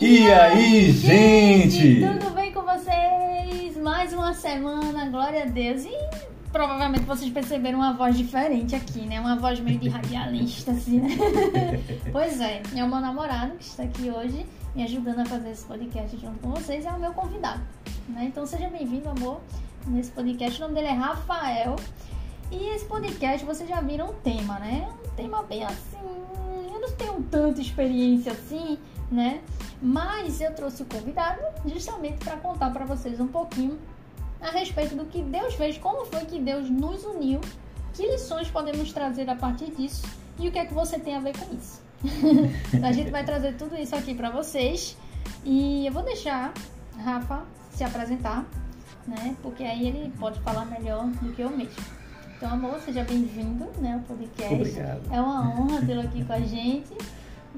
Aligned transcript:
E 0.00 0.30
aí, 0.30 0.92
gente? 0.92 2.00
Tudo 2.00 2.30
bem 2.32 2.52
com 2.52 2.62
vocês? 2.62 3.76
Mais 3.76 4.12
uma 4.12 4.32
semana, 4.32 5.08
glória 5.10 5.42
a 5.42 5.46
Deus. 5.46 5.84
E 5.84 5.90
provavelmente 6.52 7.04
vocês 7.04 7.32
perceberam 7.32 7.80
uma 7.80 7.94
voz 7.94 8.16
diferente 8.16 8.76
aqui, 8.76 9.00
né? 9.00 9.18
Uma 9.18 9.34
voz 9.34 9.58
meio 9.58 9.76
de 9.80 9.88
radialista, 9.88 10.70
assim, 10.70 11.00
né? 11.00 11.08
pois 12.12 12.40
é, 12.40 12.62
é 12.76 12.84
o 12.84 12.88
meu 12.88 13.00
namorado 13.00 13.56
que 13.56 13.64
está 13.64 13.82
aqui 13.82 14.08
hoje 14.08 14.46
me 14.72 14.84
ajudando 14.84 15.18
a 15.18 15.24
fazer 15.24 15.50
esse 15.50 15.64
podcast 15.64 16.16
junto 16.16 16.38
com 16.38 16.50
vocês. 16.50 16.86
É 16.86 16.90
o 16.90 17.00
meu 17.00 17.12
convidado, 17.12 17.62
né? 18.08 18.26
Então 18.26 18.46
seja 18.46 18.68
bem-vindo, 18.68 19.08
amor, 19.08 19.40
nesse 19.88 20.12
podcast. 20.12 20.60
O 20.60 20.62
nome 20.62 20.76
dele 20.76 20.88
é 20.88 20.92
Rafael. 20.92 21.74
E 22.52 22.68
esse 22.68 22.84
podcast, 22.84 23.44
vocês 23.44 23.68
já 23.68 23.80
viram 23.80 24.10
o 24.10 24.14
tema, 24.14 24.60
né? 24.60 24.88
Um 25.04 25.10
tema 25.16 25.42
bem 25.42 25.64
assim. 25.64 25.98
Eu 26.72 26.80
não 26.80 26.92
tenho 26.92 27.20
tanta 27.28 27.60
experiência 27.60 28.30
assim, 28.30 28.78
né? 29.10 29.40
Mas 29.80 30.40
eu 30.40 30.54
trouxe 30.54 30.82
o 30.82 30.86
convidado 30.86 31.40
justamente 31.66 32.24
para 32.24 32.36
contar 32.36 32.70
para 32.70 32.84
vocês 32.84 33.20
um 33.20 33.28
pouquinho 33.28 33.78
a 34.40 34.50
respeito 34.50 34.94
do 34.94 35.04
que 35.06 35.22
Deus 35.22 35.54
fez, 35.54 35.78
como 35.78 36.04
foi 36.06 36.24
que 36.24 36.38
Deus 36.38 36.70
nos 36.70 37.04
uniu, 37.04 37.40
que 37.94 38.06
lições 38.06 38.48
podemos 38.48 38.92
trazer 38.92 39.28
a 39.28 39.34
partir 39.34 39.70
disso 39.72 40.06
e 40.38 40.48
o 40.48 40.52
que 40.52 40.58
é 40.58 40.64
que 40.64 40.74
você 40.74 40.98
tem 40.98 41.16
a 41.16 41.20
ver 41.20 41.36
com 41.36 41.54
isso. 41.54 41.82
a 42.82 42.92
gente 42.92 43.10
vai 43.10 43.24
trazer 43.24 43.56
tudo 43.56 43.76
isso 43.76 43.94
aqui 43.96 44.14
para 44.14 44.30
vocês 44.30 44.96
e 45.44 45.86
eu 45.86 45.92
vou 45.92 46.02
deixar 46.02 46.52
Rafa 46.96 47.44
se 47.72 47.82
apresentar, 47.82 48.44
né? 49.06 49.36
Porque 49.42 49.64
aí 49.64 49.88
ele 49.88 50.12
pode 50.18 50.38
falar 50.40 50.64
melhor 50.66 51.06
do 51.06 51.32
que 51.32 51.42
eu 51.42 51.50
mesmo. 51.50 51.82
Então, 52.36 52.52
amor, 52.52 52.78
seja 52.80 53.02
bem-vindo 53.02 53.66
né, 53.80 53.94
ao 53.94 54.00
podcast. 54.00 54.54
Obrigado. 54.54 55.00
É 55.10 55.20
uma 55.20 55.60
honra 55.60 55.84
tê-lo 55.84 56.02
aqui 56.02 56.24
com 56.24 56.32
a 56.32 56.40
gente. 56.40 56.96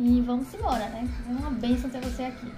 E 0.02 0.22
vamos 0.22 0.46
embora, 0.54 0.88
né? 0.88 1.06
É 1.28 1.30
uma 1.30 1.50
bênção 1.50 1.90
ter 1.90 2.00
você 2.00 2.22
aqui. 2.22 2.50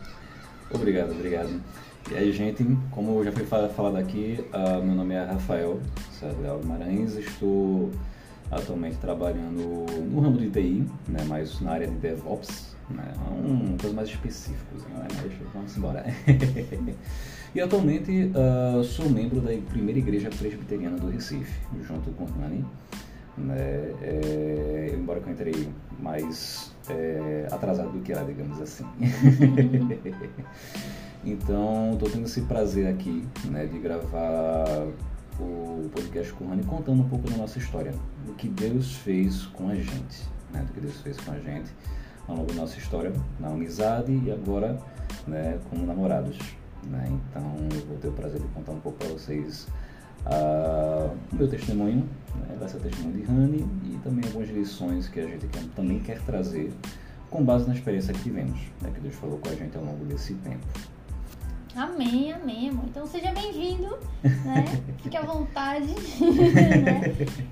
Obrigado, 0.71 1.11
obrigado. 1.11 1.61
E 2.09 2.15
aí, 2.15 2.31
gente, 2.31 2.65
como 2.93 3.25
já 3.25 3.33
foi 3.33 3.45
falado 3.45 3.97
aqui, 3.97 4.39
uh, 4.55 4.81
meu 4.81 4.95
nome 4.95 5.15
é 5.15 5.25
Rafael 5.25 5.81
Sérgio 6.12 6.61
Guimarães, 6.61 7.17
estou 7.17 7.91
atualmente 8.49 8.97
trabalhando 8.99 9.87
no 10.09 10.21
ramo 10.21 10.39
de 10.39 10.51
TI, 10.51 10.87
né, 11.09 11.25
mas 11.27 11.61
na 11.61 11.73
área 11.73 11.89
de 11.89 11.95
DevOps, 11.97 12.77
né, 12.89 13.12
uma 13.29 13.77
coisa 13.77 13.97
mais 13.97 14.09
específica, 14.09 14.77
né, 14.91 15.09
mas 15.17 15.33
vamos 15.53 15.77
embora. 15.77 16.05
E 17.55 17.61
atualmente 17.61 18.31
uh, 18.33 18.83
sou 18.83 19.11
membro 19.11 19.39
da 19.39 19.53
primeira 19.69 19.99
igreja 19.99 20.31
presbiteriana 20.31 20.97
do 20.97 21.11
Recife, 21.11 21.61
junto 21.87 22.11
com 22.12 22.25
o 22.25 22.27
Rani. 22.41 22.65
Né? 23.36 23.94
É, 24.02 24.94
embora 24.94 25.20
eu 25.25 25.33
entrei 25.33 25.69
mais 25.98 26.72
é, 26.88 27.47
atrasado 27.50 27.91
do 27.91 28.00
que 28.00 28.12
ela, 28.12 28.25
digamos 28.25 28.61
assim. 28.61 28.84
então, 31.25 31.92
estou 31.94 32.10
tendo 32.10 32.27
esse 32.27 32.42
prazer 32.42 32.88
aqui 32.88 33.27
né, 33.47 33.66
de 33.66 33.78
gravar 33.78 34.86
o 35.41 35.88
podcast 35.94 36.33
com 36.34 36.44
o 36.44 36.48
Rani 36.48 36.62
contando 36.64 37.00
um 37.00 37.08
pouco 37.08 37.28
da 37.30 37.36
nossa 37.36 37.58
história, 37.58 37.92
do 38.27 38.34
que 38.34 38.48
Deus 38.48 38.97
fez 38.97 39.47
com 39.47 39.69
a 39.69 39.75
gente, 39.75 40.22
né, 40.53 40.62
do 40.62 40.72
que 40.72 40.80
Deus 40.80 41.00
fez 41.00 41.16
com 41.19 41.33
a 41.33 41.38
gente 41.38 41.72
ao 42.28 42.36
longo 42.36 42.53
da 42.53 42.60
nossa 42.60 42.78
história, 42.78 43.12
na 43.41 43.48
amizade 43.48 44.12
e 44.25 44.30
agora 44.30 44.78
né, 45.27 45.58
como 45.70 45.86
namorados. 45.86 46.38
Né? 46.84 47.08
Então 47.10 47.42
eu 47.72 47.86
vou 47.86 47.97
ter 47.98 48.08
o 48.08 48.12
prazer 48.12 48.41
de 48.41 48.48
contar 48.48 48.72
um 48.72 48.80
pouco 48.80 48.98
para 48.98 49.08
vocês 49.08 49.66
o 50.27 51.37
meu 51.37 51.48
testemunho, 51.48 52.09
né? 52.37 52.56
vai 52.59 52.69
ser 52.69 52.77
o 52.77 52.81
testemunho 52.81 53.17
de 53.17 53.23
Rani 53.23 53.67
e 53.84 53.98
também 54.03 54.25
algumas 54.27 54.48
lições 54.51 55.09
que 55.09 55.20
a 55.20 55.27
gente 55.27 55.47
quer, 55.47 55.62
também 55.75 55.98
quer 56.01 56.20
trazer 56.23 56.73
com 57.31 57.45
base 57.45 57.67
na 57.67 57.75
experiência 57.75 58.12
que 58.12 58.23
tivemos, 58.23 58.61
né? 58.81 58.91
que 58.95 59.00
Deus 59.00 59.15
falou 59.15 59.39
com 59.39 59.48
a 59.48 59.55
gente 59.55 59.77
ao 59.77 59.84
longo 59.84 60.05
desse 60.05 60.34
tempo. 60.34 60.66
Amém, 61.75 62.31
amém, 62.33 62.69
amor. 62.69 62.84
Então 62.84 63.06
seja 63.06 63.33
bem-vindo, 63.33 63.97
né? 64.22 64.65
Fique 65.03 65.16
à 65.16 65.22
vontade, 65.22 65.87
né? 66.21 67.00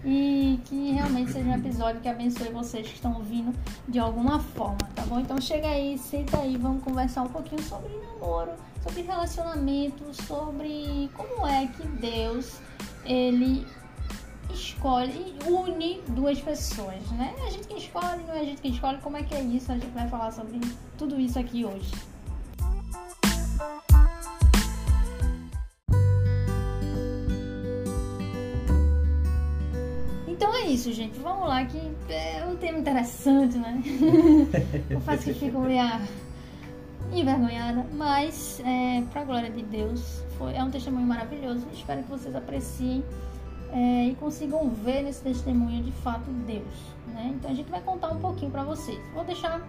E 0.05 0.61
que 0.67 0.93
realmente 0.93 1.33
seja 1.33 1.49
um 1.49 1.55
episódio 1.55 2.03
que 2.03 2.09
abençoe 2.09 2.51
vocês 2.51 2.87
que 2.87 2.95
estão 2.95 3.15
ouvindo 3.15 3.55
de 3.89 3.99
alguma 3.99 4.39
forma, 4.39 4.79
tá 4.95 5.03
bom? 5.07 5.21
Então 5.21 5.41
chega 5.41 5.69
aí, 5.69 5.97
senta 5.97 6.39
aí, 6.39 6.59
vamos 6.59 6.85
conversar 6.85 7.23
um 7.23 7.29
pouquinho 7.29 7.63
sobre 7.63 7.89
namoro, 7.97 8.53
sobre 8.83 9.03
relacionamento, 9.03 10.05
sobre 10.27 11.11
como 11.15 11.47
é 11.47 11.67
que 11.67 11.87
Deus, 11.87 12.61
ele 13.05 13.67
escolhe 14.53 15.35
une 15.47 16.01
duas 16.09 16.41
pessoas, 16.41 17.01
né? 17.13 17.35
A 17.47 17.51
gente 17.51 17.69
que 17.69 17.79
escolhe, 17.79 18.23
não 18.25 18.35
é 18.35 18.41
a 18.41 18.45
gente 18.45 18.61
que 18.61 18.69
escolhe, 18.69 18.99
como 18.99 19.17
é 19.17 19.23
que 19.23 19.35
é 19.35 19.43
isso? 19.43 19.71
A 19.71 19.75
gente 19.75 19.91
vai 19.93 20.09
falar 20.09 20.33
sobre 20.33 20.61
tudo 20.99 21.21
isso 21.21 21.39
aqui 21.39 21.65
hoje. 21.65 21.93
Então 30.27 30.55
é 30.55 30.67
isso, 30.69 30.93
gente. 30.93 31.19
Vamos 31.21 31.49
lá, 31.49 31.65
que 31.65 31.79
é 32.09 32.47
um 32.47 32.57
tema 32.57 32.79
interessante, 32.79 33.59
né? 33.59 33.83
Eu 34.89 35.01
faço 35.01 35.25
que 35.25 35.35
fico 35.35 35.61
meio 35.61 36.01
envergonhada, 37.13 37.87
mas 37.93 38.61
é, 38.65 39.03
para 39.11 39.23
a 39.23 39.25
glória 39.25 39.51
de 39.51 39.63
Deus, 39.63 40.23
foi, 40.39 40.55
é 40.55 40.63
um 40.63 40.71
testemunho 40.71 41.07
maravilhoso. 41.07 41.67
Espero 41.73 42.03
que 42.03 42.11
vocês 42.11 42.35
apreciem 42.35 43.05
é, 43.73 44.07
e 44.07 44.15
consigam 44.15 44.69
ver 44.71 45.03
nesse 45.03 45.23
testemunho 45.23 45.83
de 45.83 45.93
fato 45.93 46.31
Deus, 46.47 46.95
né? 47.09 47.33
Então 47.35 47.51
a 47.51 47.55
gente 47.55 47.71
vai 47.71 47.81
contar 47.81 48.11
um 48.11 48.21
pouquinho 48.21 48.51
para 48.51 48.63
vocês. 48.63 48.99
Vou 49.15 49.25
deixar 49.25 49.61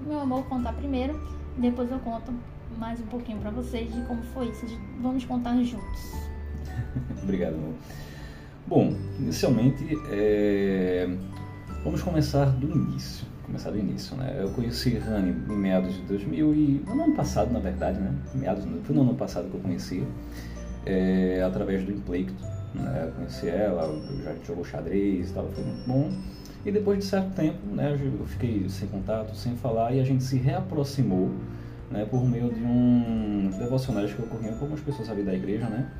o 0.00 0.04
meu 0.04 0.20
amor 0.20 0.44
contar 0.46 0.72
primeiro, 0.72 1.20
depois 1.56 1.90
eu 1.90 1.98
conto 2.00 2.32
mais 2.78 3.00
um 3.00 3.06
pouquinho 3.06 3.38
para 3.38 3.50
vocês 3.50 3.92
de 3.92 4.00
como 4.02 4.22
foi 4.34 4.48
isso. 4.48 4.66
Vamos 5.00 5.24
contar 5.24 5.56
juntos. 5.62 6.12
Obrigado, 7.22 7.54
amor. 7.54 7.74
Bom, 8.66 8.94
inicialmente, 9.18 9.84
é... 10.10 11.08
vamos 11.84 12.02
começar 12.02 12.46
do 12.46 12.70
início. 12.70 13.31
Começar 13.44 13.70
do 13.70 13.78
início, 13.78 14.16
né? 14.16 14.38
Eu 14.40 14.50
conheci 14.50 14.96
Rani 14.98 15.30
em 15.30 15.56
meados 15.56 15.94
de 15.94 16.02
2000 16.02 16.54
e 16.54 16.84
no 16.86 17.02
ano 17.02 17.14
passado, 17.14 17.52
na 17.52 17.58
verdade, 17.58 17.98
né? 17.98 18.14
Meados, 18.34 18.64
foi 18.84 18.94
no 18.94 19.02
ano 19.02 19.14
passado 19.14 19.48
que 19.50 19.54
eu 19.54 19.60
conheci, 19.60 20.04
é... 20.86 21.42
através 21.42 21.84
do 21.84 21.92
Impleito. 21.92 22.32
Né? 22.74 23.04
Eu 23.06 23.12
conheci 23.12 23.48
ela, 23.48 23.82
eu 23.84 24.22
já 24.22 24.34
jogou 24.46 24.64
xadrez 24.64 25.30
e 25.30 25.34
tal, 25.34 25.48
foi 25.50 25.64
muito 25.64 25.86
bom. 25.86 26.10
E 26.64 26.70
depois 26.70 26.98
de 26.98 27.04
certo 27.04 27.34
tempo, 27.34 27.58
né, 27.74 27.98
eu 28.00 28.24
fiquei 28.26 28.68
sem 28.68 28.86
contato, 28.88 29.34
sem 29.34 29.56
falar, 29.56 29.92
e 29.92 30.00
a 30.00 30.04
gente 30.04 30.22
se 30.22 30.36
reaproximou 30.36 31.28
né, 31.90 32.06
por 32.08 32.24
meio 32.24 32.52
de 32.52 32.62
um 32.62 33.50
devocionais 33.58 34.12
que 34.12 34.22
ocorriam 34.22 34.54
com 34.54 34.64
algumas 34.64 34.80
pessoas 34.80 35.10
ali 35.10 35.22
da 35.22 35.34
igreja, 35.34 35.68
né? 35.68 35.90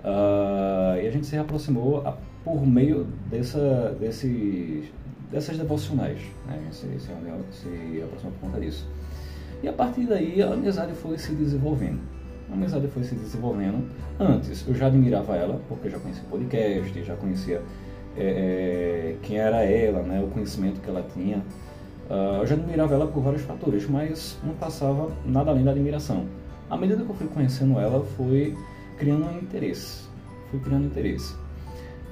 Uh, 0.00 1.02
e 1.02 1.08
a 1.08 1.10
gente 1.10 1.26
se 1.26 1.36
aproximou 1.36 2.06
a, 2.06 2.16
por 2.44 2.64
meio 2.66 3.04
dessa, 3.28 3.96
desse, 4.00 4.90
dessas 5.30 5.56
devocionais. 5.56 6.20
Né? 6.46 6.60
Se, 6.70 6.86
se, 6.98 6.98
se 7.00 8.02
aproximou 8.02 8.32
por 8.32 8.40
conta 8.40 8.60
disso. 8.60 8.86
E 9.62 9.68
a 9.68 9.72
partir 9.72 10.06
daí 10.06 10.42
a 10.42 10.52
amizade 10.52 10.92
foi 10.94 11.18
se 11.18 11.32
desenvolvendo. 11.32 12.00
A 12.50 12.54
amizade 12.54 12.86
foi 12.88 13.02
se 13.02 13.14
desenvolvendo. 13.14 13.88
Antes 14.18 14.64
eu 14.66 14.74
já 14.74 14.86
admirava 14.86 15.36
ela, 15.36 15.60
porque 15.68 15.90
já 15.90 15.98
conhecia 15.98 16.22
o 16.24 16.30
podcast, 16.30 17.04
já 17.04 17.16
conhecia 17.16 17.60
é, 18.16 18.22
é, 18.22 19.16
quem 19.22 19.38
era 19.38 19.62
ela, 19.62 20.02
né? 20.02 20.22
o 20.22 20.28
conhecimento 20.28 20.80
que 20.80 20.88
ela 20.88 21.04
tinha. 21.14 21.38
Uh, 22.08 22.40
eu 22.40 22.46
já 22.46 22.54
admirava 22.54 22.94
ela 22.94 23.06
por 23.06 23.22
vários 23.22 23.42
fatores, 23.42 23.86
mas 23.86 24.38
não 24.42 24.54
passava 24.54 25.10
nada 25.26 25.50
além 25.50 25.62
da 25.62 25.72
admiração. 25.72 26.26
À 26.70 26.76
medida 26.76 27.04
que 27.04 27.10
eu 27.10 27.14
fui 27.14 27.26
conhecendo 27.26 27.78
ela, 27.78 28.02
foi 28.16 28.56
criando 28.96 29.26
um 29.26 29.38
interesse. 29.38 30.08
Fui 30.50 30.58
criando 30.60 30.86
interesse. 30.86 31.34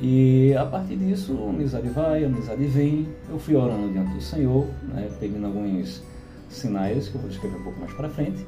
E 0.01 0.55
a 0.55 0.67
partir 0.67 0.97
disso, 0.97 1.39
a 1.47 1.49
amizade 1.49 1.89
vai, 1.89 2.25
a 2.25 2.27
amizade 2.27 2.67
vem. 2.67 3.09
Eu 3.31 3.39
fui 3.39 3.55
orando 3.57 3.91
diante 3.93 4.13
do 4.13 4.21
Senhor, 4.21 4.67
né, 4.83 5.09
alguns 5.45 6.03
sinais 6.51 7.09
que 7.09 7.15
eu 7.15 7.21
vou 7.21 7.31
descrever 7.31 7.57
um 7.57 7.63
pouco 7.63 7.81
mais 7.81 7.93
para 7.93 8.09
frente. 8.09 8.47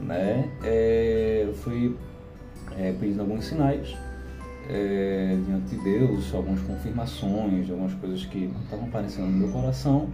Né, 0.00 0.48
é, 0.62 1.44
eu 1.46 1.54
fui 1.54 1.96
é, 2.78 2.92
pedindo 2.92 3.20
alguns 3.20 3.44
sinais 3.44 3.96
é, 4.68 5.36
diante 5.46 5.76
de 5.76 5.82
Deus, 5.82 6.32
algumas 6.34 6.60
confirmações 6.60 7.70
algumas 7.70 7.94
coisas 7.94 8.24
que 8.26 8.50
estavam 8.64 8.86
aparecendo 8.86 9.26
no 9.26 9.38
meu 9.38 9.48
coração. 9.48 10.08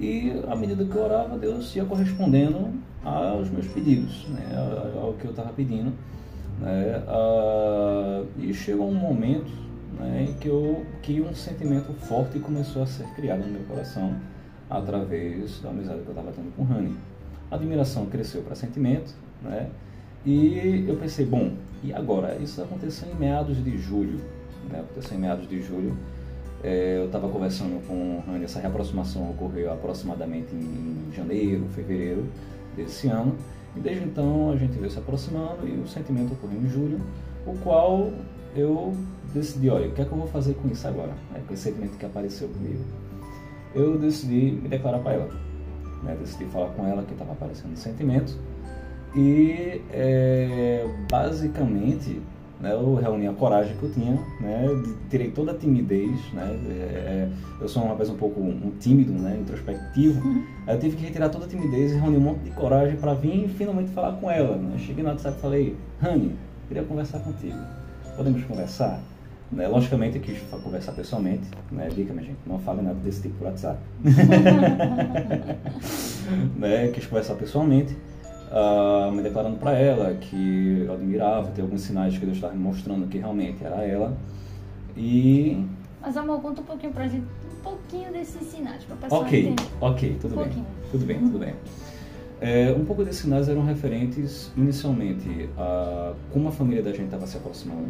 E 0.00 0.32
à 0.48 0.56
medida 0.56 0.84
que 0.84 0.94
eu 0.94 1.04
orava, 1.04 1.36
Deus 1.38 1.74
ia 1.76 1.84
correspondendo 1.84 2.70
aos 3.04 3.50
meus 3.50 3.66
pedidos, 3.66 4.26
né, 4.28 4.44
ao 5.00 5.12
que 5.14 5.26
eu 5.26 5.30
estava 5.30 5.52
pedindo. 5.52 5.92
Né? 6.60 7.02
Ah, 7.06 8.22
e 8.38 8.52
chegou 8.54 8.88
um 8.88 8.94
momento 8.94 9.65
né, 9.98 10.34
que, 10.40 10.48
eu, 10.48 10.84
que 11.02 11.20
um 11.20 11.34
sentimento 11.34 11.92
forte 11.92 12.38
começou 12.38 12.82
a 12.82 12.86
ser 12.86 13.06
criado 13.14 13.40
no 13.46 13.52
meu 13.52 13.62
coração 13.62 14.16
através 14.68 15.60
da 15.60 15.70
amizade 15.70 16.00
que 16.00 16.08
eu 16.08 16.12
estava 16.12 16.32
tendo 16.32 16.54
com 16.54 16.62
o 16.62 16.64
Rani. 16.64 16.96
A 17.50 17.54
admiração 17.54 18.06
cresceu 18.06 18.42
para 18.42 18.54
sentimento, 18.54 19.14
né? 19.42 19.68
E 20.24 20.84
eu 20.88 20.96
pensei, 20.96 21.24
bom, 21.24 21.52
e 21.84 21.92
agora? 21.92 22.36
Isso 22.36 22.60
aconteceu 22.60 23.08
em 23.08 23.14
meados 23.14 23.62
de 23.62 23.78
julho, 23.78 24.18
né? 24.68 24.80
Aconteceu 24.80 25.16
em 25.16 25.20
meados 25.20 25.48
de 25.48 25.62
julho. 25.62 25.96
É, 26.64 26.98
eu 26.98 27.06
estava 27.06 27.28
conversando 27.28 27.80
com 27.86 28.16
o 28.16 28.24
Rani, 28.26 28.44
essa 28.44 28.58
reaproximação 28.58 29.30
ocorreu 29.30 29.72
aproximadamente 29.72 30.52
em 30.52 31.12
janeiro, 31.14 31.66
fevereiro, 31.68 32.26
desse 32.76 33.06
ano. 33.06 33.36
E 33.76 33.80
desde 33.80 34.04
então 34.04 34.50
a 34.50 34.56
gente 34.56 34.76
veio 34.76 34.90
se 34.90 34.98
aproximando 34.98 35.68
e 35.68 35.78
o 35.78 35.86
sentimento 35.86 36.32
ocorreu 36.32 36.60
em 36.60 36.68
julho, 36.68 37.00
o 37.46 37.56
qual 37.58 38.10
eu 38.56 38.96
decidi, 39.34 39.68
olha, 39.70 39.88
o 39.88 39.92
que 39.92 40.02
é 40.02 40.04
que 40.04 40.12
eu 40.12 40.18
vou 40.18 40.26
fazer 40.28 40.54
com 40.54 40.68
isso 40.68 40.86
agora? 40.86 41.12
É, 41.34 41.40
com 41.40 41.54
esse 41.54 41.64
sentimento 41.64 41.96
que 41.96 42.06
apareceu 42.06 42.48
comigo. 42.48 42.84
Eu 43.74 43.98
decidi 43.98 44.52
me 44.52 44.68
declarar 44.68 45.00
para 45.00 45.12
ela. 45.12 45.30
Né? 46.02 46.16
Decidi 46.20 46.46
falar 46.46 46.68
com 46.70 46.86
ela 46.86 47.02
que 47.02 47.12
estava 47.12 47.32
aparecendo 47.32 47.76
sentimento. 47.76 48.38
E 49.14 49.82
é, 49.92 50.86
basicamente 51.10 52.20
né, 52.60 52.72
eu 52.72 52.94
reuni 52.94 53.26
a 53.26 53.32
coragem 53.32 53.76
que 53.76 53.82
eu 53.82 53.92
tinha, 53.92 54.12
né, 54.40 54.66
tirei 55.10 55.30
toda 55.30 55.52
a 55.52 55.54
timidez, 55.54 56.18
né, 56.32 56.58
é, 56.70 57.28
eu 57.60 57.68
sou 57.68 57.82
uma 57.82 57.94
vez 57.94 58.08
um 58.08 58.16
pouco 58.16 58.40
um 58.40 58.72
tímido, 58.80 59.12
né, 59.12 59.38
introspectivo, 59.40 60.26
uhum. 60.26 60.42
aí 60.66 60.74
eu 60.74 60.80
tive 60.80 60.96
que 60.96 61.04
retirar 61.04 61.28
toda 61.28 61.44
a 61.44 61.48
timidez 61.48 61.92
e 61.92 61.96
reunir 61.96 62.16
um 62.16 62.20
monte 62.20 62.40
de 62.40 62.50
coragem 62.50 62.96
para 62.96 63.14
vir 63.14 63.48
finalmente 63.48 63.90
falar 63.90 64.12
com 64.12 64.30
ela. 64.30 64.56
Né. 64.56 64.78
Cheguei 64.78 65.02
no 65.02 65.10
WhatsApp 65.10 65.36
e 65.38 65.40
falei, 65.40 65.76
Rani, 66.00 66.36
queria 66.68 66.82
conversar 66.82 67.20
contigo, 67.20 67.58
podemos 68.16 68.42
conversar? 68.44 69.00
Né, 69.50 69.68
logicamente 69.68 70.16
eu 70.16 70.22
quis 70.22 70.38
conversar 70.64 70.90
pessoalmente, 70.92 71.44
né, 71.70 71.88
dica 71.88 72.12
minha 72.12 72.26
gente, 72.26 72.38
não 72.44 72.58
fale 72.58 72.82
nada 72.82 72.98
desse 72.98 73.22
tipo 73.22 73.36
por 73.38 73.46
WhatsApp. 73.46 73.78
né, 76.56 76.88
quis 76.88 77.06
conversar 77.06 77.36
pessoalmente 77.36 77.96
uh, 78.50 79.10
me 79.12 79.22
declarando 79.22 79.56
para 79.58 79.72
ela 79.72 80.14
que 80.14 80.84
eu 80.86 80.92
admirava, 80.92 81.50
ter 81.50 81.62
alguns 81.62 81.82
sinais 81.82 82.16
que 82.16 82.24
Deus 82.24 82.36
estava 82.36 82.54
me 82.54 82.60
mostrando 82.60 83.06
que 83.06 83.18
realmente 83.18 83.64
era 83.64 83.82
ela. 83.84 84.16
E. 84.96 85.64
Mas 86.00 86.16
amor, 86.16 86.40
conta 86.40 86.60
um 86.60 86.64
pouquinho 86.64 86.92
pra 86.92 87.06
gente, 87.06 87.24
um 87.24 87.62
pouquinho 87.62 88.12
desses 88.12 88.42
sinais, 88.48 88.84
pra 88.84 88.96
pessoa 88.96 89.22
Ok, 89.22 89.40
entender. 89.40 89.68
ok, 89.80 90.16
tudo 90.20 90.40
um 90.40 90.44
bem. 90.44 90.66
Tudo 90.90 91.04
bem, 91.04 91.18
tudo 91.18 91.38
bem. 91.38 91.54
É, 92.40 92.70
um 92.72 92.84
pouco 92.84 93.02
desses 93.02 93.22
sinais 93.22 93.48
eram 93.48 93.64
referentes 93.64 94.52
inicialmente 94.56 95.48
a 95.56 96.12
como 96.32 96.48
a 96.48 96.52
família 96.52 96.82
da 96.82 96.90
gente 96.90 97.06
estava 97.06 97.26
se 97.26 97.36
aproximando. 97.36 97.88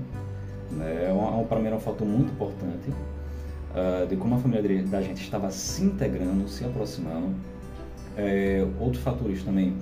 Né? 0.71 1.13
Um, 1.13 1.45
para 1.45 1.59
mim 1.59 1.67
era 1.67 1.77
um 1.77 1.81
fator 1.81 2.07
muito 2.07 2.33
importante 2.33 2.91
uh, 2.91 4.07
de 4.07 4.17
como 4.17 4.35
a 4.35 4.39
família 4.39 4.83
da 4.85 5.01
gente 5.03 5.23
estava 5.23 5.51
se 5.51 5.85
integrando, 5.85 6.49
se 6.49 6.65
aproximando. 6.65 7.35
É, 8.17 8.67
outros 8.81 9.03
fatores 9.03 9.43
também 9.43 9.77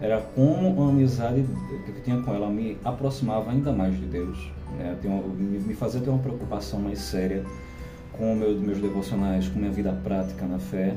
era 0.00 0.20
como 0.20 0.82
a 0.82 0.88
amizade 0.88 1.44
que 1.84 1.90
eu 1.90 2.02
tinha 2.02 2.20
com 2.22 2.34
ela 2.34 2.50
me 2.50 2.76
aproximava 2.84 3.50
ainda 3.50 3.72
mais 3.72 3.98
de 3.98 4.06
Deus. 4.06 4.50
Né? 4.78 4.96
me 5.04 5.74
fazia 5.74 6.00
ter 6.00 6.10
uma 6.10 6.18
preocupação 6.18 6.80
mais 6.80 7.00
séria 7.00 7.44
com 8.12 8.34
meu, 8.34 8.54
meus 8.54 8.78
devocionais, 8.78 9.48
com 9.48 9.58
minha 9.58 9.70
vida 9.70 9.92
prática 10.04 10.46
na 10.46 10.58
fé. 10.58 10.94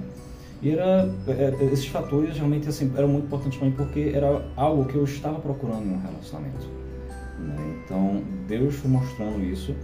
E 0.62 0.72
era, 0.72 1.10
era 1.28 1.56
é, 1.62 1.70
esses 1.74 1.88
fatores 1.88 2.38
realmente 2.38 2.70
assim, 2.70 2.92
eram 2.96 3.10
muito 3.10 3.26
importantes 3.26 3.58
para 3.58 3.68
mim 3.68 3.74
porque 3.76 4.12
era 4.14 4.46
algo 4.56 4.86
que 4.86 4.96
eu 4.96 5.04
estava 5.04 5.40
procurando 5.40 5.86
em 5.86 5.94
um 5.94 6.00
relacionamento. 6.00 6.83
Né? 7.40 7.82
Então, 7.84 8.24
Deus 8.48 8.76
foi 8.76 8.92
mostrando 8.92 9.44
isso, 9.44 9.76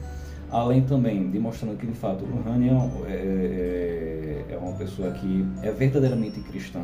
além 0.51 0.81
também 0.81 1.29
de 1.29 1.39
mostrando 1.39 1.77
que, 1.77 1.87
de 1.87 1.93
fato, 1.93 2.25
o 2.25 2.41
Rani 2.41 2.69
é, 2.69 4.45
é, 4.49 4.53
é 4.53 4.57
uma 4.57 4.73
pessoa 4.73 5.11
que 5.11 5.45
é 5.61 5.71
verdadeiramente 5.71 6.39
cristã, 6.41 6.81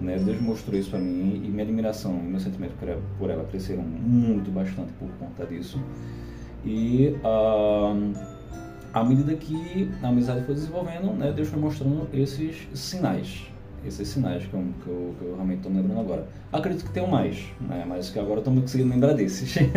né? 0.00 0.16
Deus 0.18 0.40
mostrou 0.40 0.78
isso 0.78 0.90
para 0.90 1.00
mim 1.00 1.42
e 1.44 1.48
minha 1.48 1.64
admiração 1.64 2.16
e 2.18 2.22
meu 2.22 2.38
sentimento 2.38 2.74
por 3.18 3.30
ela 3.30 3.44
cresceram 3.44 3.82
muito, 3.82 4.50
bastante 4.50 4.92
por 4.92 5.08
conta 5.18 5.44
disso. 5.44 5.80
E 6.64 7.16
uh, 7.24 8.12
à 8.92 9.04
medida 9.04 9.34
que 9.34 9.90
a 10.02 10.08
amizade 10.08 10.44
foi 10.44 10.54
desenvolvendo, 10.54 11.12
né, 11.12 11.32
Deus 11.32 11.48
foi 11.48 11.58
mostrando 11.58 12.08
esses 12.12 12.68
sinais. 12.74 13.50
Esses 13.86 14.08
sinais 14.08 14.44
que 14.44 14.54
eu, 14.54 14.64
que 14.82 14.88
eu, 14.88 15.14
que 15.18 15.24
eu 15.24 15.34
realmente 15.34 15.58
estou 15.58 15.72
lembrando 15.72 16.00
agora. 16.00 16.26
Acredito 16.52 16.84
que 16.84 16.90
tenham 16.90 17.08
mais, 17.08 17.38
né, 17.60 17.84
mas 17.86 18.10
que 18.10 18.18
agora 18.18 18.40
estou 18.40 18.52
me 18.52 18.60
conseguindo 18.60 18.90
lembrar 18.90 19.14
desses. 19.14 19.54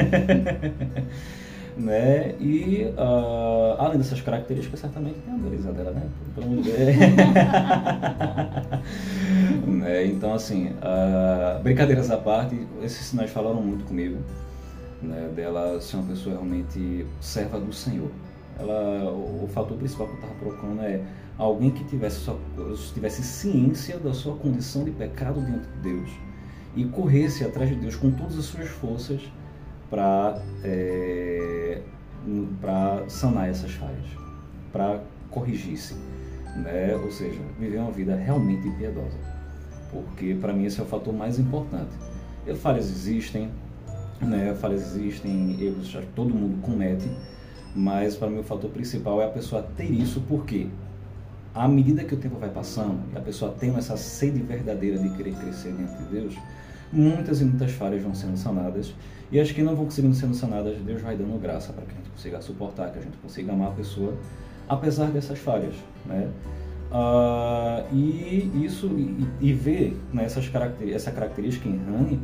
né? 1.77 2.35
E 2.39 2.85
uh, 2.97 3.75
além 3.79 3.97
dessas 3.97 4.21
características, 4.21 4.79
certamente 4.79 5.19
tem 5.19 5.33
a 5.33 5.37
dela, 5.71 5.91
né? 5.91 6.09
Pelo 6.35 6.47
amor 6.47 6.63
de 6.63 6.71
Deus. 6.71 6.95
né? 9.67 10.05
Então, 10.05 10.33
assim, 10.33 10.67
uh, 10.69 11.61
brincadeiras 11.61 12.09
à 12.11 12.17
parte, 12.17 12.67
esses 12.83 13.05
sinais 13.07 13.31
falaram 13.31 13.61
muito 13.61 13.85
comigo, 13.85 14.17
né? 15.01 15.29
Dela 15.35 15.79
ser 15.81 15.97
uma 15.97 16.07
pessoa 16.07 16.35
realmente 16.35 17.05
serva 17.19 17.59
do 17.59 17.73
Senhor. 17.73 18.11
Ela, 18.59 19.09
o, 19.09 19.45
o 19.45 19.49
fator 19.53 19.77
principal 19.77 20.07
que 20.07 20.13
eu 20.13 20.19
estava 20.19 20.33
procurando 20.35 20.81
é 20.81 21.01
alguém 21.37 21.71
que 21.71 21.83
tivesse, 21.83 22.19
sua, 22.19 22.37
tivesse 22.93 23.23
ciência 23.23 23.97
da 23.97 24.13
sua 24.13 24.35
condição 24.35 24.83
de 24.83 24.91
pecado 24.91 25.41
diante 25.41 25.67
de 25.67 25.77
Deus 25.81 26.09
e 26.75 26.85
corresse 26.85 27.43
atrás 27.43 27.69
de 27.69 27.75
Deus 27.75 27.95
com 27.95 28.11
todas 28.11 28.37
as 28.37 28.45
suas 28.45 28.69
forças 28.69 29.21
para 29.89 30.41
é, 30.63 31.81
para 32.59 33.09
sanar 33.09 33.49
essas 33.49 33.71
falhas, 33.73 34.05
para 34.71 35.01
corrigir-se, 35.29 35.95
né? 36.55 36.95
ou 36.95 37.11
seja, 37.11 37.39
viver 37.59 37.79
uma 37.79 37.91
vida 37.91 38.15
realmente 38.15 38.69
piedosa, 38.71 39.17
porque 39.91 40.35
para 40.35 40.53
mim 40.53 40.65
esse 40.65 40.79
é 40.79 40.83
o 40.83 40.85
fator 40.85 41.13
mais 41.13 41.39
importante. 41.39 41.91
E 42.45 42.53
falhas 42.55 42.89
existem, 42.89 43.49
né? 44.21 44.53
falhas 44.55 44.95
existem, 44.95 45.57
erros 45.61 45.97
todo 46.15 46.33
mundo 46.33 46.61
comete, 46.61 47.09
mas 47.75 48.15
para 48.15 48.29
mim 48.29 48.39
o 48.39 48.43
fator 48.43 48.69
principal 48.69 49.21
é 49.21 49.25
a 49.25 49.29
pessoa 49.29 49.63
ter 49.75 49.89
isso, 49.89 50.21
porque 50.27 50.67
à 51.53 51.67
medida 51.67 52.03
que 52.03 52.13
o 52.13 52.17
tempo 52.17 52.37
vai 52.37 52.49
passando 52.49 52.99
e 53.13 53.17
a 53.17 53.21
pessoa 53.21 53.51
tem 53.51 53.75
essa 53.75 53.97
sede 53.97 54.41
verdadeira 54.41 54.97
de 54.97 55.09
querer 55.09 55.33
crescer 55.35 55.73
diante 55.73 55.97
de 55.97 56.05
Deus, 56.05 56.37
muitas 56.91 57.41
e 57.41 57.45
muitas 57.45 57.71
falhas 57.71 58.01
vão 58.01 58.13
sendo 58.13 58.37
sanadas 58.37 58.93
e 59.31 59.39
as 59.39 59.49
que 59.51 59.63
não 59.63 59.75
vão 59.75 59.85
conseguindo 59.85 60.13
ser 60.13 60.33
sanadas, 60.33 60.77
Deus 60.79 61.01
vai 61.01 61.15
dando 61.15 61.39
graça 61.39 61.71
para 61.71 61.85
que 61.85 61.91
a 61.91 61.95
gente 61.95 62.09
consiga 62.09 62.41
suportar, 62.41 62.91
que 62.91 62.99
a 62.99 63.01
gente 63.01 63.17
consiga 63.17 63.53
amar 63.53 63.69
a 63.69 63.71
pessoa, 63.71 64.13
apesar 64.67 65.09
dessas 65.09 65.39
falhas, 65.39 65.73
né? 66.05 66.29
Uh, 66.91 67.95
e 67.95 68.65
isso 68.65 68.87
e, 68.87 69.25
e 69.39 69.53
ver 69.53 69.97
né, 70.11 70.25
essas 70.25 70.49
características, 70.49 71.01
essa 71.01 71.11
característica 71.13 71.69
em 71.69 71.77
Rani 71.77 72.19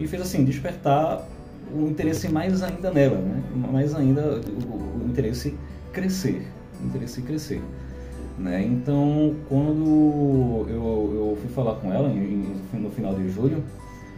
me 0.00 0.06
fez 0.06 0.22
assim 0.22 0.42
despertar 0.42 1.28
o 1.70 1.86
interesse 1.86 2.26
mais 2.26 2.62
ainda 2.62 2.90
nela, 2.90 3.18
né? 3.18 3.42
Mais 3.70 3.94
ainda 3.94 4.40
o, 4.40 5.02
o 5.02 5.06
interesse 5.06 5.54
crescer, 5.92 6.50
o 6.82 6.86
interesse 6.86 7.20
crescer. 7.20 7.60
Né? 8.38 8.64
Então, 8.64 9.34
quando 9.48 10.66
eu, 10.68 11.12
eu 11.14 11.38
fui 11.40 11.50
falar 11.50 11.76
com 11.76 11.92
ela 11.92 12.10
em, 12.10 12.54
no 12.74 12.90
final 12.90 13.14
de 13.14 13.28
julho, 13.30 13.64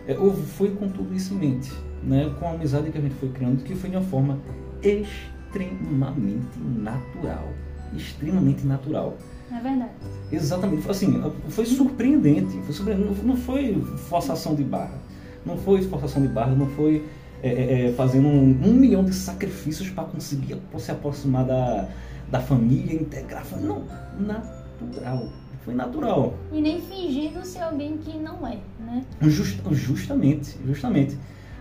eu 0.06 0.34
fui 0.34 0.70
com 0.70 0.88
tudo 0.88 1.14
isso 1.14 1.34
em 1.34 1.38
mente 1.38 1.88
né, 2.02 2.32
com 2.38 2.46
a 2.46 2.50
amizade 2.52 2.90
que 2.90 2.98
a 2.98 3.00
gente 3.00 3.14
foi 3.14 3.28
criando, 3.30 3.62
que 3.62 3.74
foi 3.74 3.90
de 3.90 3.96
uma 3.96 4.04
forma 4.04 4.38
extremamente 4.82 6.58
natural. 6.58 7.48
Extremamente 7.96 8.66
natural. 8.66 9.16
É 9.50 9.60
verdade. 9.60 9.92
Exatamente. 10.30 10.88
Assim, 10.90 11.22
foi 11.48 11.64
surpreendente. 11.64 12.60
Foi 12.62 12.74
surpreendente. 12.74 13.24
Não 13.24 13.36
foi 13.36 13.82
forçação 14.08 14.54
de 14.54 14.62
barra. 14.62 14.98
Não 15.44 15.56
foi 15.56 15.82
forçação 15.82 16.20
de 16.20 16.28
barra, 16.28 16.54
não 16.54 16.66
foi 16.66 17.04
é, 17.42 17.48
é, 17.48 17.86
é 17.86 17.92
fazendo 17.92 18.28
um, 18.28 18.50
um, 18.62 18.74
milhão 18.74 19.04
de 19.04 19.14
sacrifícios 19.14 19.88
para 19.88 20.04
conseguir 20.04 20.58
se 20.78 20.90
aproximar 20.90 21.46
da, 21.46 21.88
da 22.30 22.40
família, 22.40 22.94
integrar. 22.94 23.44
Não, 23.60 23.82
natural. 24.18 25.28
Foi 25.64 25.74
natural. 25.74 26.34
E 26.52 26.60
nem 26.60 26.80
fingindo 26.80 27.44
ser 27.44 27.60
alguém 27.60 27.98
que 27.98 28.16
não 28.16 28.46
é, 28.46 28.58
né? 28.80 29.04
Just, 29.22 29.60
justamente, 29.70 30.56
justamente 30.64 31.18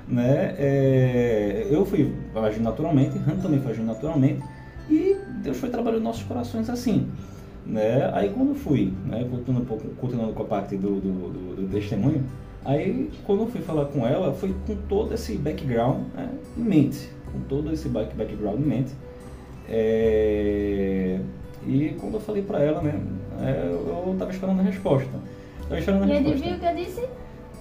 né? 0.07 0.55
É, 0.57 1.67
eu 1.69 1.85
fui 1.85 2.13
agindo 2.35 2.63
naturalmente, 2.63 3.17
Han 3.17 3.37
também 3.41 3.59
foi 3.59 3.71
agindo 3.71 3.87
naturalmente 3.87 4.41
e 4.89 5.17
Deus 5.43 5.57
foi 5.57 5.69
trabalhando 5.69 6.03
nossos 6.03 6.23
corações 6.23 6.69
assim. 6.69 7.09
Né? 7.65 8.09
Aí 8.13 8.29
quando 8.29 8.55
fui, 8.55 8.93
né, 9.05 9.27
continuando, 9.29 9.65
um 9.65 9.67
pouco, 9.67 9.87
continuando 9.95 10.33
com 10.33 10.43
a 10.43 10.45
parte 10.45 10.77
do, 10.77 11.01
do, 11.01 11.11
do, 11.11 11.55
do, 11.57 11.67
testemunho, 11.69 12.23
aí 12.63 13.09
quando 13.25 13.41
eu 13.41 13.47
fui 13.47 13.59
falar 13.59 13.85
com 13.87 14.07
ela, 14.07 14.33
foi 14.33 14.55
com 14.65 14.75
todo 14.87 15.13
esse 15.13 15.35
background 15.37 16.03
né, 16.15 16.29
em 16.57 16.61
mente, 16.61 17.09
com 17.29 17.41
todo 17.41 17.73
esse 17.73 17.89
back, 17.89 18.15
background 18.15 18.61
em 18.61 18.65
mente. 18.65 18.91
É, 19.69 21.19
e 21.65 21.95
quando 21.99 22.15
eu 22.15 22.19
falei 22.21 22.41
para 22.41 22.63
ela, 22.63 22.81
né, 22.81 22.99
é, 23.41 23.67
eu 23.67 24.11
estava 24.13 24.31
esperando 24.31 24.59
a 24.59 24.63
resposta. 24.63 25.09
Tava 25.63 25.79
esperando 25.79 26.03
a 26.03 26.07
e 26.07 26.09
resposta. 26.09 26.31
adivinha 26.31 26.55
o 26.55 26.59
que 26.59 26.65
eu 26.65 26.75
disse? 26.75 27.07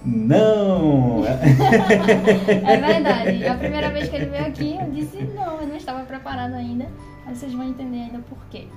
Não! 0.05 1.23
é 1.27 2.77
verdade. 2.77 3.47
A 3.47 3.55
primeira 3.59 3.89
vez 3.89 4.07
que 4.07 4.15
ele 4.15 4.25
veio 4.25 4.45
aqui, 4.45 4.77
eu 4.79 4.91
disse 4.91 5.21
não, 5.35 5.61
eu 5.61 5.67
não 5.67 5.75
estava 5.75 6.03
preparado 6.03 6.53
ainda. 6.53 6.87
Mas 7.25 7.39
vocês 7.39 7.53
vão 7.53 7.67
entender 7.67 8.03
ainda 8.03 8.19
por 8.19 8.37
quê. 8.49 8.67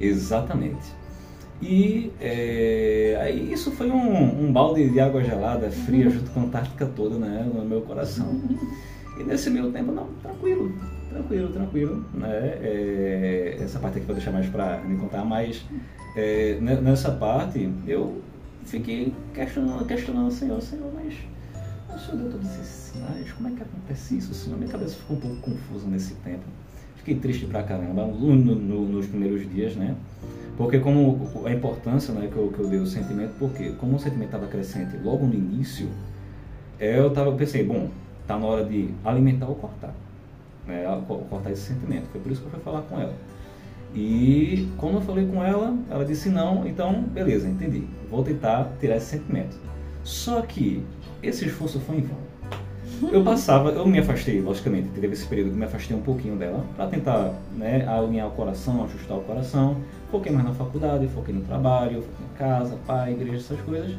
Exatamente. 0.00 1.00
E 1.60 2.10
é, 2.20 3.18
aí 3.20 3.52
isso 3.52 3.70
foi 3.72 3.90
um, 3.90 4.46
um, 4.46 4.52
balde 4.52 4.88
de 4.88 4.98
água 4.98 5.22
gelada, 5.22 5.70
fria, 5.70 6.08
junto 6.08 6.30
com 6.30 6.40
a 6.40 6.42
Antártica 6.44 6.86
toda 6.86 7.18
né, 7.18 7.46
no 7.52 7.64
meu 7.64 7.82
coração. 7.82 8.40
E 9.18 9.24
nesse 9.24 9.50
meio 9.50 9.70
tempo, 9.70 9.92
não, 9.92 10.06
tranquilo, 10.22 10.72
tranquilo, 11.10 11.52
tranquilo. 11.52 12.04
Né? 12.14 12.58
É, 12.62 13.58
essa 13.60 13.78
parte 13.78 13.98
aqui 13.98 14.06
vou 14.06 14.14
deixar 14.14 14.32
mais 14.32 14.46
para 14.46 14.78
me 14.80 14.96
contar, 14.96 15.24
mas 15.24 15.64
é, 16.16 16.58
nessa 16.60 17.12
parte 17.12 17.70
eu 17.86 18.22
fiquei 18.64 19.12
questionando, 19.34 19.84
questionando 19.86 20.28
o 20.28 20.32
Senhor, 20.32 20.60
Senhor, 20.62 20.90
mas 20.94 21.14
o 21.94 21.98
Senhor 21.98 22.22
deu 22.22 22.30
todos 22.30 22.46
esses 22.46 22.66
sinais, 22.66 23.32
como 23.32 23.48
é 23.48 23.52
que 23.52 23.62
acontece 23.62 24.16
isso, 24.16 24.32
Senhor? 24.32 24.58
Minha 24.58 24.70
cabeça 24.70 24.96
ficou 24.96 25.16
um 25.16 25.20
pouco 25.20 25.36
confusa 25.36 25.88
nesse 25.88 26.14
tempo. 26.14 26.44
Fiquei 26.96 27.16
triste 27.16 27.46
pra 27.46 27.62
caramba 27.62 28.06
no, 28.06 28.36
no, 28.36 28.86
nos 28.86 29.06
primeiros 29.06 29.48
dias, 29.50 29.74
né? 29.74 29.96
Porque 30.56 30.78
como 30.78 31.26
a 31.46 31.50
importância 31.50 32.12
né, 32.12 32.28
que, 32.30 32.36
eu, 32.36 32.52
que 32.52 32.58
eu 32.58 32.68
dei 32.68 32.78
o 32.78 32.86
sentimento, 32.86 33.32
porque 33.38 33.70
como 33.72 33.96
o 33.96 33.98
sentimento 33.98 34.26
estava 34.26 34.46
crescente 34.46 34.94
logo 35.02 35.26
no 35.26 35.32
início, 35.32 35.88
eu 36.78 37.10
tava, 37.10 37.32
pensei, 37.32 37.64
bom, 37.64 37.88
tá 38.26 38.38
na 38.38 38.44
hora 38.44 38.64
de 38.64 38.90
alimentar 39.02 39.46
ou 39.46 39.54
cortar. 39.54 39.94
Né, 40.70 41.02
cortar 41.28 41.50
esse 41.50 41.62
sentimento. 41.62 42.06
Foi 42.12 42.20
por 42.20 42.30
isso 42.30 42.40
que 42.40 42.46
eu 42.46 42.52
fui 42.52 42.60
falar 42.60 42.82
com 42.82 43.00
ela. 43.00 43.14
E 43.94 44.68
quando 44.78 44.94
eu 44.96 45.00
falei 45.00 45.26
com 45.26 45.42
ela, 45.42 45.76
ela 45.90 46.04
disse 46.04 46.28
não, 46.28 46.66
então 46.66 47.02
beleza, 47.02 47.48
entendi. 47.48 47.84
Vou 48.08 48.22
tentar 48.22 48.72
tirar 48.78 48.96
esse 48.96 49.06
sentimento. 49.06 49.56
Só 50.04 50.40
que 50.42 50.82
esse 51.22 51.44
esforço 51.46 51.80
foi 51.80 51.96
em 51.96 52.02
vão. 52.02 52.30
Eu 53.12 53.24
passava, 53.24 53.70
eu 53.70 53.86
me 53.86 53.98
afastei, 53.98 54.42
logicamente, 54.42 54.88
teve 54.88 55.14
esse 55.14 55.26
período 55.26 55.52
que 55.52 55.56
me 55.56 55.64
afastei 55.64 55.96
um 55.96 56.02
pouquinho 56.02 56.36
dela, 56.36 56.66
para 56.76 56.86
tentar 56.86 57.32
né, 57.56 57.86
alinhar 57.88 58.28
o 58.28 58.32
coração, 58.32 58.84
ajustar 58.84 59.16
o 59.16 59.22
coração. 59.22 59.76
Foquei 60.10 60.30
mais 60.30 60.44
na 60.44 60.52
faculdade, 60.52 61.08
foquei 61.08 61.34
no 61.34 61.40
trabalho, 61.42 62.02
foquei 62.02 62.26
em 62.26 62.36
casa, 62.36 62.76
pai, 62.86 63.12
igreja, 63.12 63.36
essas 63.36 63.60
coisas. 63.62 63.96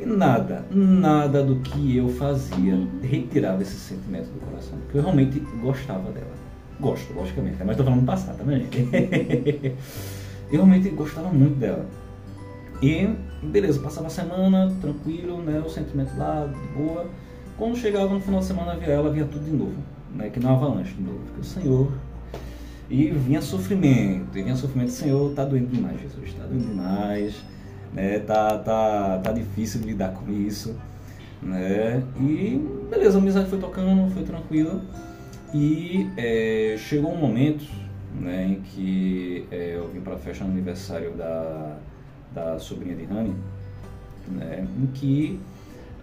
E 0.00 0.06
nada, 0.06 0.64
nada 0.70 1.42
do 1.42 1.56
que 1.56 1.96
eu 1.96 2.08
fazia 2.08 2.76
retirava 3.02 3.62
esse 3.62 3.76
sentimento 3.76 4.26
do 4.26 4.40
coração, 4.44 4.78
porque 4.78 4.98
eu 4.98 5.02
realmente 5.02 5.40
gostava 5.60 6.10
dela. 6.10 6.34
Gosto, 6.80 7.14
logicamente, 7.14 7.56
mas 7.60 7.70
estou 7.70 7.84
falando 7.84 8.00
do 8.00 8.06
passado 8.06 8.38
também, 8.38 8.60
gente. 8.60 8.78
eu 10.50 10.64
realmente 10.64 10.88
gostava 10.90 11.28
muito 11.28 11.56
dela. 11.58 11.86
E, 12.82 13.08
beleza, 13.42 13.78
passava 13.80 14.08
a 14.08 14.10
semana, 14.10 14.74
tranquilo, 14.80 15.40
né, 15.42 15.62
o 15.64 15.70
sentimento 15.70 16.16
lá, 16.18 16.46
de 16.46 16.68
boa. 16.76 17.06
Quando 17.56 17.76
chegava 17.76 18.12
no 18.12 18.20
final 18.20 18.40
de 18.40 18.46
semana, 18.46 18.76
via 18.76 18.88
ela, 18.88 19.10
via 19.10 19.24
tudo 19.24 19.44
de 19.44 19.52
novo, 19.52 19.76
né, 20.12 20.28
que 20.28 20.40
não 20.40 20.54
avalanche 20.54 20.92
de 20.94 21.02
novo. 21.02 21.20
Porque 21.20 21.40
o 21.40 21.44
Senhor 21.44 21.92
e 22.90 23.10
vinha 23.10 23.40
sofrimento, 23.40 24.36
e 24.36 24.42
vinha 24.42 24.56
sofrimento, 24.56 24.92
Senhor, 24.92 25.32
tá 25.34 25.44
doendo 25.44 25.68
demais, 25.68 26.00
Jesus, 26.00 26.34
tá 26.34 26.44
doendo 26.44 26.66
demais, 26.66 27.34
né? 27.94 28.18
Tá, 28.18 28.58
tá, 28.58 29.20
tá 29.22 29.32
difícil 29.32 29.80
de 29.80 29.86
lidar 29.86 30.12
com 30.12 30.30
isso, 30.30 30.76
né? 31.40 32.02
E 32.20 32.60
beleza, 32.90 33.16
a 33.16 33.20
amizade 33.20 33.48
foi 33.48 33.58
tocando, 33.58 34.12
foi 34.12 34.24
tranquila. 34.24 34.80
E 35.54 36.10
é, 36.16 36.76
chegou 36.76 37.12
um 37.12 37.16
momento 37.16 37.64
né, 38.20 38.44
em 38.44 38.60
que 38.60 39.46
é, 39.50 39.76
eu 39.76 39.88
vim 39.88 40.00
para 40.00 40.14
a 40.14 40.18
festa 40.18 40.44
no 40.44 40.50
aniversário 40.50 41.12
da, 41.12 41.76
da 42.32 42.58
sobrinha 42.58 42.94
de 42.94 43.04
Rani, 43.04 43.34
né, 44.28 44.66
em 44.78 44.86
que 44.86 45.40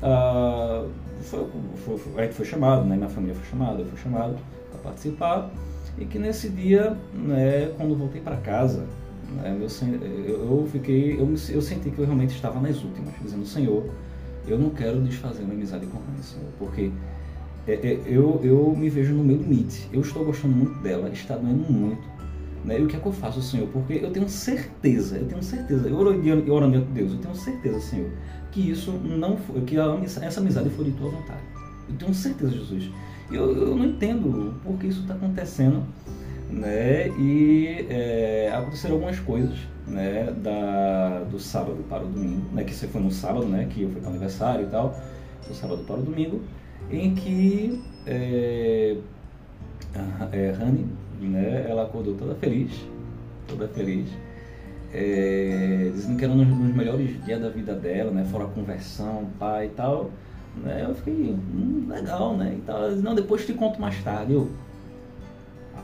uh, 0.01 0.89
foi, 1.21 1.48
foi, 1.86 1.98
foi, 1.98 2.27
foi 2.29 2.45
chamado, 2.45 2.86
né, 2.86 2.95
minha 2.95 3.10
família 3.10 3.36
foi 3.36 3.45
chamada, 3.50 3.79
eu 3.79 3.86
fui 3.86 3.98
chamado 3.98 4.38
para 4.71 4.79
participar. 4.81 5.50
E 5.98 6.05
que 6.05 6.17
nesse 6.17 6.50
dia, 6.50 6.95
né, 7.13 7.74
quando 7.77 7.95
voltei 7.95 8.21
para 8.21 8.38
casa, 8.38 8.86
né, 9.35 9.57
eu, 9.59 10.29
eu, 10.29 10.69
fiquei, 10.71 11.13
eu, 11.19 11.27
eu 11.50 11.61
senti 11.61 11.89
que 11.89 12.00
eu 12.00 12.05
realmente 12.05 12.35
estava 12.35 12.59
nas 12.59 12.83
últimas, 12.83 13.13
dizendo, 13.21 13.45
Senhor, 13.45 13.85
eu 14.47 14.57
não 14.57 14.69
quero 14.69 15.01
desfazer 15.01 15.43
minha 15.43 15.55
amizade 15.55 15.85
com 15.85 15.97
a 15.97 16.23
Senhor, 16.23 16.50
porque 16.57 16.91
é, 17.67 17.73
é, 17.73 18.01
eu, 18.05 18.39
eu 18.43 18.75
me 18.75 18.89
vejo 18.89 19.13
no 19.13 19.23
meu 19.23 19.38
limite, 19.38 19.88
eu 19.93 20.01
estou 20.01 20.25
gostando 20.25 20.55
muito 20.55 20.79
dela, 20.81 21.09
está 21.09 21.35
doendo 21.35 21.71
muito, 21.71 22.01
né, 22.65 22.79
e 22.79 22.83
o 22.83 22.88
que 22.88 22.95
é 22.95 23.00
que 23.00 23.05
eu 23.05 23.11
faço, 23.11 23.41
Senhor? 23.41 23.67
Porque 23.67 23.93
eu 23.93 24.11
tenho 24.11 24.29
certeza, 24.29 25.17
eu 25.17 25.25
tenho 25.25 25.43
certeza, 25.43 25.88
eu 25.88 25.97
orando, 25.97 26.53
orando 26.53 26.77
a 26.77 26.81
Deus, 26.81 27.13
eu 27.13 27.17
tenho 27.19 27.35
certeza, 27.35 27.79
Senhor, 27.79 28.09
que 28.51 28.69
isso 28.69 28.91
não 28.91 29.38
foi, 29.38 29.61
que 29.61 29.77
a, 29.77 30.00
essa 30.03 30.39
amizade 30.39 30.69
foi 30.69 30.85
de 30.85 30.91
tua 30.91 31.09
vontade. 31.09 31.41
Eu 31.89 31.95
tenho 31.95 32.13
certeza, 32.13 32.51
Jesus. 32.51 32.89
Eu, 33.31 33.55
eu 33.55 33.75
não 33.75 33.85
entendo 33.85 34.53
por 34.63 34.77
que 34.77 34.88
isso 34.88 35.01
está 35.01 35.13
acontecendo, 35.13 35.83
né? 36.51 37.08
E 37.17 37.88
é, 37.89 38.51
aconteceram 38.53 38.96
algumas 38.96 39.20
coisas, 39.20 39.58
né? 39.88 40.31
Da, 40.38 41.24
do 41.31 41.39
sábado 41.39 41.84
para 41.89 42.03
o 42.03 42.08
domingo, 42.08 42.53
né? 42.53 42.63
Que 42.63 42.74
você 42.74 42.88
foi 42.88 43.01
no 43.01 43.12
sábado, 43.12 43.46
né? 43.46 43.67
Que 43.70 43.84
eu 43.84 43.89
fui 43.89 44.01
para 44.01 44.08
o 44.08 44.12
aniversário 44.12 44.65
e 44.65 44.70
tal, 44.70 44.96
do 45.48 45.53
sábado 45.53 45.84
para 45.86 45.96
o 45.96 46.01
domingo, 46.01 46.41
em 46.91 47.15
que 47.15 47.81
é, 48.05 48.98
é, 50.31 50.51
Rani, 50.51 50.88
né? 51.22 51.65
Ela 51.70 51.84
acordou 51.84 52.15
toda 52.15 52.36
feliz, 52.36 52.72
toda 53.48 53.67
feliz. 53.70 54.10
É, 54.93 55.89
dizendo 55.93 56.17
que 56.17 56.25
era 56.25 56.34
um 56.34 56.43
dos 56.43 56.75
melhores 56.75 57.24
dias 57.24 57.41
da 57.41 57.50
vida 57.50 57.74
dela, 57.74 58.12
né? 58.12 58.25
Fora 58.25 58.46
conversão, 58.46 59.27
pai 59.39 59.67
e 59.67 59.70
tal. 59.70 60.10
Né? 60.58 60.86
Eu 60.86 60.93
fiquei, 60.96 61.13
hum, 61.13 61.86
legal, 61.88 62.36
né? 62.36 62.53
Então, 62.58 62.91
não, 62.98 63.15
depois 63.15 63.46
te 63.46 63.53
conto 63.53 63.79
mais 63.79 64.03
tarde. 64.03 64.34
Eu, 64.34 64.50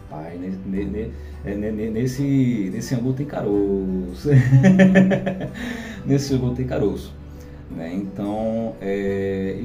rapaz, 0.10 0.40
nesse, 0.40 1.12
é, 1.46 1.56
nesse, 1.56 2.70
nesse 2.74 2.96
angu 2.96 3.14
tem 3.14 3.26
caroço. 3.26 4.30
nesse 6.06 6.34
angu 6.34 6.56
tem 6.56 6.66
caroço. 6.66 7.14
Né? 7.70 7.94
Então, 7.94 8.76
é, 8.82 9.60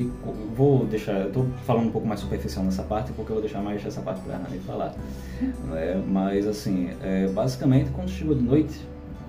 vou 0.57 0.85
deixar, 0.87 1.13
eu 1.21 1.29
estou 1.29 1.47
falando 1.65 1.87
um 1.87 1.93
pouco 1.93 2.07
mais 2.07 2.21
superficial 2.21 2.65
nessa 2.65 2.83
parte, 2.83 3.13
porque 3.13 3.31
eu 3.31 3.37
vou 3.37 3.43
deixar 3.43 3.63
mais 3.63 3.85
essa 3.87 4.01
parte 4.01 4.21
para 4.23 4.35
a 4.35 4.39
Rani 4.39 4.59
falar. 4.61 4.95
Né? 5.43 6.01
Mas, 6.07 6.47
assim, 6.47 6.91
é, 7.03 7.27
basicamente, 7.29 7.91
quando 7.91 8.09
chegou 8.09 8.35
de 8.35 8.43
noite, 8.43 8.81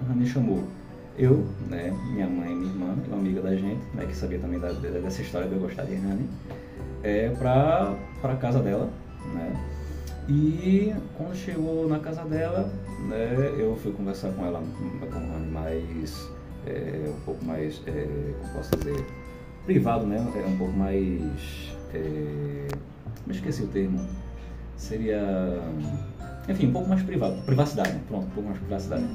a 0.02 0.10
Rani 0.10 0.28
chamou 0.28 0.64
eu, 1.18 1.46
né, 1.70 1.92
minha 2.12 2.28
mãe 2.28 2.52
e 2.52 2.56
minha 2.56 2.72
irmã, 2.72 2.96
uma 3.08 3.18
amiga 3.18 3.42
da 3.42 3.56
gente, 3.56 3.82
né, 3.94 4.06
que 4.06 4.16
sabia 4.16 4.40
também 4.40 4.60
da, 4.60 4.72
dessa 4.72 5.22
história 5.22 5.48
de 5.48 5.54
eu 5.54 5.60
gostar 5.60 5.84
de 5.84 5.96
Rani, 5.96 6.28
é, 7.04 7.30
pra, 7.30 7.96
pra 8.22 8.36
casa 8.36 8.60
dela, 8.60 8.90
né, 9.34 9.54
e 10.30 10.94
quando 11.18 11.36
chegou 11.36 11.88
na 11.88 12.00
casa 12.00 12.24
dela, 12.24 12.72
né, 13.08 13.56
eu 13.58 13.76
fui 13.76 13.92
conversar 13.92 14.32
com 14.32 14.46
ela, 14.46 14.64
mais, 15.52 16.30
é, 16.66 17.10
um 17.10 17.22
pouco 17.26 17.44
mais, 17.46 17.82
é, 17.88 18.34
como 18.40 18.54
posso 18.54 18.76
dizer, 18.78 19.06
privado, 19.66 20.06
né, 20.06 20.18
é 20.36 20.48
um 20.48 20.58
pouco 20.58 20.74
mais, 20.74 21.76
é, 21.94 22.68
me 23.26 23.34
esqueci 23.34 23.64
o 23.64 23.68
termo, 23.68 24.00
seria, 24.78 25.22
enfim, 26.48 26.68
um 26.68 26.74
pouco 26.74 26.90
mais 26.90 27.02
privado, 27.04 27.42
privacidade, 27.44 27.94
né? 27.94 28.02
pronto, 28.08 28.26
um 28.26 28.30
pouco 28.30 28.50
mais 28.50 28.60
privacidade. 28.60 29.06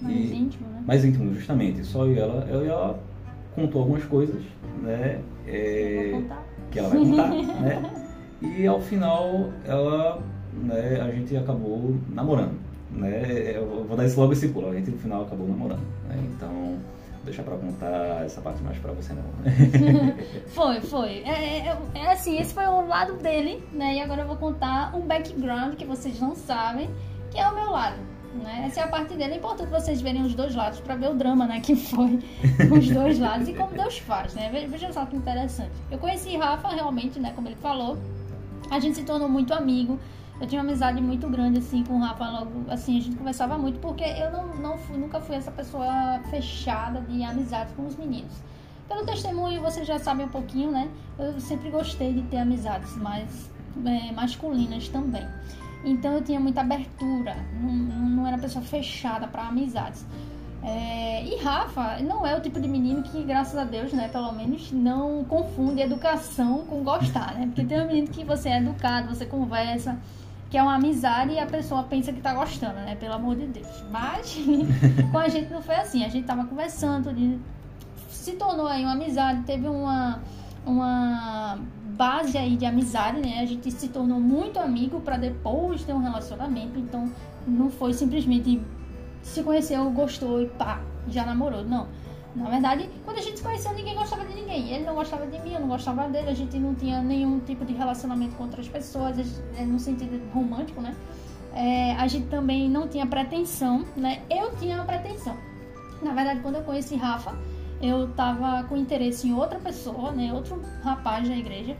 Mais 0.00 0.16
e, 0.16 0.34
íntimo, 0.34 0.68
né? 0.68 0.82
Mais 0.86 1.04
íntimo, 1.04 1.34
justamente. 1.34 1.84
Só 1.84 2.04
eu 2.04 2.12
e 2.12 2.18
ela. 2.18 2.46
Eu 2.48 2.64
e 2.64 2.68
ela 2.68 2.98
contou 3.54 3.82
algumas 3.82 4.04
coisas, 4.04 4.42
né? 4.82 5.20
É, 5.46 6.20
que 6.70 6.78
ela 6.78 6.88
vai 6.88 6.98
contar, 6.98 7.28
né? 7.62 8.03
E 8.42 8.66
ao 8.66 8.80
final 8.80 9.50
ela, 9.64 10.22
né, 10.52 11.00
a 11.00 11.10
gente 11.10 11.36
acabou 11.36 11.96
namorando, 12.08 12.58
né? 12.90 13.52
Eu 13.54 13.84
vou 13.86 13.96
dar 13.96 14.04
esse 14.04 14.18
logo 14.18 14.32
esse 14.32 14.48
pulo, 14.48 14.70
a 14.70 14.74
gente 14.74 14.90
no 14.90 14.98
final 14.98 15.22
acabou 15.22 15.48
namorando, 15.48 15.84
né? 16.08 16.16
Então, 16.34 16.50
vou 16.50 17.24
deixar 17.24 17.42
para 17.42 17.56
contar 17.56 18.24
essa 18.24 18.40
parte 18.40 18.62
mais 18.62 18.78
para 18.78 18.92
você 18.92 19.12
não. 19.12 19.24
foi, 20.48 20.80
foi. 20.80 21.22
É, 21.24 21.68
é, 21.68 21.78
é, 21.94 22.12
assim, 22.12 22.38
esse 22.38 22.52
foi 22.52 22.66
o 22.66 22.86
lado 22.86 23.14
dele, 23.14 23.62
né? 23.72 23.96
E 23.96 24.00
agora 24.00 24.22
eu 24.22 24.26
vou 24.26 24.36
contar 24.36 24.94
um 24.94 25.00
background 25.00 25.74
que 25.74 25.84
vocês 25.84 26.20
não 26.20 26.34
sabem, 26.34 26.90
que 27.30 27.38
é 27.38 27.48
o 27.48 27.54
meu 27.54 27.70
lado. 27.70 28.14
Né? 28.34 28.64
Essa 28.66 28.80
é 28.80 28.82
a 28.82 28.88
parte 28.88 29.14
dele. 29.14 29.34
É 29.34 29.36
importante 29.36 29.70
vocês 29.70 30.00
verem 30.00 30.22
os 30.22 30.34
dois 30.34 30.54
lados 30.54 30.80
para 30.80 30.96
ver 30.96 31.10
o 31.10 31.14
drama 31.14 31.46
né, 31.46 31.60
que 31.60 31.76
foi 31.76 32.18
os 32.76 32.90
dois 32.90 33.18
lados 33.18 33.48
e 33.48 33.54
como 33.54 33.72
Deus 33.72 33.98
faz. 33.98 34.34
Né? 34.34 34.50
Veja 34.68 34.92
só 34.92 35.06
que 35.06 35.16
interessante. 35.16 35.72
Eu 35.90 35.98
conheci 35.98 36.36
Rafa 36.36 36.68
realmente, 36.68 37.20
né, 37.20 37.32
como 37.34 37.48
ele 37.48 37.56
falou. 37.56 37.96
A 38.70 38.78
gente 38.78 38.96
se 38.96 39.04
tornou 39.04 39.28
muito 39.28 39.52
amigo. 39.52 39.98
Eu 40.40 40.46
tinha 40.48 40.60
uma 40.60 40.68
amizade 40.68 41.00
muito 41.00 41.28
grande 41.28 41.58
assim 41.58 41.84
com 41.84 41.94
o 41.94 42.00
Rafa 42.00 42.28
logo, 42.28 42.64
assim, 42.68 42.98
a 42.98 43.00
gente 43.00 43.16
conversava 43.16 43.56
muito 43.56 43.78
porque 43.78 44.02
eu 44.02 44.32
não, 44.32 44.48
não 44.56 44.78
fui, 44.78 44.96
nunca 44.96 45.20
fui 45.20 45.36
essa 45.36 45.52
pessoa 45.52 46.20
fechada 46.28 47.00
de 47.02 47.22
amizade 47.22 47.72
com 47.74 47.86
os 47.86 47.96
meninos. 47.96 48.32
Pelo 48.88 49.06
testemunho, 49.06 49.62
vocês 49.62 49.86
já 49.86 49.98
sabem 49.98 50.26
um 50.26 50.28
pouquinho, 50.28 50.72
né? 50.72 50.90
Eu 51.18 51.40
sempre 51.40 51.70
gostei 51.70 52.12
de 52.12 52.22
ter 52.22 52.38
amizades 52.38 52.96
mais 52.96 53.48
é, 53.86 54.12
masculinas 54.12 54.88
também. 54.88 55.26
Então 55.84 56.12
eu 56.14 56.22
tinha 56.22 56.40
muita 56.40 56.62
abertura, 56.62 57.36
não, 57.60 57.72
não 57.72 58.26
era 58.26 58.36
pessoa 58.38 58.64
fechada 58.64 59.26
para 59.28 59.48
amizades. 59.48 60.04
É, 60.64 61.22
e 61.22 61.36
Rafa 61.42 61.98
não 62.00 62.26
é 62.26 62.34
o 62.34 62.40
tipo 62.40 62.58
de 62.58 62.66
menino 62.66 63.02
que, 63.02 63.22
graças 63.22 63.56
a 63.56 63.64
Deus, 63.64 63.92
né, 63.92 64.08
pelo 64.08 64.32
menos, 64.32 64.72
não 64.72 65.22
confunde 65.24 65.82
educação 65.82 66.64
com 66.64 66.82
gostar, 66.82 67.34
né? 67.34 67.46
Porque 67.46 67.64
tem 67.64 67.82
um 67.82 67.86
menino 67.86 68.08
que 68.08 68.24
você 68.24 68.48
é 68.48 68.58
educado, 68.58 69.14
você 69.14 69.26
conversa, 69.26 69.98
que 70.48 70.56
é 70.56 70.62
uma 70.62 70.76
amizade 70.76 71.32
e 71.32 71.38
a 71.38 71.44
pessoa 71.44 71.82
pensa 71.82 72.14
que 72.14 72.20
tá 72.22 72.32
gostando, 72.32 72.76
né? 72.76 72.96
Pelo 72.96 73.12
amor 73.12 73.36
de 73.36 73.46
Deus. 73.46 73.84
Mas 73.90 74.38
com 75.12 75.18
a 75.18 75.28
gente 75.28 75.52
não 75.52 75.60
foi 75.60 75.74
assim, 75.74 76.02
a 76.02 76.08
gente 76.08 76.24
tava 76.24 76.46
conversando, 76.46 77.14
se 78.08 78.32
tornou 78.32 78.66
aí 78.66 78.84
uma 78.84 78.92
amizade, 78.92 79.42
teve 79.42 79.68
uma, 79.68 80.22
uma 80.64 81.58
base 81.94 82.38
aí 82.38 82.56
de 82.56 82.64
amizade, 82.64 83.20
né? 83.20 83.40
A 83.40 83.44
gente 83.44 83.70
se 83.70 83.88
tornou 83.88 84.18
muito 84.18 84.58
amigo 84.58 84.98
para 85.00 85.18
depois 85.18 85.84
ter 85.84 85.92
um 85.92 86.00
relacionamento. 86.00 86.78
Então, 86.78 87.10
não 87.46 87.68
foi 87.68 87.92
simplesmente 87.92 88.62
se 89.24 89.42
conheceu, 89.42 89.90
gostou 89.90 90.40
e 90.40 90.46
pá, 90.46 90.80
já 91.08 91.24
namorou. 91.24 91.64
Não. 91.64 91.88
Na 92.36 92.50
verdade, 92.50 92.90
quando 93.04 93.18
a 93.18 93.22
gente 93.22 93.38
se 93.38 93.42
conheceu, 93.42 93.72
ninguém 93.72 93.94
gostava 93.94 94.24
de 94.24 94.34
ninguém. 94.34 94.70
Ele 94.70 94.84
não 94.84 94.94
gostava 94.94 95.26
de 95.26 95.38
mim, 95.40 95.54
eu 95.54 95.60
não 95.60 95.68
gostava 95.68 96.08
dele, 96.08 96.28
a 96.28 96.34
gente 96.34 96.58
não 96.58 96.74
tinha 96.74 97.00
nenhum 97.00 97.40
tipo 97.40 97.64
de 97.64 97.72
relacionamento 97.72 98.34
com 98.36 98.44
outras 98.44 98.68
pessoas, 98.68 99.16
é, 99.56 99.64
no 99.64 99.78
sentido 99.78 100.20
romântico, 100.32 100.80
né? 100.80 100.94
É, 101.54 101.92
a 101.94 102.06
gente 102.08 102.26
também 102.26 102.68
não 102.68 102.88
tinha 102.88 103.06
pretensão, 103.06 103.84
né? 103.96 104.22
Eu 104.28 104.54
tinha 104.56 104.76
uma 104.76 104.84
pretensão. 104.84 105.36
Na 106.02 106.12
verdade, 106.12 106.40
quando 106.40 106.56
eu 106.56 106.62
conheci 106.62 106.96
Rafa, 106.96 107.36
eu 107.80 108.08
tava 108.14 108.64
com 108.64 108.76
interesse 108.76 109.28
em 109.28 109.34
outra 109.34 109.58
pessoa, 109.60 110.10
né? 110.10 110.32
Outro 110.32 110.60
rapaz 110.82 111.28
da 111.28 111.36
igreja. 111.36 111.76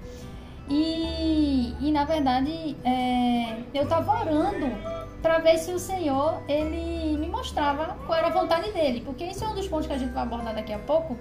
E, 0.69 1.75
e 1.81 1.93
na 1.93 2.05
verdade, 2.05 2.77
é, 2.85 3.59
eu 3.75 3.87
tava 3.89 4.21
orando 4.21 4.67
para 5.25 5.39
ver 5.39 5.57
se 5.57 5.73
o 5.73 5.79
Senhor 5.79 6.43
ele 6.47 7.17
me 7.17 7.27
mostrava 7.29 7.97
qual 8.07 8.19
era 8.19 8.27
a 8.27 8.31
vontade 8.31 8.71
dele, 8.73 9.01
porque 9.01 9.25
isso 9.25 9.43
é 9.43 9.49
um 9.49 9.55
dos 9.55 9.67
pontos 9.67 9.87
que 9.87 9.95
a 9.95 9.97
gente 9.97 10.13
vai 10.13 10.23
abordar 10.23 10.55
daqui 10.55 10.71
a 10.71 10.79
pouco, 10.79 11.17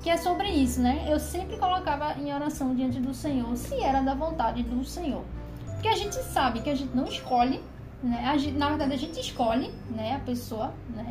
que 0.00 0.08
é 0.08 0.16
sobre 0.16 0.48
isso, 0.48 0.80
né? 0.80 1.04
Eu 1.08 1.18
sempre 1.18 1.56
colocava 1.56 2.14
em 2.20 2.32
oração 2.32 2.72
diante 2.72 3.00
do 3.00 3.12
Senhor 3.12 3.56
se 3.56 3.74
era 3.80 4.00
da 4.00 4.14
vontade 4.14 4.62
do 4.62 4.84
Senhor, 4.84 5.24
porque 5.72 5.88
a 5.88 5.96
gente 5.96 6.14
sabe 6.14 6.60
que 6.60 6.70
a 6.70 6.74
gente 6.76 6.96
não 6.96 7.06
escolhe, 7.06 7.60
né? 8.00 8.26
A 8.28 8.38
gente, 8.38 8.56
na 8.56 8.68
verdade 8.68 8.92
a 8.92 8.96
gente 8.96 9.18
escolhe, 9.18 9.74
né? 9.90 10.14
A 10.14 10.20
pessoa, 10.20 10.72
né? 10.94 11.04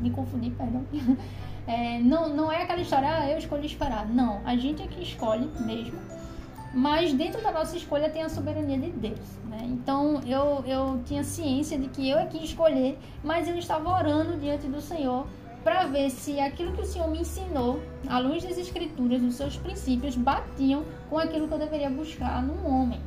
Me 0.00 0.10
confundi, 0.10 0.48
perdão. 0.50 0.82
É, 1.66 2.00
não, 2.00 2.30
não 2.30 2.50
é 2.50 2.62
aquela 2.62 2.80
história, 2.80 3.08
ah, 3.08 3.30
eu 3.30 3.38
escolhi 3.38 3.66
esperar. 3.66 4.04
Não, 4.08 4.40
a 4.44 4.56
gente 4.56 4.82
é 4.82 4.88
que 4.88 5.00
escolhe 5.02 5.48
mesmo 5.60 6.00
mas 6.72 7.12
dentro 7.12 7.42
da 7.42 7.50
nossa 7.50 7.76
escolha 7.76 8.08
tem 8.08 8.22
a 8.22 8.28
soberania 8.28 8.78
de 8.78 8.90
Deus. 8.90 9.18
Né? 9.48 9.58
Então 9.64 10.20
eu, 10.26 10.64
eu 10.66 11.00
tinha 11.04 11.24
ciência 11.24 11.78
de 11.78 11.88
que 11.88 12.08
eu 12.08 12.18
é 12.18 12.26
que 12.26 12.42
escolher, 12.44 12.98
mas 13.22 13.48
eu 13.48 13.56
estava 13.56 13.88
orando 13.90 14.38
diante 14.38 14.66
do 14.66 14.80
Senhor 14.80 15.26
para 15.64 15.86
ver 15.86 16.10
se 16.10 16.40
aquilo 16.40 16.72
que 16.72 16.80
o 16.80 16.86
Senhor 16.86 17.08
me 17.10 17.20
ensinou, 17.20 17.82
à 18.08 18.18
luz 18.18 18.42
das 18.42 18.56
Escrituras, 18.56 19.22
os 19.22 19.34
seus 19.34 19.56
princípios, 19.56 20.16
batiam 20.16 20.84
com 21.08 21.18
aquilo 21.18 21.46
que 21.46 21.54
eu 21.54 21.58
deveria 21.58 21.90
buscar 21.90 22.42
num 22.42 22.66
homem. 22.66 23.00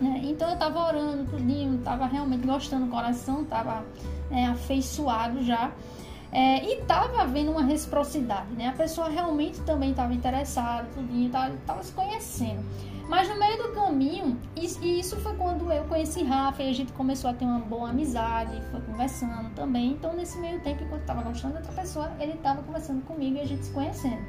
Né? 0.00 0.20
Então 0.24 0.48
eu 0.48 0.54
estava 0.54 0.78
orando 0.86 1.24
tudinho, 1.24 1.76
estava 1.76 2.06
realmente 2.06 2.46
gostando 2.46 2.86
do 2.86 2.90
coração, 2.90 3.42
estava 3.42 3.84
é, 4.30 4.46
afeiçoado 4.46 5.42
já. 5.42 5.72
É, 6.30 6.62
e 6.62 6.80
estava 6.80 7.22
havendo 7.22 7.50
uma 7.50 7.62
reciprocidade, 7.62 8.52
né? 8.52 8.68
A 8.68 8.72
pessoa 8.72 9.08
realmente 9.08 9.60
também 9.62 9.90
estava 9.90 10.12
interessada, 10.12 10.86
tudinho, 10.94 11.26
estava 11.28 11.82
se 11.82 11.92
conhecendo. 11.92 12.62
Mas 13.08 13.26
no 13.26 13.38
meio 13.38 13.56
do 13.62 13.72
caminho, 13.72 14.38
e 14.54 15.00
isso 15.00 15.16
foi 15.20 15.34
quando 15.34 15.72
eu 15.72 15.84
conheci 15.84 16.22
Rafa 16.22 16.62
e 16.62 16.68
a 16.68 16.74
gente 16.74 16.92
começou 16.92 17.30
a 17.30 17.32
ter 17.32 17.46
uma 17.46 17.58
boa 17.58 17.88
amizade, 17.88 18.60
foi 18.70 18.82
conversando 18.82 19.48
também. 19.54 19.92
Então, 19.92 20.12
nesse 20.12 20.38
meio 20.38 20.60
tempo, 20.60 20.84
enquanto 20.84 21.00
estava 21.00 21.22
gostando 21.22 21.54
de 21.54 21.60
outra 21.60 21.72
pessoa, 21.72 22.12
ele 22.20 22.32
estava 22.32 22.62
conversando 22.62 23.02
comigo 23.06 23.38
e 23.38 23.40
a 23.40 23.46
gente 23.46 23.64
se 23.64 23.72
conhecendo. 23.72 24.22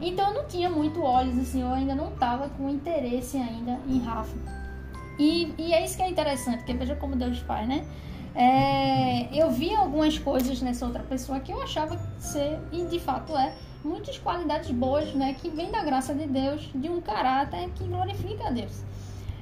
Então, 0.00 0.28
eu 0.28 0.34
não 0.34 0.48
tinha 0.48 0.70
muito 0.70 1.02
olhos, 1.02 1.36
assim, 1.36 1.60
eu 1.60 1.68
ainda 1.68 1.94
não 1.94 2.08
estava 2.08 2.48
com 2.48 2.70
interesse 2.70 3.36
ainda 3.36 3.78
em 3.86 3.98
Rafa. 4.00 4.34
E, 5.18 5.52
e 5.58 5.74
é 5.74 5.84
isso 5.84 5.98
que 5.98 6.02
é 6.02 6.08
interessante, 6.08 6.60
porque 6.60 6.72
veja 6.72 6.96
como 6.96 7.14
Deus 7.14 7.38
faz, 7.40 7.68
né? 7.68 7.84
É, 8.34 9.28
eu 9.36 9.50
vi 9.50 9.74
algumas 9.74 10.18
coisas 10.18 10.62
nessa 10.62 10.86
outra 10.86 11.02
pessoa 11.02 11.40
que 11.40 11.52
eu 11.52 11.60
achava 11.60 11.98
ser, 12.18 12.58
e 12.70 12.84
de 12.84 13.00
fato 13.00 13.36
é, 13.36 13.52
muitas 13.84 14.18
qualidades 14.18 14.70
boas, 14.70 15.12
né, 15.14 15.34
que 15.34 15.50
vêm 15.50 15.70
da 15.70 15.82
graça 15.82 16.14
de 16.14 16.26
Deus, 16.26 16.70
de 16.74 16.88
um 16.88 17.00
caráter 17.00 17.68
que 17.70 17.84
glorifica 17.84 18.48
a 18.48 18.50
Deus. 18.50 18.84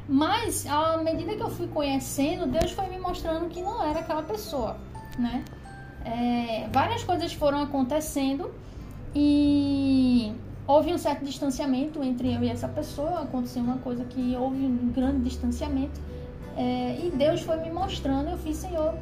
Mas, 0.09 0.67
à 0.67 0.97
medida 0.97 1.37
que 1.37 1.43
eu 1.43 1.51
fui 1.51 1.69
conhecendo, 1.69 2.47
Deus 2.47 2.71
foi 2.71 2.89
me 2.89 2.99
mostrando 2.99 3.49
que 3.49 3.61
não 3.61 3.85
era 3.85 4.01
aquela 4.01 4.23
pessoa, 4.23 4.79
né? 5.19 5.45
É, 6.03 6.67
várias 6.73 7.05
coisas 7.05 7.33
foram 7.35 7.61
acontecendo 7.63 8.51
e 9.15 10.33
houve 10.67 10.95
um 10.95 10.99
certo 10.99 11.25
distanciamento 11.25 12.03
entre 12.03 12.33
eu 12.33 12.43
e 12.43 12.49
essa 12.49 12.69
pessoa. 12.69 13.21
Aconteceu 13.21 13.63
uma 13.63 13.79
coisa 13.79 14.05
que 14.05 14.35
houve 14.35 14.65
um 14.65 14.91
grande 14.91 15.25
distanciamento. 15.25 16.01
É, 16.59 16.99
e 17.05 17.13
Deus 17.15 17.41
foi 17.43 17.57
me 17.59 17.71
mostrando, 17.71 18.31
eu 18.31 18.39
fiz, 18.39 18.57
Senhor, 18.57 18.95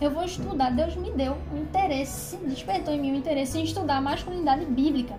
eu 0.00 0.10
vou 0.10 0.24
estudar. 0.24 0.70
Deus 0.70 0.96
me 0.96 1.12
deu 1.12 1.36
um 1.52 1.58
interesse, 1.58 2.36
despertou 2.38 2.92
em 2.92 3.00
mim 3.00 3.12
um 3.12 3.14
interesse 3.14 3.56
em 3.58 3.62
estudar 3.62 3.98
a 3.98 4.00
masculinidade 4.00 4.64
bíblica. 4.66 5.14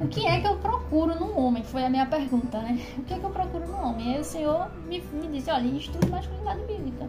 O 0.00 0.06
que 0.06 0.24
é 0.24 0.40
que 0.40 0.46
eu 0.46 0.56
procuro 0.58 1.18
num 1.18 1.36
homem? 1.36 1.64
Foi 1.64 1.84
a 1.84 1.90
minha 1.90 2.06
pergunta, 2.06 2.58
né? 2.58 2.80
O 2.96 3.02
que 3.02 3.12
é 3.12 3.18
que 3.18 3.24
eu 3.24 3.30
procuro 3.30 3.66
num 3.66 3.84
homem? 3.84 4.14
Aí 4.14 4.20
o 4.20 4.24
Senhor 4.24 4.70
me, 4.86 5.00
me 5.00 5.26
disse, 5.36 5.50
olha, 5.50 5.66
estude 5.66 6.08
masculinidade 6.08 6.60
bíblica. 6.60 7.08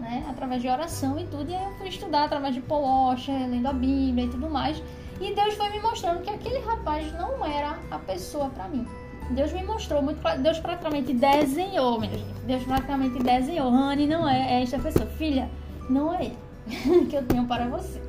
Né? 0.00 0.24
Através 0.30 0.62
de 0.62 0.68
oração 0.68 1.18
e 1.18 1.26
tudo. 1.26 1.50
E 1.50 1.54
aí 1.54 1.62
eu 1.62 1.72
fui 1.72 1.88
estudar 1.88 2.24
através 2.24 2.54
de 2.54 2.62
Washer, 2.66 3.50
lendo 3.50 3.66
a 3.66 3.72
Bíblia 3.74 4.24
e 4.24 4.30
tudo 4.30 4.48
mais. 4.48 4.82
E 5.20 5.34
Deus 5.34 5.54
foi 5.54 5.68
me 5.68 5.80
mostrando 5.80 6.22
que 6.22 6.30
aquele 6.30 6.60
rapaz 6.60 7.12
não 7.12 7.44
era 7.44 7.78
a 7.90 7.98
pessoa 7.98 8.48
para 8.48 8.66
mim. 8.68 8.86
Deus 9.30 9.52
me 9.52 9.62
mostrou 9.64 10.02
muito. 10.02 10.20
Deus 10.38 10.58
praticamente 10.58 11.12
desenhou, 11.14 11.98
minha 11.98 12.16
gente. 12.16 12.40
Deus 12.46 12.62
praticamente 12.64 13.22
desenhou. 13.22 13.70
Rani 13.70 14.06
não 14.06 14.28
é, 14.28 14.54
é 14.54 14.62
esta 14.62 14.78
pessoa. 14.78 15.06
Filha, 15.06 15.48
não 15.88 16.14
é 16.14 16.26
ele 16.26 17.06
que 17.06 17.16
eu 17.16 17.24
tenho 17.24 17.46
para 17.46 17.66
você. 17.66 18.00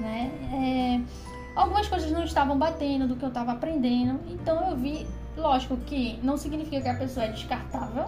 Né? 0.00 0.30
É, 0.52 1.58
algumas 1.58 1.88
coisas 1.88 2.10
não 2.10 2.24
estavam 2.24 2.58
batendo 2.58 3.08
do 3.08 3.16
que 3.16 3.24
eu 3.24 3.28
estava 3.28 3.52
aprendendo. 3.52 4.20
Então 4.28 4.70
eu 4.70 4.76
vi, 4.76 5.06
lógico 5.36 5.76
que 5.78 6.18
não 6.22 6.36
significa 6.36 6.80
que 6.80 6.88
a 6.88 6.96
pessoa 6.96 7.26
é 7.26 7.32
descartável, 7.32 8.06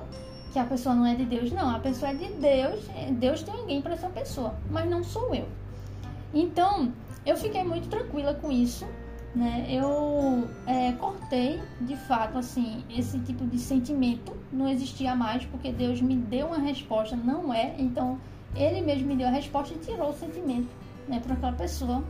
que 0.53 0.59
a 0.59 0.65
pessoa 0.65 0.95
não 0.95 1.07
é 1.07 1.15
de 1.15 1.25
Deus. 1.25 1.51
Não, 1.51 1.75
a 1.75 1.81
pessoa 1.81 2.13
é 2.13 2.15
de 2.15 2.29
Deus. 2.35 2.89
É, 2.97 3.11
Deus 3.11 3.43
tem 3.43 3.55
alguém 3.55 3.83
para 3.83 3.95
essa 3.95 4.09
pessoa, 4.09 4.55
mas 4.71 4.89
não 4.89 5.03
sou 5.03 5.35
eu. 5.35 5.49
Então 6.33 6.93
eu 7.25 7.37
fiquei 7.37 7.65
muito 7.65 7.89
tranquila 7.89 8.35
com 8.35 8.53
isso 8.53 8.87
né? 9.37 9.67
Eu 9.69 10.49
é, 10.67 10.93
cortei, 10.93 11.61
de 11.83 11.95
fato, 11.95 12.39
assim, 12.39 12.83
esse 12.89 13.19
tipo 13.19 13.45
de 13.45 13.59
sentimento 13.59 14.35
não 14.51 14.67
existia 14.67 15.15
mais 15.15 15.45
porque 15.45 15.71
Deus 15.71 16.01
me 16.01 16.17
deu 16.17 16.47
uma 16.47 16.59
resposta, 16.59 17.15
não 17.15 17.53
é, 17.53 17.75
então 17.79 18.19
Ele 18.55 18.81
mesmo 18.81 19.07
me 19.09 19.15
deu 19.15 19.27
a 19.27 19.31
resposta 19.31 19.75
e 19.75 19.79
tirou 19.79 20.09
o 20.09 20.15
sentimento, 20.15 20.71
né, 21.07 21.21
para 21.21 21.35
aquela 21.35 21.53
pessoa. 21.53 22.03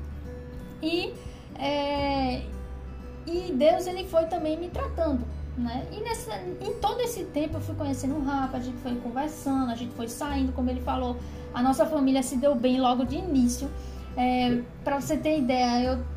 E 0.80 1.12
é, 1.58 2.42
e 3.26 3.52
Deus 3.52 3.88
ele 3.88 4.04
foi 4.04 4.26
também 4.26 4.56
me 4.56 4.68
tratando, 4.68 5.26
né? 5.58 5.84
E 5.90 6.00
nesse, 6.00 6.30
em 6.60 6.74
todo 6.74 7.00
esse 7.00 7.24
tempo 7.24 7.56
eu 7.56 7.60
fui 7.60 7.74
conhecendo 7.74 8.14
o 8.14 8.22
Rafa, 8.22 8.58
a 8.58 8.60
gente 8.60 8.76
foi 8.76 8.94
conversando, 8.94 9.72
a 9.72 9.74
gente 9.74 9.92
foi 9.94 10.06
saindo, 10.06 10.52
como 10.52 10.70
ele 10.70 10.80
falou, 10.80 11.16
a 11.52 11.60
nossa 11.60 11.84
família 11.86 12.22
se 12.22 12.36
deu 12.36 12.54
bem 12.54 12.80
logo 12.80 13.04
de 13.04 13.16
início. 13.16 13.68
É, 14.16 14.60
para 14.84 15.00
você 15.00 15.16
ter 15.16 15.38
ideia, 15.38 15.88
eu 15.88 16.15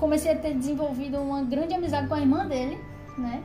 comecei 0.00 0.32
a 0.32 0.36
ter 0.36 0.54
desenvolvido 0.54 1.18
uma 1.18 1.42
grande 1.42 1.74
amizade 1.74 2.08
com 2.08 2.14
a 2.14 2.20
irmã 2.20 2.46
dele, 2.46 2.80
né? 3.18 3.42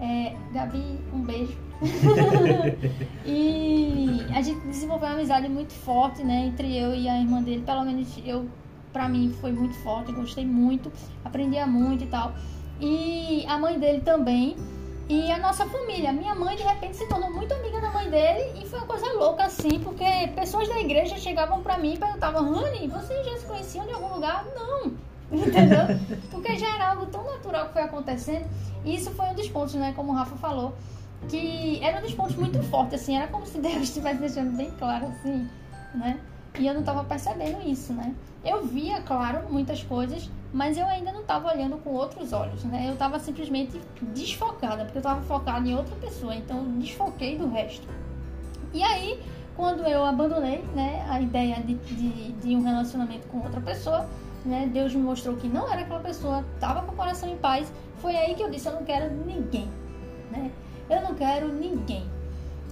É, 0.00 0.34
Gabi, 0.52 0.98
um 1.12 1.20
beijo. 1.20 1.56
e 3.26 4.26
a 4.34 4.40
gente 4.40 4.60
desenvolveu 4.66 5.08
uma 5.08 5.14
amizade 5.14 5.48
muito 5.48 5.72
forte, 5.74 6.24
né, 6.24 6.46
entre 6.46 6.76
eu 6.76 6.94
e 6.94 7.08
a 7.08 7.20
irmã 7.20 7.42
dele. 7.42 7.62
Pelo 7.64 7.84
menos 7.84 8.08
eu, 8.24 8.48
pra 8.92 9.08
mim, 9.08 9.34
foi 9.40 9.52
muito 9.52 9.76
forte. 9.76 10.10
Gostei 10.12 10.46
muito, 10.46 10.90
aprendia 11.24 11.66
muito 11.66 12.04
e 12.04 12.06
tal. 12.06 12.32
E 12.80 13.44
a 13.46 13.58
mãe 13.58 13.78
dele 13.78 14.00
também. 14.00 14.56
E 15.08 15.30
a 15.32 15.38
nossa 15.38 15.66
família, 15.66 16.12
minha 16.12 16.34
mãe 16.34 16.54
de 16.54 16.62
repente 16.62 16.96
se 16.96 17.08
tornou 17.08 17.32
muito 17.32 17.52
amiga 17.52 17.80
da 17.80 17.90
mãe 17.90 18.10
dele 18.10 18.60
e 18.62 18.66
foi 18.66 18.78
uma 18.78 18.86
coisa 18.86 19.10
louca 19.14 19.44
assim, 19.44 19.80
porque 19.80 20.04
pessoas 20.36 20.68
da 20.68 20.78
igreja 20.78 21.16
chegavam 21.16 21.62
para 21.62 21.78
mim 21.78 21.94
e 21.94 21.98
perguntavam: 21.98 22.52
Rani, 22.52 22.86
vocês 22.88 23.24
já 23.24 23.38
se 23.38 23.46
conheciam 23.46 23.86
de 23.86 23.92
algum 23.94 24.12
lugar? 24.12 24.44
Não, 24.54 24.92
Entendeu? 25.30 25.80
Porque 26.30 26.56
já 26.56 26.74
era 26.74 26.90
algo 26.90 27.06
tão 27.06 27.24
natural 27.24 27.66
que 27.66 27.72
foi 27.74 27.82
acontecendo. 27.82 28.46
E 28.84 28.94
isso 28.94 29.10
foi 29.10 29.26
um 29.26 29.34
dos 29.34 29.48
pontos, 29.48 29.74
né? 29.74 29.92
Como 29.94 30.12
o 30.12 30.14
Rafa 30.14 30.36
falou, 30.36 30.74
que 31.28 31.78
era 31.82 31.98
um 31.98 32.02
dos 32.02 32.14
pontos 32.14 32.36
muito 32.36 32.62
fortes, 32.64 33.02
assim. 33.02 33.16
Era 33.16 33.28
como 33.28 33.46
se 33.46 33.58
Deus 33.60 33.82
estivesse 33.82 34.20
deixando 34.20 34.56
bem 34.56 34.70
claro, 34.78 35.06
assim, 35.06 35.48
né? 35.94 36.18
E 36.58 36.66
eu 36.66 36.72
não 36.74 36.80
estava 36.80 37.04
percebendo 37.04 37.60
isso, 37.68 37.92
né? 37.92 38.14
Eu 38.44 38.64
via, 38.64 39.00
claro, 39.02 39.50
muitas 39.50 39.82
coisas, 39.82 40.30
mas 40.52 40.78
eu 40.78 40.86
ainda 40.86 41.12
não 41.12 41.20
estava 41.20 41.52
olhando 41.52 41.76
com 41.78 41.90
outros 41.90 42.32
olhos, 42.32 42.64
né? 42.64 42.86
Eu 42.88 42.94
estava 42.94 43.18
simplesmente 43.18 43.80
desfocada, 44.00 44.84
porque 44.84 44.98
eu 44.98 45.00
estava 45.00 45.20
focada 45.22 45.68
em 45.68 45.74
outra 45.74 45.94
pessoa, 45.96 46.34
então 46.34 46.58
eu 46.58 46.64
desfoquei 46.80 47.36
do 47.36 47.48
resto. 47.48 47.86
E 48.72 48.82
aí, 48.82 49.20
quando 49.56 49.82
eu 49.82 50.04
abandonei, 50.04 50.62
né, 50.74 51.04
a 51.08 51.20
ideia 51.20 51.56
de, 51.56 51.74
de, 51.74 52.32
de 52.32 52.56
um 52.56 52.62
relacionamento 52.62 53.26
com 53.28 53.38
outra 53.38 53.60
pessoa, 53.60 54.08
né? 54.48 54.68
Deus 54.72 54.94
me 54.94 55.02
mostrou 55.02 55.36
que 55.36 55.46
não 55.46 55.70
era 55.70 55.82
aquela 55.82 56.00
pessoa, 56.00 56.44
estava 56.54 56.82
com 56.82 56.92
o 56.92 56.96
coração 56.96 57.28
em 57.28 57.36
paz. 57.36 57.72
Foi 57.98 58.16
aí 58.16 58.34
que 58.34 58.42
eu 58.42 58.50
disse: 58.50 58.66
eu 58.68 58.72
não 58.72 58.84
quero 58.84 59.12
ninguém, 59.14 59.68
né? 60.30 60.50
Eu 60.88 61.02
não 61.02 61.14
quero 61.14 61.48
ninguém. 61.48 62.04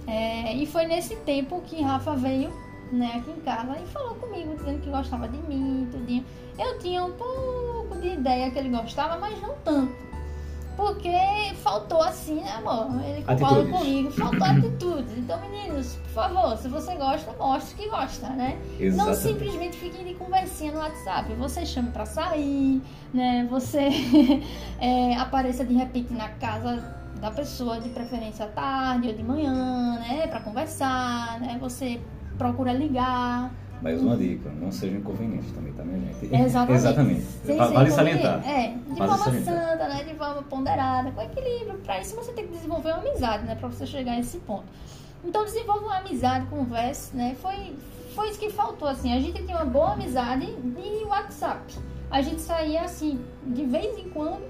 É, 0.07 0.53
e 0.53 0.65
foi 0.65 0.85
nesse 0.85 1.15
tempo 1.17 1.61
que 1.65 1.81
Rafa 1.81 2.15
veio, 2.15 2.49
né, 2.91 3.17
aqui 3.17 3.29
em 3.29 3.41
casa 3.41 3.77
e 3.77 3.85
falou 3.87 4.15
comigo, 4.15 4.55
dizendo 4.55 4.81
que 4.81 4.89
gostava 4.89 5.27
de 5.27 5.37
mim, 5.37 5.87
tudinho. 5.91 6.25
Eu 6.57 6.79
tinha 6.79 7.03
um 7.03 7.11
pouco 7.11 7.97
de 7.99 8.13
ideia 8.13 8.49
que 8.49 8.57
ele 8.57 8.69
gostava, 8.69 9.17
mas 9.19 9.39
não 9.41 9.53
tanto. 9.65 10.06
Porque 10.77 11.11
faltou 11.63 12.01
assim, 12.03 12.35
né, 12.35 12.51
amor? 12.51 13.03
Ele 13.03 13.23
concorda 13.23 13.65
comigo, 13.65 14.11
faltou 14.11 14.43
atitudes. 14.43 15.17
Então, 15.17 15.41
meninos, 15.41 15.95
por 15.95 16.11
favor, 16.11 16.55
se 16.55 16.69
você 16.69 16.95
gosta, 16.95 17.33
mostre 17.33 17.75
que 17.75 17.89
gosta, 17.89 18.29
né? 18.29 18.59
Não 18.79 18.85
Exatamente. 18.85 19.17
simplesmente 19.17 19.77
fiquem 19.77 20.05
de 20.05 20.13
conversinha 20.13 20.71
no 20.71 20.77
WhatsApp. 20.77 21.33
Você 21.33 21.65
chame 21.65 21.89
pra 21.89 22.05
sair, 22.05 22.81
né? 23.11 23.47
Você 23.49 23.89
é, 24.79 25.15
apareça 25.15 25.65
de 25.65 25.73
repente 25.73 26.13
na 26.13 26.29
casa 26.29 26.95
da 27.19 27.31
pessoa, 27.31 27.81
de 27.81 27.89
preferência 27.89 28.45
à 28.45 28.47
tarde 28.47 29.07
ou 29.07 29.13
de 29.15 29.23
manhã, 29.23 29.97
né? 29.99 30.27
Pra 30.27 30.39
conversar, 30.39 31.39
né? 31.39 31.57
Você 31.59 31.99
procura 32.37 32.71
ligar. 32.71 33.51
Mais 33.81 34.01
uma 34.01 34.17
dica, 34.17 34.49
não 34.59 34.71
seja 34.71 34.97
inconveniente 34.97 35.51
também, 35.53 35.71
tá, 35.73 35.83
minha 35.83 35.99
gente? 35.99 36.25
Exatamente. 36.33 36.79
Exatamente. 36.79 37.21
Ser 37.21 37.55
Vale 37.55 37.91
salientar. 37.91 38.47
É, 38.47 38.69
de 38.69 38.99
Vale 38.99 39.11
forma 39.11 39.39
santa, 39.41 39.87
né? 39.87 40.03
De 40.03 40.15
forma 40.15 40.43
ponderada, 40.43 41.11
com 41.11 41.21
equilíbrio. 41.21 41.77
Pra 41.79 41.99
isso 41.99 42.15
você 42.15 42.31
tem 42.33 42.47
que 42.47 42.53
desenvolver 42.53 42.89
uma 42.89 42.99
amizade, 42.99 43.45
né? 43.45 43.55
Pra 43.55 43.67
você 43.67 43.85
chegar 43.85 44.13
a 44.13 44.19
esse 44.19 44.39
ponto. 44.39 44.65
Então 45.23 45.43
desenvolva 45.45 45.85
uma 45.85 45.97
amizade, 45.97 46.45
converse, 46.47 47.15
né? 47.15 47.35
Foi, 47.41 47.75
foi 48.15 48.29
isso 48.29 48.39
que 48.39 48.49
faltou, 48.49 48.87
assim. 48.87 49.13
A 49.13 49.19
gente 49.19 49.43
tinha 49.43 49.57
uma 49.57 49.65
boa 49.65 49.93
amizade 49.93 50.45
de 50.45 51.03
WhatsApp. 51.05 51.73
A 52.09 52.21
gente 52.21 52.41
saía, 52.41 52.81
assim, 52.81 53.19
de 53.45 53.65
vez 53.65 53.97
em 53.99 54.09
quando, 54.09 54.41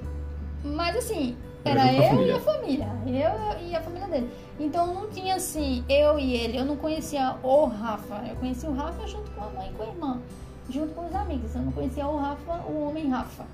mas 0.63 0.95
assim, 0.95 1.35
Era 1.67 1.93
eu 1.93 2.25
e 2.25 2.31
a 2.31 2.39
família. 2.39 2.89
Eu 3.05 3.67
e 3.67 3.75
a 3.75 3.81
família 3.81 4.07
dele. 4.07 4.29
Então 4.59 4.93
não 4.93 5.09
tinha 5.09 5.35
assim, 5.35 5.83
eu 5.89 6.17
e 6.19 6.33
ele. 6.33 6.57
Eu 6.57 6.65
não 6.65 6.75
conhecia 6.75 7.35
o 7.43 7.65
Rafa. 7.65 8.23
Eu 8.27 8.35
conhecia 8.35 8.69
o 8.69 8.73
Rafa 8.73 9.07
junto 9.07 9.29
com 9.31 9.43
a 9.43 9.49
mãe 9.49 9.69
e 9.69 9.73
com 9.73 9.83
a 9.83 9.87
irmã. 9.87 10.21
Junto 10.69 10.93
com 10.93 11.05
os 11.07 11.15
amigos. 11.15 11.55
Eu 11.55 11.61
não 11.61 11.71
conhecia 11.71 12.07
o 12.07 12.17
Rafa, 12.17 12.53
o 12.67 12.87
homem 12.87 13.09
Rafa. 13.09 13.45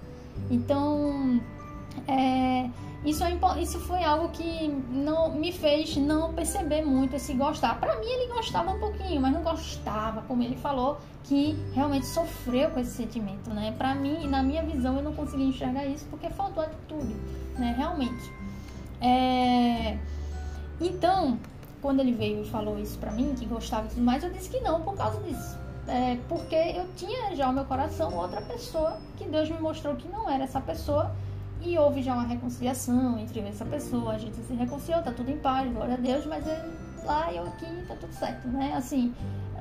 Então, 0.49 1.39
é, 2.07 2.69
isso, 3.05 3.23
é, 3.23 3.61
isso 3.61 3.79
foi 3.79 4.03
algo 4.03 4.29
que 4.29 4.67
não 4.89 5.33
me 5.33 5.51
fez 5.51 5.95
não 5.97 6.33
perceber 6.33 6.83
muito 6.83 7.15
esse 7.15 7.33
gostar. 7.33 7.79
Pra 7.79 7.97
mim 7.99 8.07
ele 8.07 8.33
gostava 8.33 8.71
um 8.71 8.79
pouquinho, 8.79 9.21
mas 9.21 9.33
não 9.33 9.43
gostava, 9.43 10.21
como 10.21 10.41
ele 10.41 10.55
falou, 10.55 10.97
que 11.23 11.57
realmente 11.73 12.05
sofreu 12.05 12.69
com 12.69 12.79
esse 12.79 12.91
sentimento, 12.91 13.49
né? 13.49 13.73
Pra 13.77 13.93
mim, 13.93 14.27
na 14.27 14.41
minha 14.41 14.63
visão, 14.63 14.97
eu 14.97 15.03
não 15.03 15.13
consegui 15.13 15.43
enxergar 15.43 15.85
isso 15.85 16.05
porque 16.09 16.29
faltou 16.29 16.63
atitude, 16.63 17.15
né? 17.57 17.73
Realmente. 17.77 18.31
É, 19.01 19.97
Então, 20.81 21.37
quando 21.81 21.99
ele 21.99 22.13
veio 22.13 22.41
e 22.43 22.49
falou 22.49 22.79
isso 22.79 22.97
pra 22.97 23.11
mim, 23.11 23.35
que 23.37 23.45
gostava 23.45 23.85
e 23.87 23.89
tudo 23.89 24.01
mais, 24.01 24.23
eu 24.23 24.29
disse 24.31 24.49
que 24.49 24.59
não 24.61 24.81
por 24.81 24.95
causa 24.95 25.19
disso. 25.21 25.57
É, 25.87 26.17
porque 26.29 26.55
eu 26.55 26.85
tinha 26.95 27.35
já 27.35 27.47
no 27.47 27.53
meu 27.53 27.65
coração 27.65 28.13
outra 28.15 28.41
pessoa 28.41 28.97
que 29.17 29.25
Deus 29.25 29.49
me 29.49 29.59
mostrou 29.59 29.95
que 29.95 30.07
não 30.07 30.29
era 30.29 30.45
essa 30.45 30.61
pessoa 30.61 31.13
e 31.61 31.77
houve 31.77 32.01
já 32.01 32.13
uma 32.13 32.23
reconciliação 32.23 33.17
entre 33.19 33.41
essa 33.41 33.65
pessoa, 33.65 34.13
a 34.13 34.17
gente 34.17 34.35
se 34.37 34.53
reconciliou, 34.53 35.03
tá 35.03 35.11
tudo 35.11 35.29
em 35.29 35.37
paz, 35.37 35.71
glória 35.71 35.95
a 35.95 35.97
Deus, 35.97 36.25
mas 36.25 36.45
lá 37.03 37.31
eu 37.33 37.43
aqui, 37.45 37.65
tá 37.87 37.95
tudo 37.95 38.13
certo, 38.13 38.47
né? 38.47 38.73
Assim, 38.75 39.13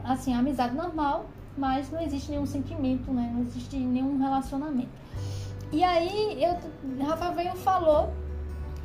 assim, 0.04 0.32
amizade 0.34 0.74
normal, 0.74 1.26
mas 1.56 1.90
não 1.90 2.00
existe 2.00 2.30
nenhum 2.30 2.46
sentimento, 2.46 3.12
né? 3.12 3.30
Não 3.34 3.42
existe 3.42 3.76
nenhum 3.76 4.18
relacionamento. 4.18 4.90
E 5.72 5.82
aí, 5.82 6.38
eu, 6.42 7.04
Rafa 7.04 7.30
veio 7.30 7.56
falou 7.56 8.12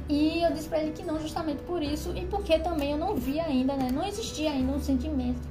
e 0.09 0.41
eu 0.41 0.53
disse 0.53 0.69
pra 0.69 0.79
ele 0.79 0.93
que 0.93 1.03
não, 1.03 1.19
justamente 1.19 1.61
por 1.63 1.83
isso, 1.83 2.13
e 2.15 2.25
porque 2.25 2.57
também 2.59 2.91
eu 2.91 2.97
não 2.97 3.15
vi 3.15 3.39
ainda, 3.39 3.75
né? 3.75 3.89
Não 3.91 4.05
existia 4.05 4.51
ainda 4.51 4.71
um 4.71 4.79
sentimento 4.79 5.41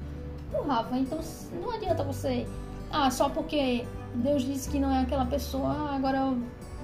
por 0.50 0.66
Rafa. 0.66 0.96
Então 0.96 1.20
não 1.60 1.70
adianta 1.70 2.02
você. 2.02 2.46
Ah, 2.90 3.10
só 3.10 3.28
porque 3.28 3.84
Deus 4.14 4.42
disse 4.42 4.70
que 4.70 4.78
não 4.78 4.90
é 4.90 5.00
aquela 5.00 5.26
pessoa, 5.26 5.68
ah, 5.68 5.96
agora 5.96 6.34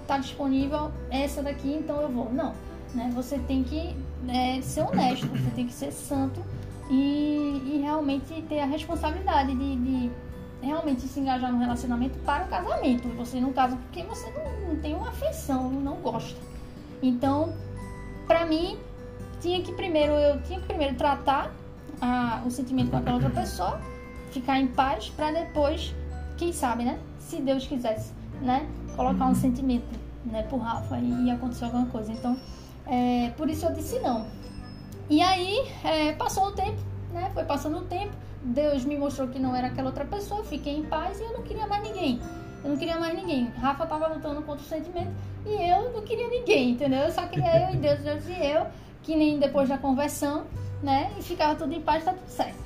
tá 0.06 0.18
disponível 0.18 0.90
essa 1.10 1.42
daqui, 1.42 1.72
então 1.72 2.00
eu 2.02 2.08
vou. 2.10 2.30
Não. 2.32 2.52
Né? 2.94 3.10
Você 3.14 3.38
tem 3.38 3.64
que 3.64 3.96
é, 4.28 4.60
ser 4.60 4.82
honesto, 4.82 5.26
você 5.28 5.50
tem 5.54 5.66
que 5.66 5.72
ser 5.72 5.92
santo 5.92 6.44
e, 6.90 7.62
e 7.64 7.80
realmente 7.82 8.42
ter 8.48 8.60
a 8.60 8.66
responsabilidade 8.66 9.54
de, 9.54 9.76
de 9.76 10.10
realmente 10.62 11.03
se 11.03 11.20
engajar 11.20 11.53
no 11.53 11.59
relacionamento 11.59 12.18
para 12.20 12.44
o 12.44 12.48
casamento. 12.48 13.09
Você 13.16 13.40
não 13.40 13.53
casa 13.53 13.77
porque 13.77 14.03
você 14.05 14.31
não, 14.31 14.68
não 14.70 14.77
tem 14.81 14.94
uma 14.94 15.09
afeição, 15.09 15.70
não 15.70 15.96
gosta. 15.96 16.38
Então, 17.03 17.53
pra 18.27 18.46
mim, 18.46 18.79
tinha 19.40 19.61
que 19.62 19.72
primeiro 19.72 20.12
eu 20.12 20.40
tinha 20.42 20.61
que 20.61 20.66
primeiro 20.66 20.94
tratar 20.94 21.51
a- 22.01 22.42
o 22.46 22.51
sentimento 22.51 22.90
com 22.90 22.96
aquela 22.96 23.16
outra 23.16 23.31
pessoa, 23.31 23.81
ficar 24.31 24.59
em 24.61 24.68
paz, 24.68 25.11
pra 25.11 25.31
depois, 25.33 25.94
quem 26.38 26.53
sabe, 26.53 26.85
né? 26.85 26.98
Se 27.18 27.37
Deus 27.40 27.66
quisesse, 27.66 28.12
né? 28.40 28.66
Colocar 28.96 29.27
um 29.27 29.35
sentimento, 29.35 29.98
né, 30.25 30.42
pro 30.44 30.59
Rafa 30.59 30.98
e, 30.98 31.27
e 31.27 31.31
acontecer 31.31 31.64
alguma 31.64 31.87
coisa. 31.87 32.12
Então, 32.12 32.37
é, 32.87 33.31
por 33.37 33.48
isso 33.51 33.66
eu 33.66 33.72
disse 33.72 33.98
não. 33.98 34.27
E 35.11 35.20
aí, 35.20 35.66
é, 35.85 36.12
passou 36.12 36.46
o 36.48 36.53
tempo, 36.53 36.79
né? 37.12 37.31
Foi 37.35 37.44
passando 37.44 37.79
o 37.79 37.83
tempo. 37.83 38.12
Deus 38.44 38.85
me 38.85 38.96
mostrou 38.96 39.28
que 39.28 39.38
não 39.38 39.55
era 39.55 39.68
aquela 39.68 39.88
outra 39.88 40.05
pessoa, 40.05 40.42
fiquei 40.44 40.76
em 40.76 40.83
paz 40.85 41.20
e 41.20 41.22
eu 41.22 41.33
não 41.33 41.42
queria 41.42 41.66
mais 41.66 41.83
ninguém. 41.83 42.20
Eu 42.64 42.70
não 42.70 42.76
queria 42.76 42.98
mais 42.98 43.14
ninguém. 43.14 43.46
Rafa 43.57 43.87
tava 43.87 44.09
lutando 44.09 44.42
contra 44.42 44.62
o 44.62 44.68
sentimento 44.68 45.11
e 45.46 45.70
eu 45.70 45.92
não 45.92 46.02
queria 46.02 46.28
ninguém, 46.28 46.70
entendeu? 46.70 47.00
Eu 47.00 47.12
só 47.12 47.26
queria 47.26 47.68
eu 47.68 47.74
e 47.74 47.76
Deus, 47.76 48.00
Deus 48.00 48.28
e 48.28 48.33
eu, 48.33 48.66
que 49.02 49.16
nem 49.16 49.38
depois 49.38 49.68
da 49.68 49.78
conversão, 49.78 50.44
né? 50.83 51.12
E 51.18 51.22
ficava 51.22 51.55
tudo 51.55 51.72
em 51.72 51.81
paz, 51.81 52.05
tá 52.05 52.12
tudo 52.12 52.28
certo. 52.28 52.59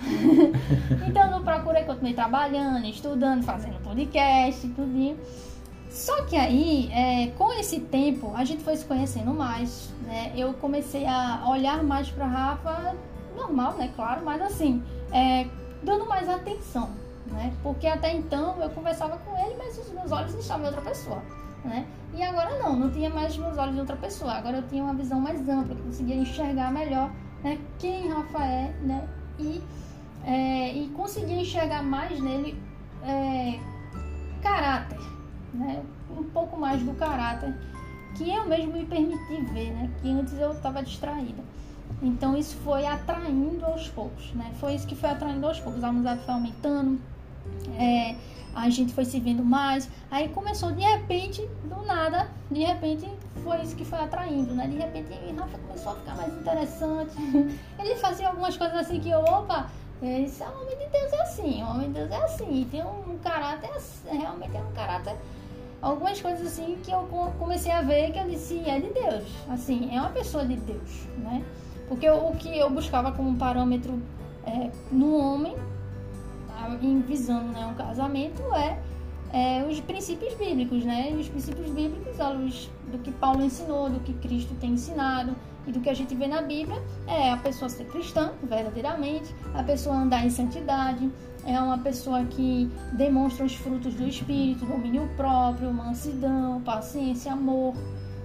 então 1.06 1.30
não 1.30 1.42
procurei, 1.42 1.84
continuei 1.84 2.14
trabalhando, 2.14 2.86
estudando, 2.86 3.42
fazendo 3.42 3.82
podcast 3.82 4.66
e 4.66 4.70
tudinho. 4.70 5.18
Só 5.90 6.24
que 6.24 6.36
aí, 6.36 6.90
é, 6.92 7.28
com 7.38 7.50
esse 7.52 7.80
tempo, 7.80 8.32
a 8.34 8.44
gente 8.44 8.62
foi 8.62 8.76
se 8.76 8.84
conhecendo 8.84 9.32
mais, 9.32 9.90
né? 10.02 10.32
Eu 10.36 10.52
comecei 10.54 11.06
a 11.06 11.42
olhar 11.48 11.82
mais 11.82 12.10
pra 12.10 12.26
Rafa, 12.26 12.94
normal, 13.34 13.74
né? 13.78 13.90
Claro, 13.96 14.22
mas 14.22 14.42
assim, 14.42 14.82
é, 15.10 15.46
dando 15.86 16.04
mais 16.06 16.28
atenção, 16.28 16.90
né? 17.28 17.54
Porque 17.62 17.86
até 17.86 18.12
então 18.12 18.60
eu 18.60 18.68
conversava 18.70 19.16
com 19.18 19.38
ele, 19.38 19.54
mas 19.56 19.78
os 19.78 19.88
meus 19.92 20.10
olhos 20.10 20.34
estavam 20.34 20.64
em 20.64 20.68
outra 20.68 20.82
pessoa, 20.82 21.22
né? 21.64 21.86
E 22.12 22.22
agora 22.22 22.58
não, 22.58 22.76
não 22.76 22.90
tinha 22.90 23.08
mais 23.08 23.36
meus 23.36 23.56
olhos 23.56 23.76
em 23.76 23.80
outra 23.80 23.96
pessoa. 23.96 24.32
Agora 24.32 24.58
eu 24.58 24.68
tinha 24.68 24.82
uma 24.82 24.94
visão 24.94 25.20
mais 25.20 25.40
ampla, 25.48 25.74
eu 25.74 25.84
conseguia 25.84 26.16
enxergar 26.16 26.72
melhor, 26.72 27.10
né? 27.42 27.58
Quem 27.78 28.08
Rafa 28.08 28.44
é, 28.44 28.74
né? 28.82 29.08
E, 29.38 29.62
é, 30.24 30.72
e 30.72 30.88
conseguia 30.88 31.40
enxergar 31.40 31.82
mais 31.82 32.20
nele 32.20 32.60
é, 33.04 33.60
caráter, 34.42 35.00
né? 35.54 35.82
Um 36.10 36.24
pouco 36.24 36.58
mais 36.58 36.82
do 36.82 36.92
caráter 36.94 37.54
que 38.16 38.28
eu 38.30 38.46
mesmo 38.48 38.72
me 38.72 38.86
permiti 38.86 39.44
ver, 39.52 39.70
né? 39.72 39.90
Que 40.00 40.10
antes 40.10 40.32
eu 40.38 40.50
estava 40.50 40.82
distraída. 40.82 41.44
Então 42.02 42.36
isso 42.36 42.56
foi 42.56 42.86
atraindo 42.86 43.64
aos 43.64 43.88
poucos, 43.88 44.32
né? 44.34 44.52
Foi 44.60 44.74
isso 44.74 44.86
que 44.86 44.94
foi 44.94 45.10
atraindo 45.10 45.46
aos 45.46 45.58
poucos. 45.60 45.82
A 45.82 45.88
amizade 45.88 46.20
foi 46.24 46.34
aumentando, 46.34 47.00
é, 47.78 48.14
a 48.54 48.68
gente 48.68 48.92
foi 48.92 49.04
se 49.04 49.18
vendo 49.18 49.42
mais. 49.44 49.88
Aí 50.10 50.28
começou 50.28 50.72
de 50.72 50.82
repente, 50.82 51.40
do 51.64 51.82
nada, 51.86 52.28
de 52.50 52.62
repente 52.64 53.08
foi 53.42 53.62
isso 53.62 53.74
que 53.76 53.84
foi 53.84 53.98
atraindo, 53.98 54.54
né? 54.54 54.66
De 54.66 54.76
repente 54.76 55.10
Rafa 55.38 55.58
começou 55.58 55.92
a 55.92 55.94
ficar 55.96 56.14
mais 56.16 56.32
interessante. 56.38 57.12
Ele 57.78 57.94
fazia 57.96 58.28
algumas 58.28 58.56
coisas 58.56 58.76
assim 58.76 59.00
que 59.00 59.14
opa, 59.14 59.70
esse 60.02 60.42
é 60.42 60.46
o 60.48 60.62
homem 60.62 60.76
de 60.76 60.86
Deus 60.88 61.12
é 61.12 61.22
assim, 61.22 61.62
o 61.62 61.66
homem 61.70 61.86
de 61.88 61.94
Deus 61.94 62.10
é 62.10 62.22
assim, 62.24 62.68
tem 62.70 62.82
um 62.84 63.16
caráter, 63.22 63.70
realmente 64.10 64.54
é 64.54 64.60
um 64.60 64.72
caráter 64.74 65.16
algumas 65.80 66.20
coisas 66.20 66.46
assim 66.46 66.78
que 66.82 66.90
eu 66.90 67.00
co- 67.10 67.30
comecei 67.38 67.70
a 67.72 67.80
ver 67.80 68.10
que 68.10 68.18
eu 68.18 68.28
disse 68.28 68.58
é 68.68 68.80
de 68.80 68.88
Deus, 68.92 69.24
assim, 69.48 69.94
é 69.94 70.00
uma 70.00 70.10
pessoa 70.10 70.44
de 70.44 70.56
Deus, 70.56 71.06
né? 71.18 71.42
Porque 71.88 72.08
o 72.10 72.32
que 72.32 72.58
eu 72.58 72.68
buscava 72.70 73.12
como 73.12 73.36
parâmetro 73.36 74.00
é, 74.44 74.70
no 74.90 75.16
homem, 75.16 75.56
visando 77.06 77.52
né, 77.52 77.66
um 77.66 77.74
casamento, 77.74 78.42
é, 78.54 78.78
é 79.32 79.66
os 79.68 79.80
princípios 79.80 80.34
bíblicos, 80.34 80.84
né? 80.84 81.14
Os 81.18 81.28
princípios 81.28 81.70
bíblicos, 81.70 82.20
à 82.20 82.30
luz 82.30 82.70
do 82.90 82.98
que 82.98 83.12
Paulo 83.12 83.42
ensinou, 83.42 83.90
do 83.90 84.00
que 84.00 84.12
Cristo 84.14 84.54
tem 84.60 84.72
ensinado 84.72 85.36
e 85.66 85.72
do 85.72 85.80
que 85.80 85.90
a 85.90 85.94
gente 85.94 86.14
vê 86.14 86.26
na 86.26 86.42
Bíblia, 86.42 86.80
é 87.06 87.32
a 87.32 87.36
pessoa 87.36 87.68
ser 87.68 87.84
cristã, 87.86 88.32
verdadeiramente, 88.42 89.34
a 89.54 89.62
pessoa 89.62 89.96
andar 89.96 90.24
em 90.24 90.30
santidade, 90.30 91.10
é 91.44 91.58
uma 91.60 91.78
pessoa 91.78 92.24
que 92.24 92.70
demonstra 92.92 93.44
os 93.44 93.54
frutos 93.54 93.94
do 93.94 94.06
Espírito, 94.06 94.64
domínio 94.64 95.08
próprio, 95.16 95.72
mansidão, 95.72 96.60
paciência, 96.62 97.32
amor. 97.32 97.74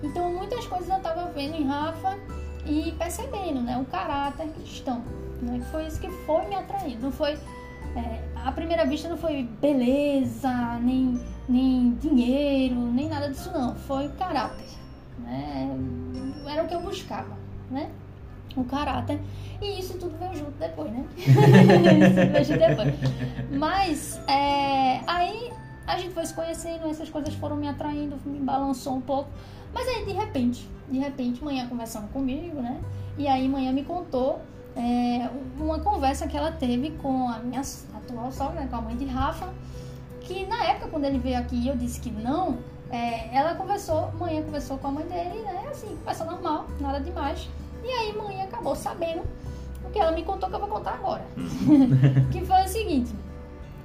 Então, 0.04 0.32
muitas 0.34 0.66
coisas 0.68 0.90
eu 0.90 0.98
estava 0.98 1.32
vendo 1.32 1.56
em 1.56 1.66
Rafa 1.66 2.18
e 2.66 2.92
percebendo, 2.94 3.62
né, 3.62 3.78
o 3.78 3.86
caráter 3.86 4.48
cristão, 4.50 5.02
né, 5.42 5.60
foi 5.72 5.88
isso 5.88 6.00
que 6.00 6.10
foi 6.10 6.46
me 6.48 6.56
atraindo. 6.56 7.02
Não 7.02 7.12
foi 7.12 7.38
é, 7.96 8.20
à 8.36 8.52
primeira 8.52 8.86
vista 8.86 9.10
não 9.10 9.18
foi 9.18 9.44
beleza, 9.60 10.80
nem, 10.82 11.20
nem 11.48 11.94
dinheiro, 11.96 12.76
nem 12.76 13.10
nada 13.10 13.30
disso 13.30 13.52
não. 13.54 13.76
Foi 13.76 14.08
caráter, 14.10 14.66
né? 15.20 15.70
Era 16.48 16.64
o 16.64 16.68
que 16.68 16.74
eu 16.74 16.82
buscava, 16.82 17.38
né? 17.70 17.90
O 18.56 18.64
caráter. 18.64 19.20
E 19.62 19.80
isso 19.80 19.98
tudo 19.98 20.18
veio 20.18 20.36
junto 20.36 20.52
depois, 20.52 20.92
né? 20.92 21.06
isso 21.18 22.32
veio 22.32 22.46
junto 22.46 22.60
depois. 22.60 22.94
Mas 23.52 24.22
é, 24.28 25.02
aí 25.06 25.52
a 25.86 25.98
gente 25.98 26.14
foi 26.14 26.26
se 26.26 26.34
conhecendo, 26.34 26.88
essas 26.90 27.10
coisas 27.10 27.34
foram 27.36 27.58
me 27.58 27.68
atraindo, 27.68 28.18
me 28.26 28.40
balançou 28.40 28.96
um 28.96 29.02
pouco. 29.02 29.30
Mas 29.74 29.88
aí 29.88 30.06
de 30.06 30.14
repente, 30.14 30.68
de 30.92 31.00
repente, 31.00 31.44
manhã 31.44 31.68
conversando 31.68 32.08
comigo, 32.10 32.62
né? 32.62 32.80
E 33.18 33.28
aí, 33.28 33.48
manhã 33.48 33.72
me 33.72 33.84
contou 33.84 34.42
é, 34.76 35.30
uma 35.60 35.80
conversa 35.80 36.28
que 36.28 36.38
ela 36.38 36.52
teve 36.52 36.92
com 36.92 37.30
a 37.30 37.40
minha 37.40 37.62
atual 37.62 38.32
sogra, 38.32 38.68
com 38.68 38.76
a 38.76 38.82
mãe 38.82 38.96
de 38.96 39.06
Rafa, 39.06 39.50
que 40.22 40.46
na 40.46 40.64
época, 40.66 40.90
quando 40.90 41.06
ele 41.06 41.20
veio 41.20 41.40
aqui 41.40 41.68
eu 41.68 41.76
disse 41.76 42.00
que 42.00 42.12
não, 42.12 42.60
é, 42.90 43.36
ela 43.36 43.56
conversou, 43.56 44.12
manhã 44.20 44.44
conversou 44.44 44.78
com 44.78 44.88
a 44.88 44.92
mãe 44.92 45.06
dele, 45.06 45.42
né? 45.42 45.68
Assim, 45.72 45.96
conversa 45.98 46.26
normal, 46.26 46.68
nada 46.80 47.00
demais. 47.00 47.50
E 47.84 47.88
aí, 47.88 48.16
mãe 48.16 48.42
acabou 48.42 48.76
sabendo 48.76 49.24
o 49.84 49.90
que 49.90 50.00
ela 50.00 50.12
me 50.12 50.24
contou 50.24 50.50
que 50.50 50.56
eu 50.56 50.60
vou 50.60 50.70
contar 50.70 50.94
agora. 50.94 51.26
que 52.32 52.46
foi 52.46 52.64
o 52.64 52.68
seguinte: 52.68 53.14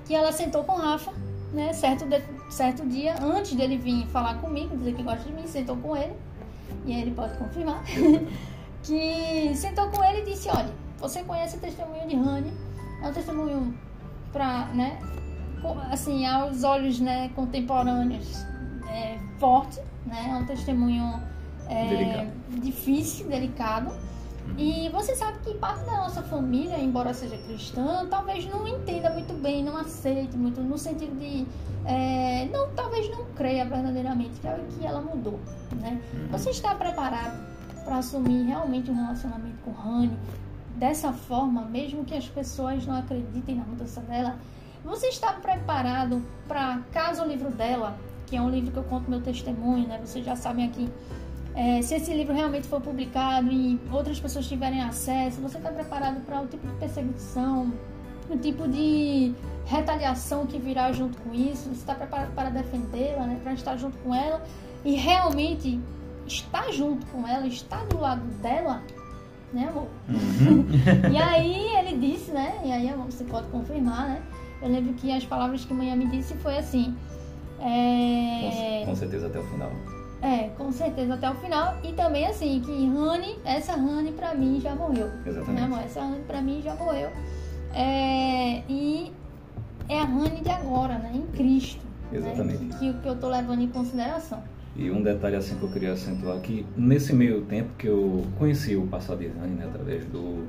que 0.05 0.15
ela 0.15 0.33
sentou 0.33 0.65
com 0.65 0.73
Rafa, 0.73 1.13
né? 1.53 1.73
Certo, 1.73 2.05
de, 2.05 2.23
certo 2.51 2.87
dia, 2.87 3.15
antes 3.23 3.55
dele 3.55 3.79
vir 3.79 4.07
falar 4.09 4.35
comigo, 4.41 4.77
dizer 4.77 4.95
que 4.95 5.03
gosta 5.03 5.23
de 5.23 5.33
mim, 5.33 5.47
sentou 5.47 5.77
com 5.77 5.97
ele. 5.97 6.15
E 6.85 6.93
aí 6.93 7.03
ele 7.03 7.13
pode 7.13 7.37
confirmar. 7.37 7.83
que 8.83 9.53
sentou 9.55 9.89
com 9.89 10.03
ele 10.05 10.23
e 10.23 10.25
disse: 10.33 10.49
Olha, 10.49 10.71
você 10.99 11.23
conhece 11.23 11.57
o 11.57 11.61
testemunho 11.61 12.07
de 12.07 12.17
Rani, 12.17 12.53
é 13.03 13.09
um 13.09 13.13
testemunho 13.13 13.75
para, 14.33 14.67
né? 14.67 14.99
Assim, 15.91 16.25
aos 16.27 16.63
olhos 16.63 17.01
né, 17.01 17.31
contemporâneos, 17.35 18.45
é, 18.89 19.19
forte, 19.39 19.81
né? 20.07 20.31
É 20.31 20.37
um 20.37 20.47
testemunho 20.47 21.21
é, 21.69 21.87
delicado. 21.89 22.31
difícil, 22.61 23.27
delicado. 23.29 23.93
E 24.59 24.89
você 24.91 25.15
sabe 25.15 25.39
que 25.41 25.55
parte 25.55 25.85
da 25.85 25.99
nossa 25.99 26.23
família, 26.23 26.79
embora 26.79 27.13
seja 27.13 27.37
cristã, 27.39 28.07
talvez 28.09 28.47
não 28.47 28.67
entenda 28.67 29.11
muito 29.11 29.35
bem, 29.35 29.63
não 29.63 29.77
aceite 29.77 30.37
muito, 30.37 30.61
no 30.61 30.79
sentido 30.79 31.19
de. 31.19 31.47
É, 31.85 32.47
não, 32.47 32.71
talvez 32.71 33.09
não 33.11 33.25
creia 33.37 33.65
verdadeiramente 33.65 34.41
que, 34.41 34.79
que 34.79 34.87
ela 34.87 35.01
mudou. 35.01 35.39
Né? 35.81 36.01
Uhum. 36.13 36.29
Você 36.33 36.51
está 36.51 36.75
preparado 36.75 37.39
para 37.85 37.99
assumir 37.99 38.45
realmente 38.45 38.91
um 38.91 38.95
relacionamento 38.95 39.59
com 39.65 39.71
Rani 39.71 40.17
dessa 40.77 41.13
forma, 41.13 41.63
mesmo 41.63 42.05
que 42.05 42.15
as 42.15 42.27
pessoas 42.29 42.87
não 42.87 42.97
acreditem 42.97 43.57
na 43.57 43.65
mudança 43.65 44.01
dela, 44.01 44.37
você 44.85 45.09
está 45.09 45.33
preparado 45.33 46.23
para, 46.47 46.81
caso 46.93 47.23
o 47.23 47.27
livro 47.27 47.51
dela, 47.51 47.99
que 48.27 48.37
é 48.37 48.43
um 48.43 48.51
livro 48.51 48.71
que 48.71 48.77
eu 48.77 48.85
conto 48.85 49.11
meu 49.11 49.21
testemunho, 49.21 49.87
né? 49.89 50.01
Vocês 50.05 50.25
já 50.25 50.37
sabem 50.37 50.67
aqui, 50.67 50.89
é, 51.57 51.81
se 51.81 51.95
esse 51.95 52.13
livro 52.13 52.35
realmente 52.35 52.69
for 52.69 52.83
publicado 52.83 53.51
e 53.51 53.81
outras 53.91 54.21
pessoas 54.21 54.47
tiverem 54.47 54.83
acesso, 54.83 55.41
você 55.41 55.57
está 55.57 55.71
preparado 55.71 56.21
para 56.21 56.43
o 56.43 56.47
tipo 56.47 56.67
de 56.67 56.75
perseguição, 56.75 57.73
o 58.29 58.37
tipo 58.37 58.69
de 58.69 59.33
retaliação 59.65 60.47
que 60.47 60.59
virá 60.59 60.93
junto 60.93 61.17
com 61.23 61.33
isso? 61.33 61.71
Você 61.71 61.81
está 61.81 61.95
preparado 61.95 62.35
para 62.35 62.51
defendê-la, 62.51 63.27
né? 63.27 63.41
Para 63.43 63.55
estar 63.55 63.75
junto 63.77 63.97
com 63.99 64.15
ela 64.15 64.45
e 64.85 64.97
realmente 64.97 65.81
está 66.27 66.71
junto 66.71 67.07
com 67.07 67.27
ela, 67.27 67.47
está 67.47 67.85
do 67.85 67.99
lado 67.99 68.25
dela, 68.43 68.83
né, 69.51 69.69
amor? 69.71 69.89
Uhum. 70.11 70.67
e 71.11 71.17
aí 71.17 71.77
ele 71.79 71.97
disse, 71.97 72.33
né? 72.33 72.61
E 72.67 72.71
aí 72.71 72.93
você 73.09 73.25
pode 73.25 73.49
confirmar, 73.49 74.09
né? 74.09 74.23
Eu 74.61 74.69
lembro 74.69 74.93
que 74.93 75.11
as 75.11 75.25
palavras 75.25 75.65
que 75.65 75.73
a 75.73 75.77
mãe 75.77 75.97
me 75.97 76.07
disse 76.07 76.35
foi 76.35 76.59
assim. 76.59 76.95
É... 77.61 78.81
Com, 78.81 78.91
com, 78.91 78.97
certeza 78.97 79.27
até 79.29 79.39
o 79.39 79.45
final. 79.45 79.71
É, 80.23 80.49
com 80.57 80.73
certeza 80.73 81.15
até 81.15 81.31
o 81.31 81.35
final. 81.35 81.77
E 81.85 81.93
também 81.93 82.27
assim, 82.27 82.61
que 82.61 82.87
Rani, 82.87 83.39
essa 83.45 83.73
Rani 83.73 84.13
pra 84.13 84.35
mim 84.35 84.61
já 84.61 84.75
morreu. 84.75 85.11
Exatamente. 85.25 85.61
Né, 85.61 85.63
amor? 85.63 85.81
Essa 85.81 86.01
Rani 86.01 86.23
pra 86.27 86.41
mim 86.41 86.61
já 86.63 86.75
morreu. 86.75 87.11
É... 87.75 88.63
E 88.69 89.13
é 89.89 90.01
a 90.01 90.05
Rani 90.05 90.41
de 90.41 90.51
agora, 90.51 90.99
né? 90.99 91.13
Em 91.15 91.27
Cristo. 91.37 91.85
Né? 92.11 92.19
Exatamente. 92.19 92.65
Né? 92.65 92.77
Que, 92.79 92.93
que 92.95 93.09
eu 93.09 93.17
tô 93.17 93.29
levando 93.29 93.63
em 93.63 93.69
consideração. 93.69 94.43
E 94.75 94.91
um 94.91 95.03
detalhe 95.03 95.37
assim 95.37 95.57
que 95.57 95.63
eu 95.63 95.71
queria 95.71 95.93
acentuar 95.93 96.37
aqui, 96.37 96.67
nesse 96.77 97.15
meio 97.15 97.43
tempo 97.43 97.71
que 97.79 97.87
eu 97.87 98.27
conheci 98.39 98.77
o 98.77 98.87
passado 98.87 99.21
de 99.21 99.29
Rani, 99.29 99.55
né, 99.55 99.65
através 99.65 100.05
do, 100.05 100.47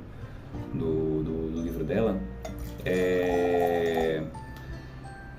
do, 0.74 1.24
do, 1.24 1.52
do 1.52 1.62
livro 1.62 1.86
dela, 1.86 2.20
é... 2.84 4.24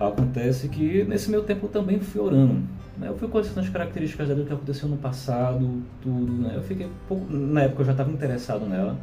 acontece 0.01 0.69
que 0.69 1.05
nesse 1.05 1.31
meio 1.31 1.43
tempo 1.43 1.67
eu 1.67 1.71
também 1.71 2.01
fui 2.01 2.19
orando. 2.19 2.63
Né? 2.99 3.09
Eu 3.09 3.17
fui 3.17 3.29
conhecendo 3.29 3.61
as 3.61 3.69
características 3.69 4.29
dela, 4.29 4.41
do 4.41 4.47
que 4.47 4.53
aconteceu 4.53 4.89
no 4.89 4.97
passado, 4.97 5.83
tudo. 6.03 6.33
Né? 6.33 6.53
Eu 6.57 6.63
fiquei 6.63 6.89
pouco, 7.07 7.33
na 7.33 7.63
época 7.63 7.83
eu 7.83 7.87
já 7.87 7.93
estava 7.93 8.11
interessado 8.11 8.67
nela. 8.67 8.99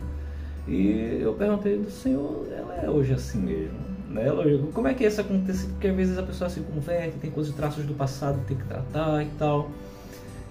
E 0.68 1.20
eu 1.22 1.34
perguntei 1.34 1.78
do 1.78 1.90
Senhor, 1.90 2.48
ela 2.52 2.76
é 2.76 2.90
hoje 2.90 3.14
assim 3.14 3.40
mesmo? 3.40 3.78
Né? 4.10 4.26
Como 4.74 4.88
é 4.88 4.94
que 4.94 5.06
isso 5.06 5.22
acontece? 5.22 5.68
Porque 5.68 5.88
às 5.88 5.96
vezes 5.96 6.18
a 6.18 6.24
pessoa 6.24 6.50
se 6.50 6.60
converte, 6.62 7.18
tem 7.18 7.30
coisas, 7.30 7.54
traços 7.54 7.86
do 7.86 7.94
passado 7.94 8.40
que 8.40 8.48
tem 8.48 8.58
que 8.58 8.66
tratar 8.66 9.24
e 9.24 9.30
tal. 9.38 9.70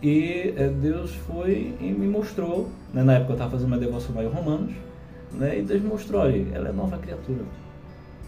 E 0.03 0.53
é, 0.57 0.69
Deus 0.69 1.15
foi 1.15 1.75
e 1.81 1.91
me 1.91 2.07
mostrou, 2.07 2.69
né? 2.93 3.03
na 3.03 3.15
época 3.15 3.33
eu 3.33 3.35
estava 3.35 3.53
fazendo 3.53 3.69
uma 3.69 3.79
devoção 3.79 4.23
em 4.23 4.27
Romanos, 4.27 4.75
né? 5.33 5.59
e 5.59 5.63
Deus 5.63 5.83
mostrou, 5.83 6.21
olha, 6.21 6.47
ela 6.53 6.69
é 6.69 6.73
nova 6.73 6.99
criatura. 6.99 7.41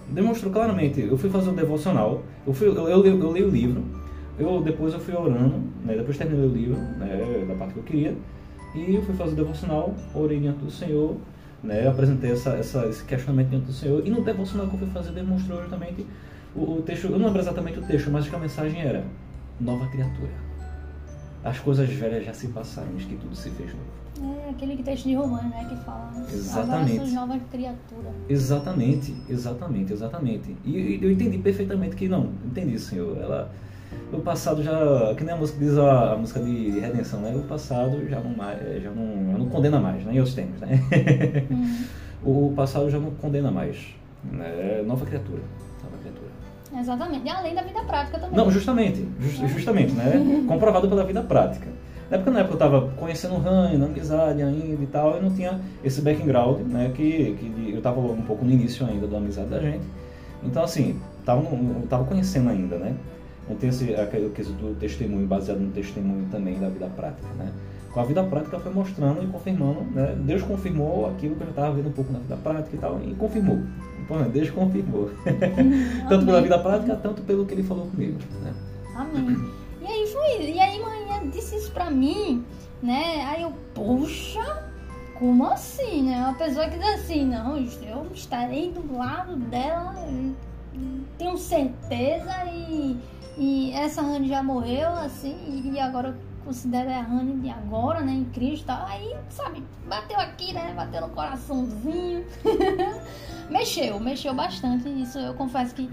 Demonstrou 0.08 0.52
claramente, 0.52 1.00
eu 1.02 1.18
fui 1.18 1.28
fazer 1.28 1.50
um 1.50 1.54
devocional, 1.54 2.22
eu, 2.46 2.54
fui, 2.54 2.68
eu, 2.68 2.74
eu, 2.74 3.04
eu, 3.04 3.20
eu 3.20 3.32
li 3.32 3.42
o 3.42 3.48
livro, 3.50 3.84
eu, 4.38 4.60
depois 4.62 4.92
eu 4.92 5.00
fui 5.00 5.14
orando, 5.14 5.62
né? 5.84 5.94
depois 5.96 6.16
terminei 6.16 6.46
o 6.46 6.52
livro, 6.52 6.76
né? 6.76 7.44
da 7.48 7.54
parte 7.54 7.74
que 7.74 7.80
eu 7.80 7.84
queria, 7.84 8.16
e 8.74 8.94
eu 8.94 9.02
fui 9.02 9.14
fazer 9.14 9.32
o 9.32 9.36
devocional, 9.36 9.94
orei 10.14 10.38
diante 10.38 10.58
do 10.58 10.70
Senhor, 10.70 11.16
né? 11.62 11.88
Apresentei 11.88 12.32
essa, 12.32 12.50
essa, 12.50 12.86
esse 12.86 13.04
questionamento 13.04 13.48
diante 13.48 13.66
do 13.66 13.72
Senhor 13.72 14.06
e 14.06 14.10
no 14.10 14.22
devocional 14.22 14.68
que 14.68 14.74
eu 14.74 14.80
fui 14.80 14.88
fazer 14.88 15.12
demonstrou 15.12 15.60
justamente 15.60 16.06
o, 16.54 16.78
o 16.78 16.82
texto, 16.82 17.04
eu 17.04 17.18
não 17.18 17.26
lembro 17.26 17.40
exatamente 17.40 17.78
o 17.78 17.82
texto, 17.82 18.10
mas 18.10 18.28
que 18.28 18.34
a 18.34 18.38
mensagem 18.38 18.80
era 18.80 19.04
nova 19.60 19.86
criatura. 19.88 20.30
As 21.44 21.58
coisas 21.58 21.88
velhas 21.88 22.24
já 22.24 22.34
se 22.34 22.48
passaram, 22.48 22.88
diz 22.96 23.06
que 23.06 23.16
tudo 23.16 23.34
se 23.34 23.50
fez 23.50 23.70
novo. 23.70 24.36
É 24.46 24.50
aquele 24.50 24.82
texto 24.82 25.04
de 25.04 25.14
Romano, 25.14 25.48
né, 25.50 25.66
que 25.68 25.76
fala. 25.84 26.10
Exatamente. 26.32 26.98
Agora 26.98 27.10
nova 27.10 27.38
criatura. 27.50 28.10
Exatamente, 28.28 29.14
exatamente, 29.28 29.92
exatamente. 29.92 30.56
E, 30.64 30.70
e 30.70 30.98
eu 31.02 31.10
entendi 31.10 31.38
perfeitamente 31.38 31.94
que 31.94 32.08
não, 32.08 32.30
entendi, 32.44 32.78
Senhor. 32.78 33.16
Ela 33.18 33.52
o 34.12 34.20
passado 34.20 34.62
já, 34.62 35.14
que 35.16 35.24
nem 35.24 35.34
a 35.34 35.36
música 35.36 35.58
diz 35.58 35.76
a, 35.76 36.12
a, 36.12 36.16
música 36.16 36.40
de 36.40 36.78
redenção, 36.78 37.20
né? 37.20 37.34
O 37.34 37.42
passado 37.42 38.08
já 38.08 38.20
não, 38.20 38.34
já 38.34 38.90
não, 38.90 39.32
já 39.32 39.38
não 39.38 39.48
condena 39.48 39.80
mais, 39.80 40.04
né? 40.04 40.14
Em 40.14 40.18
outros 40.18 40.34
termos, 40.34 40.60
né? 40.60 40.80
Hum. 41.50 41.84
o 42.24 42.52
passado 42.54 42.90
já 42.90 42.98
não 42.98 43.10
condena 43.10 43.50
mais. 43.50 43.94
Né? 44.24 44.82
Nova 44.86 45.04
criatura. 45.04 45.42
Nova 45.82 45.96
criatura. 45.98 46.30
Exatamente. 46.80 47.26
E 47.26 47.30
além 47.30 47.54
da 47.54 47.62
vida 47.62 47.82
prática 47.82 48.18
também. 48.18 48.36
Não, 48.36 48.50
justamente. 48.50 49.06
Just, 49.20 49.42
é. 49.42 49.48
Justamente, 49.48 49.92
né? 49.92 50.44
Comprovado 50.48 50.88
pela 50.88 51.04
vida 51.04 51.22
prática. 51.22 51.68
Na 52.10 52.16
época, 52.16 52.30
na 52.30 52.40
época 52.40 52.52
eu 52.52 52.66
estava 52.66 52.88
conhecendo 52.96 53.34
o 53.34 53.38
Rani, 53.38 53.76
na 53.76 53.86
amizade 53.86 54.40
ainda 54.40 54.82
e 54.82 54.86
tal, 54.86 55.16
eu 55.16 55.22
não 55.22 55.30
tinha 55.30 55.60
esse 55.82 56.00
background, 56.00 56.60
né? 56.60 56.92
Que, 56.94 57.36
que 57.38 57.70
eu 57.72 57.78
estava 57.78 58.00
um 58.00 58.22
pouco 58.22 58.44
no 58.44 58.50
início 58.50 58.86
ainda 58.86 59.06
da 59.06 59.16
amizade 59.16 59.48
da 59.48 59.60
gente. 59.60 59.84
Então, 60.44 60.62
assim, 60.62 61.00
tava, 61.24 61.42
tava 61.88 62.04
conhecendo 62.04 62.48
ainda, 62.48 62.76
né? 62.76 62.94
Tem 63.54 63.68
esse, 63.68 63.94
aquele 63.94 64.30
quesito 64.30 64.58
do 64.58 64.74
testemunho, 64.74 65.26
baseado 65.26 65.60
no 65.60 65.70
testemunho 65.70 66.26
também 66.30 66.58
da 66.58 66.68
vida 66.68 66.86
prática, 66.96 67.28
né? 67.38 67.52
Com 67.92 68.00
a 68.00 68.04
vida 68.04 68.22
prática 68.24 68.58
foi 68.58 68.72
mostrando 68.72 69.22
e 69.22 69.26
confirmando, 69.26 69.82
né? 69.94 70.16
Deus 70.18 70.42
confirmou 70.42 71.06
aquilo 71.08 71.36
que 71.36 71.42
eu 71.42 71.48
estava 71.48 71.74
vendo 71.74 71.88
um 71.88 71.92
pouco 71.92 72.12
na 72.12 72.18
vida 72.18 72.36
prática 72.36 72.76
e 72.76 72.78
tal, 72.78 73.00
e 73.02 73.14
confirmou. 73.14 73.60
Então, 74.04 74.18
né? 74.18 74.28
Deus 74.32 74.50
confirmou. 74.50 75.10
tanto 76.08 76.26
pela 76.26 76.42
vida 76.42 76.58
prática, 76.58 76.96
tanto 76.96 77.22
pelo 77.22 77.46
que 77.46 77.54
ele 77.54 77.62
falou 77.62 77.86
comigo, 77.86 78.18
né? 78.42 78.52
Amém. 78.94 79.36
E 79.80 79.86
aí 79.86 80.06
foi, 80.08 80.50
e 80.50 80.58
aí 80.58 80.82
mãe 80.82 81.30
disse 81.30 81.56
isso 81.56 81.70
pra 81.72 81.90
mim, 81.90 82.44
né? 82.82 83.24
Aí 83.28 83.42
eu, 83.42 83.52
poxa, 83.74 84.64
como 85.18 85.46
assim, 85.46 86.02
né? 86.02 86.18
Uma 86.18 86.34
pessoa 86.34 86.68
que 86.68 86.78
diz 86.78 86.88
assim, 86.94 87.26
não, 87.26 87.56
eu 87.56 88.06
estarei 88.12 88.70
do 88.70 88.96
lado 88.96 89.36
dela, 89.36 89.94
tenho 91.18 91.38
certeza 91.38 92.32
e 92.52 92.96
e 93.36 93.72
essa 93.72 94.02
Rani 94.02 94.28
já 94.28 94.42
morreu, 94.42 94.88
assim, 94.90 95.36
e 95.64 95.78
agora 95.78 96.08
eu 96.08 96.14
considero 96.44 96.90
a 96.90 97.00
Rani 97.02 97.40
de 97.40 97.50
agora, 97.50 98.00
né, 98.00 98.12
em 98.12 98.24
Cristo. 98.26 98.70
Aí, 98.70 99.14
sabe, 99.28 99.62
bateu 99.88 100.18
aqui, 100.18 100.52
né, 100.52 100.72
bateu 100.74 101.02
no 101.02 101.10
coraçãozinho. 101.10 102.24
mexeu, 103.50 104.00
mexeu 104.00 104.32
bastante. 104.32 104.88
Isso 104.88 105.18
eu 105.18 105.34
confesso 105.34 105.74
que 105.74 105.90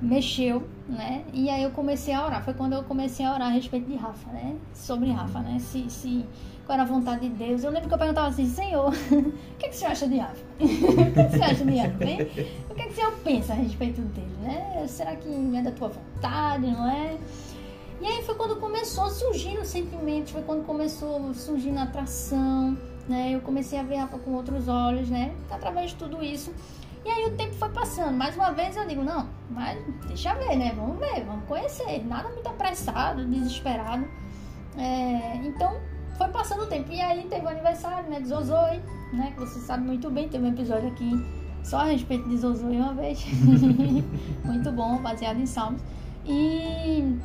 mexeu, 0.00 0.66
né? 0.88 1.24
E 1.32 1.50
aí 1.50 1.62
eu 1.62 1.70
comecei 1.70 2.14
a 2.14 2.24
orar. 2.24 2.42
Foi 2.42 2.54
quando 2.54 2.72
eu 2.72 2.82
comecei 2.84 3.26
a 3.26 3.34
orar 3.34 3.48
a 3.48 3.50
respeito 3.50 3.88
de 3.88 3.96
Rafa, 3.96 4.30
né? 4.30 4.56
Sobre 4.72 5.10
Rafa, 5.10 5.40
né? 5.40 5.58
Se, 5.58 5.90
se 5.90 6.24
qual 6.70 6.78
era 6.78 6.82
a 6.84 6.86
vontade 6.86 7.28
de 7.28 7.30
Deus. 7.30 7.64
Eu 7.64 7.72
lembro 7.72 7.88
que 7.88 7.94
eu 7.94 7.98
perguntava 7.98 8.28
assim, 8.28 8.48
Senhor, 8.48 8.90
o 9.10 9.58
que, 9.58 9.66
é 9.66 9.68
que 9.68 9.76
você 9.76 9.86
acha 9.86 10.06
de 10.06 10.18
Rafa? 10.18 10.36
o 10.60 10.68
que, 10.68 11.20
é 11.20 11.24
que 11.24 11.36
você 11.36 11.42
acha 11.42 11.64
de 11.64 11.76
Rafa? 11.76 12.04
Hein? 12.04 12.20
O 12.70 12.74
que, 12.76 12.82
é 12.82 12.86
que 12.86 12.94
você 12.94 13.10
pensa 13.24 13.52
a 13.52 13.56
respeito 13.56 14.00
dele, 14.02 14.36
né? 14.40 14.84
Será 14.86 15.16
que 15.16 15.28
é 15.56 15.62
da 15.62 15.72
tua 15.72 15.88
vontade, 15.88 16.70
não 16.70 16.88
é? 16.88 17.18
E 18.00 18.06
aí 18.06 18.22
foi 18.22 18.36
quando 18.36 18.54
começou 18.60 19.04
a 19.04 19.10
surgir 19.10 19.58
o 19.58 19.64
sentimento, 19.64 20.30
foi 20.30 20.42
quando 20.42 20.64
começou 20.64 21.30
a 21.30 21.34
surgir 21.34 21.76
a 21.76 21.82
atração, 21.82 22.78
né? 23.08 23.34
Eu 23.34 23.40
comecei 23.40 23.76
a 23.76 23.82
ver 23.82 23.96
Rafa 23.96 24.18
com 24.18 24.30
outros 24.30 24.68
olhos, 24.68 25.10
né? 25.10 25.34
Através 25.50 25.90
de 25.90 25.96
tudo 25.96 26.22
isso. 26.22 26.54
E 27.04 27.08
aí 27.08 27.26
o 27.26 27.36
tempo 27.36 27.54
foi 27.54 27.70
passando. 27.70 28.16
Mais 28.16 28.36
uma 28.36 28.52
vez 28.52 28.76
eu 28.76 28.86
digo, 28.86 29.02
não, 29.02 29.28
mas 29.50 29.76
deixa 30.06 30.34
ver, 30.34 30.54
né? 30.54 30.72
Vamos 30.76 31.00
ver, 31.00 31.24
vamos 31.24 31.44
conhecer. 31.46 32.06
Nada 32.06 32.28
muito 32.28 32.46
apressado, 32.46 33.24
desesperado. 33.26 34.06
É, 34.78 35.36
então 35.44 35.76
foi 36.20 36.28
passando 36.28 36.64
o 36.64 36.66
tempo. 36.66 36.92
E 36.92 37.00
aí 37.00 37.24
teve 37.30 37.46
o 37.46 37.48
aniversário, 37.48 38.10
né, 38.10 38.20
de 38.20 38.28
Zozoi, 38.28 38.82
né, 39.10 39.32
que 39.32 39.40
você 39.40 39.58
sabe 39.60 39.86
muito 39.86 40.10
bem, 40.10 40.28
teve 40.28 40.44
um 40.44 40.50
episódio 40.50 40.88
aqui 40.88 41.10
só 41.64 41.78
a 41.78 41.84
respeito 41.84 42.28
de 42.28 42.36
Zozoi 42.36 42.76
uma 42.76 42.92
vez. 42.92 43.24
muito 44.44 44.70
bom, 44.70 44.98
baseado 44.98 45.40
em 45.40 45.46
Salmos. 45.46 45.80
E 46.26 47.16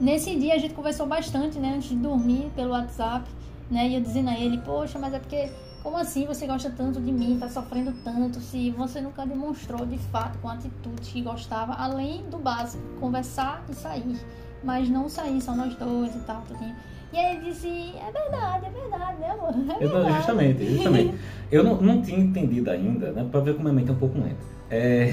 nesse 0.00 0.34
dia 0.36 0.54
a 0.54 0.58
gente 0.58 0.72
conversou 0.72 1.06
bastante, 1.06 1.58
né, 1.58 1.74
antes 1.76 1.90
de 1.90 1.96
dormir 1.96 2.50
pelo 2.56 2.70
WhatsApp, 2.70 3.28
né, 3.70 3.88
e 3.88 3.94
eu 3.96 4.00
dizendo 4.00 4.30
a 4.30 4.38
ele, 4.38 4.56
poxa, 4.58 4.98
mas 4.98 5.12
é 5.12 5.18
porque 5.18 5.50
como 5.82 5.98
assim 5.98 6.26
você 6.26 6.46
gosta 6.46 6.70
tanto 6.70 6.98
de 6.98 7.12
mim, 7.12 7.36
tá 7.38 7.48
sofrendo 7.48 7.92
tanto, 8.02 8.40
se 8.40 8.70
você 8.70 9.02
nunca 9.02 9.26
demonstrou 9.26 9.84
de 9.84 9.98
fato 9.98 10.38
com 10.38 10.48
atitudes 10.48 11.10
que 11.10 11.20
gostava, 11.20 11.74
além 11.74 12.22
do 12.30 12.38
básico, 12.38 12.82
conversar 12.98 13.62
e 13.68 13.74
sair, 13.74 14.18
mas 14.64 14.88
não 14.88 15.10
sair 15.10 15.42
só 15.42 15.54
nós 15.54 15.74
dois 15.76 16.14
e 16.14 16.20
tal, 16.20 16.42
tudinho. 16.42 16.74
E 17.12 17.16
aí 17.18 17.36
ele 17.36 17.50
disse, 17.50 17.68
é 17.68 18.12
verdade, 18.12 18.66
é 18.66 18.70
verdade, 18.70 19.20
né, 19.20 19.30
amor? 19.30 19.54
É 19.74 19.78
verdade. 19.78 20.16
Justamente, 20.16 20.76
justamente. 20.76 21.14
Eu 21.50 21.64
não, 21.64 21.80
não 21.80 22.02
tinha 22.02 22.18
entendido 22.18 22.70
ainda, 22.70 23.10
né, 23.12 23.26
pra 23.30 23.40
ver 23.40 23.56
como 23.56 23.68
a 23.68 23.72
mente 23.72 23.90
é 23.90 23.92
um 23.92 23.96
pouco 23.96 24.18
lenta. 24.18 24.36
É... 24.70 25.12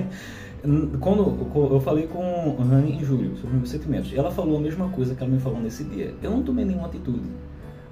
quando 1.00 1.48
eu 1.54 1.80
falei 1.80 2.06
com 2.06 2.56
Rani 2.58 2.96
em 2.96 3.04
julho 3.04 3.36
sobre 3.36 3.56
meus 3.56 3.70
sentimentos, 3.70 4.12
ela 4.14 4.30
falou 4.30 4.58
a 4.58 4.60
mesma 4.60 4.88
coisa 4.88 5.14
que 5.14 5.22
ela 5.22 5.32
me 5.32 5.40
falou 5.40 5.60
nesse 5.60 5.84
dia. 5.84 6.14
Eu 6.22 6.30
não 6.30 6.42
tomei 6.42 6.64
nenhuma 6.64 6.86
atitude, 6.86 7.22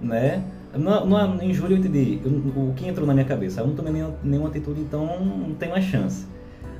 né? 0.01 0.45
Não, 0.77 1.07
não, 1.07 1.41
em 1.41 1.55
julho 1.55 1.75
eu 1.75 1.79
entendi 1.79 2.21
eu, 2.25 2.31
o 2.31 2.75
que 2.75 2.87
entrou 2.89 3.07
na 3.07 3.15
minha 3.15 3.27
cabeça. 3.27 3.61
Eu 3.61 3.69
não 3.69 3.75
tomei 3.75 3.93
nenhuma, 3.93 4.15
nenhuma 4.23 4.49
atitude, 4.49 4.81
então 4.81 5.07
não 5.25 5.55
tem 5.55 5.71
mais 5.71 5.85
chance. 5.85 6.27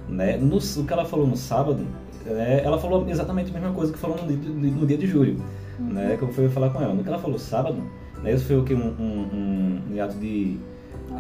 Né? 0.09 0.37
No, 0.37 0.59
o 0.59 0.85
que 0.85 0.93
ela 0.93 1.05
falou 1.05 1.27
no 1.27 1.37
sábado, 1.37 1.87
é, 2.27 2.63
ela 2.65 2.79
falou 2.79 3.09
exatamente 3.09 3.51
a 3.51 3.55
mesma 3.55 3.73
coisa 3.73 3.93
que 3.93 3.99
falou 3.99 4.19
no, 4.19 4.31
no 4.33 4.87
dia 4.87 4.99
de 4.99 5.07
julho, 5.07 5.41
uhum. 5.79 5.93
né? 5.93 6.17
Que 6.17 6.23
eu 6.23 6.29
fui 6.29 6.49
falar 6.49 6.71
com 6.71 6.83
ela. 6.83 6.95
No 6.95 7.03
que 7.03 7.09
ela 7.09 7.19
falou 7.19 7.39
sábado, 7.39 7.83
né? 8.23 8.33
Isso 8.33 8.47
foi 8.47 8.59
o 8.59 8.65
que? 8.65 8.75
Um, 8.75 8.95
um, 8.99 9.83
um 9.91 9.95
hiato 9.95 10.17
de... 10.19 10.59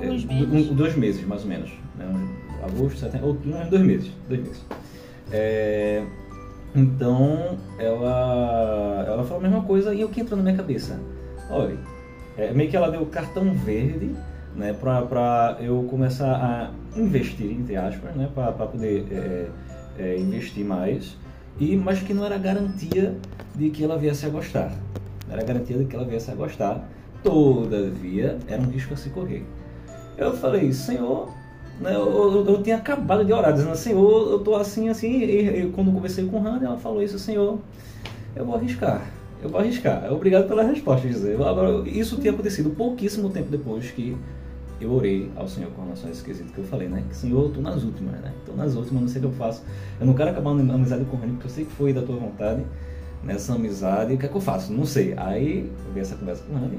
É, 0.01 0.07
meses. 0.07 0.71
Um, 0.71 0.75
dois 0.75 0.97
meses, 0.97 1.27
mais 1.27 1.43
ou 1.43 1.49
menos. 1.49 1.71
Né? 1.97 2.07
agosto, 2.63 2.99
setembro... 2.99 3.29
Ou, 3.29 3.35
dois 3.35 3.83
meses. 3.83 4.11
Dois 4.29 4.41
meses. 4.41 4.65
É, 5.31 6.05
então, 6.75 7.59
ela, 7.79 9.05
ela 9.07 9.25
falou 9.25 9.39
a 9.39 9.43
mesma 9.43 9.63
coisa 9.63 9.95
e 9.95 10.03
o 10.05 10.09
que 10.09 10.21
entrou 10.21 10.37
na 10.37 10.43
minha 10.43 10.57
cabeça? 10.57 10.99
Olha 11.51 11.77
é, 12.37 12.53
meio 12.53 12.71
que 12.71 12.77
ela 12.77 12.91
deu 12.91 13.05
cartão 13.07 13.53
verde 13.53 14.15
né, 14.55 14.73
para 14.73 15.57
eu 15.61 15.87
começar 15.89 16.33
a 16.35 16.71
investir, 16.99 17.51
entre 17.51 17.77
aspas, 17.77 18.15
né, 18.15 18.29
para 18.35 18.53
poder 18.53 19.07
é, 19.11 19.47
é, 19.99 20.19
investir 20.19 20.65
mais, 20.65 21.17
e, 21.59 21.77
mas 21.77 22.01
que 22.01 22.13
não 22.13 22.25
era 22.25 22.39
garantia 22.39 23.15
de 23.55 23.71
que 23.71 23.85
ela 23.85 23.97
viesse 23.97 24.27
a 24.27 24.29
gostar. 24.29 24.73
Não 25.27 25.35
era 25.35 25.45
garantia 25.45 25.79
de 25.79 25.85
que 25.85 25.95
ela 25.95 26.05
viesse 26.05 26.31
a 26.31 26.35
gostar. 26.35 26.89
Todavia, 27.23 28.39
era 28.47 28.61
um 28.61 28.67
risco 28.67 28.95
a 28.95 28.97
se 28.97 29.09
correr. 29.11 29.45
Eu 30.17 30.33
falei, 30.37 30.73
Senhor, 30.73 31.31
né, 31.81 31.95
eu, 31.95 32.07
eu, 32.07 32.47
eu, 32.47 32.63
tinha 32.63 32.77
acabado 32.77 33.25
de 33.25 33.33
orar, 33.33 33.53
dizendo, 33.53 33.75
Senhor, 33.75 34.31
eu 34.31 34.39
estou 34.39 34.57
assim, 34.57 34.89
assim, 34.89 35.21
e, 35.21 35.63
e, 35.63 35.71
quando 35.71 35.93
conversei 35.93 36.27
com 36.27 36.39
Hannah, 36.39 36.67
ela 36.67 36.77
falou 36.77 37.03
isso, 37.03 37.19
Senhor, 37.19 37.59
eu 38.37 38.45
vou 38.45 38.55
arriscar 38.55 39.03
eu 39.45 39.51
vou 39.51 39.61
arriscar. 39.61 40.11
Obrigado 40.11 40.49
pela 40.49 40.63
resposta. 40.63 41.07
Agora, 41.47 41.87
isso 41.87 42.17
tinha 42.17 42.33
acontecido 42.33 42.71
pouquíssimo 42.71 43.29
tempo 43.29 43.51
depois 43.51 43.91
que 43.91 44.17
eu 44.85 44.93
orei 44.93 45.31
ao 45.37 45.49
Senhor 45.49 45.71
com 45.73 45.83
relação 45.83 46.09
a 46.09 46.13
esse 46.13 46.23
quesito 46.23 46.53
que 46.53 46.59
eu 46.59 46.65
falei, 46.65 46.89
né? 46.89 47.03
Que, 47.09 47.17
Senhor, 47.17 47.45
eu 47.45 47.51
tô 47.51 47.61
nas 47.61 47.83
últimas, 47.83 48.21
né? 48.21 48.33
Tô 48.47 48.53
nas 48.53 48.75
últimas, 48.75 49.03
não 49.03 49.09
sei 49.09 49.19
o 49.19 49.23
que 49.23 49.31
eu 49.31 49.33
faço. 49.33 49.63
Eu 50.01 50.07
não 50.07 50.15
quero 50.15 50.31
acabar 50.31 50.51
uma 50.51 50.75
amizade 50.75 51.05
com 51.05 51.17
o 51.17 51.21
porque 51.21 51.47
eu 51.47 51.51
sei 51.51 51.65
que 51.65 51.73
foi 51.73 51.93
da 51.93 52.03
tua 52.03 52.17
vontade 52.17 52.63
nessa 53.23 53.55
amizade. 53.55 54.15
O 54.15 54.19
que 54.19 54.27
é 54.27 54.29
que 54.29 54.37
eu 54.37 54.41
faço? 54.41 54.73
Não 54.73 54.85
sei. 54.85 55.15
Aí 55.17 55.71
eu 55.87 55.93
vi 55.93 56.01
essa 56.01 56.17
conversa 56.17 56.45
com 56.45 56.55
o 56.55 56.71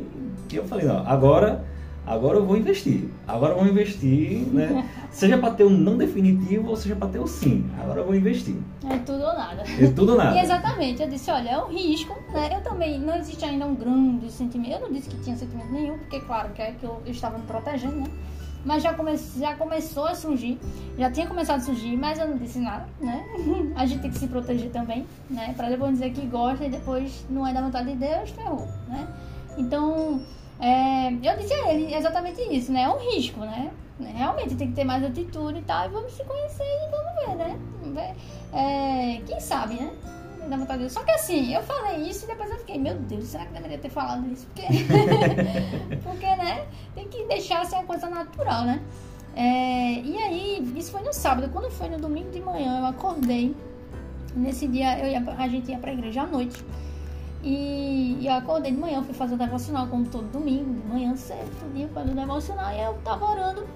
e 0.52 0.56
eu 0.56 0.64
falei, 0.66 0.86
não, 0.86 1.06
agora 1.08 1.64
agora 2.06 2.38
eu 2.38 2.46
vou 2.46 2.58
investir. 2.58 3.10
Agora 3.28 3.54
eu 3.54 3.60
vou 3.60 3.68
investir, 3.68 4.46
né? 4.54 4.88
seja 5.12 5.38
para 5.38 5.54
ter 5.54 5.64
um 5.64 5.70
não 5.70 5.98
definitivo 5.98 6.70
ou 6.70 6.76
seja 6.76 6.96
para 6.96 7.08
ter 7.10 7.20
o 7.20 7.24
um 7.24 7.28
sim. 7.28 7.66
Agora 7.82 8.02
eu 8.02 8.06
vou 8.06 8.16
investir. 8.16 8.56
É 8.90 8.98
tudo 8.98 9.24
ou 9.24 9.34
nada. 9.34 9.64
É 9.80 9.88
tudo 9.88 10.12
ou 10.12 10.18
nada. 10.18 10.36
E 10.36 10.40
exatamente, 10.44 11.02
eu 11.02 11.10
disse, 11.10 11.32
olha, 11.32 11.50
é 11.50 11.58
um 11.58 11.68
risco, 11.68 12.16
né? 12.32 12.50
Eu 12.54 12.62
também, 12.62 13.00
não 13.00 13.16
existe 13.16 13.44
ainda 13.46 13.66
um 13.66 13.76
grande 13.76 14.32
sentimento. 14.32 14.74
Eu 14.74 14.82
não 14.82 14.92
disse 14.92 15.10
que 15.10 15.18
tinha 15.22 15.36
sentimento 15.36 15.72
nenhum, 15.72 15.98
porque 15.98 16.20
claro 16.22 16.50
que 16.54 16.62
é 16.62 16.72
que 16.72 16.84
eu, 16.84 17.02
eu 17.06 17.12
estava 17.12 17.38
me 17.38 17.46
protegendo, 17.46 17.96
né? 17.96 18.08
Mas 18.66 18.82
já, 18.82 18.96
come, 18.96 19.16
já 19.16 19.56
começou 19.56 20.08
a 20.08 20.16
surgir, 20.16 20.60
já 20.98 21.12
tinha 21.12 21.28
começado 21.28 21.58
a 21.58 21.62
surgir, 21.62 21.96
mas 21.96 22.18
eu 22.18 22.28
não 22.28 22.36
disse 22.36 22.58
nada, 22.58 22.88
né? 23.00 23.24
A 23.78 23.86
gente 23.86 24.02
tem 24.02 24.10
que 24.10 24.18
se 24.18 24.28
proteger 24.28 24.72
também, 24.72 25.06
né? 25.30 25.54
Para 25.56 25.70
depois 25.70 25.92
dizer 25.92 26.10
que 26.10 26.26
gosta 26.26 26.66
e 26.66 26.70
depois 26.70 27.24
não 27.30 27.46
é 27.46 27.54
da 27.54 27.62
vontade 27.62 27.92
de 27.92 27.98
Deus, 27.98 28.32
ferrou, 28.32 28.68
né? 28.88 29.08
Então, 29.56 30.20
é, 30.60 31.10
eu 31.10 31.38
disse 31.38 31.54
a 31.54 31.74
ele 31.74 31.94
exatamente 31.94 32.42
isso, 32.42 32.72
né? 32.72 32.84
É 32.84 32.90
um 32.90 32.98
risco, 32.98 33.40
né? 33.42 33.72
Realmente 34.00 34.56
tem 34.56 34.70
que 34.70 34.74
ter 34.74 34.84
mais 34.84 35.04
atitude 35.04 35.60
e 35.60 35.62
tal, 35.62 35.86
e 35.86 35.90
vamos 35.90 36.12
se 36.14 36.24
conhecer 36.24 36.64
e 36.64 36.92
vamos 36.92 37.16
ver, 37.16 37.36
né? 37.36 38.16
É, 38.54 39.22
quem 39.26 39.40
sabe, 39.40 39.76
né? 39.76 39.92
Só 40.90 41.04
que 41.04 41.12
assim, 41.12 41.54
eu 41.54 41.64
falei 41.64 42.08
isso 42.08 42.26
e 42.26 42.28
depois 42.28 42.52
eu 42.52 42.58
fiquei, 42.60 42.78
meu 42.78 42.96
Deus, 42.96 43.26
será 43.26 43.46
que 43.46 43.54
deveria 43.54 43.80
ter 43.80 43.90
falado 43.90 44.32
isso? 44.32 44.46
Porque, 44.48 44.68
porque 46.04 46.26
né? 46.36 46.68
Tem 46.94 47.08
que 47.08 47.24
deixar 47.24 47.66
ser 47.66 47.76
uma 47.76 47.86
coisa 47.86 48.08
natural, 48.08 48.64
né? 48.64 48.80
É, 49.36 50.00
e 50.02 50.18
aí, 50.18 50.74
isso 50.78 50.92
foi 50.92 51.02
no 51.02 51.12
sábado. 51.12 51.50
Quando 51.52 51.70
foi 51.72 51.90
no 51.90 51.98
domingo 51.98 52.30
de 52.30 52.40
manhã, 52.40 52.80
eu 52.80 52.86
acordei. 52.86 53.56
Nesse 54.36 54.68
dia, 54.68 55.00
eu 55.00 55.08
ia, 55.08 55.24
a 55.38 55.48
gente 55.48 55.72
ia 55.72 55.78
pra 55.78 55.92
igreja 55.92 56.22
à 56.22 56.28
noite. 56.28 56.64
E, 57.46 58.26
eu 58.26 58.34
acordei 58.34 58.72
de 58.72 58.78
manhã, 58.80 59.04
fui 59.04 59.14
fazer 59.14 59.36
o 59.36 59.38
devocional 59.38 59.86
como 59.86 60.04
todo 60.08 60.26
domingo, 60.32 60.74
de 60.82 60.88
manhã 60.88 61.16
cedo, 61.16 61.74
dia 61.76 61.88
fazendo 61.90 62.14
o 62.14 62.16
devocional, 62.16 62.74
e 62.74 62.82
eu 62.82 62.96
tava 63.04 63.24
orando, 63.24 63.68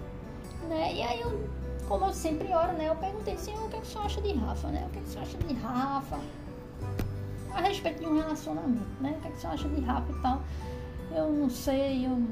né? 0.67 0.91
E 0.95 1.03
aí 1.03 1.21
eu, 1.21 1.47
como 1.87 2.05
eu 2.05 2.13
sempre 2.13 2.51
oro, 2.51 2.73
né? 2.73 2.89
Eu 2.89 2.95
perguntei, 2.95 3.37
Senhor, 3.37 3.63
o 3.63 3.69
que, 3.69 3.77
é 3.77 3.79
que 3.79 3.85
senhor 3.85 4.05
acha 4.07 4.19
de 4.21 4.33
Rafa, 4.33 4.69
né? 4.69 4.83
O 4.87 4.89
que, 4.89 4.97
é 4.97 5.01
que 5.03 5.09
senhor 5.09 5.21
acha 5.21 5.37
de 5.37 5.53
Rafa? 5.53 6.19
A 7.53 7.61
respeito 7.61 7.99
de 7.99 8.07
um 8.07 8.17
relacionamento, 8.17 9.01
né? 9.01 9.15
O 9.17 9.21
que, 9.21 9.27
é 9.27 9.31
que 9.31 9.39
senhor 9.39 9.53
acha 9.53 9.69
de 9.69 9.81
Rafa 9.81 10.11
e 10.11 10.21
tal? 10.23 10.41
Eu 11.11 11.31
não 11.31 11.49
sei, 11.51 12.07
eu, 12.07 12.23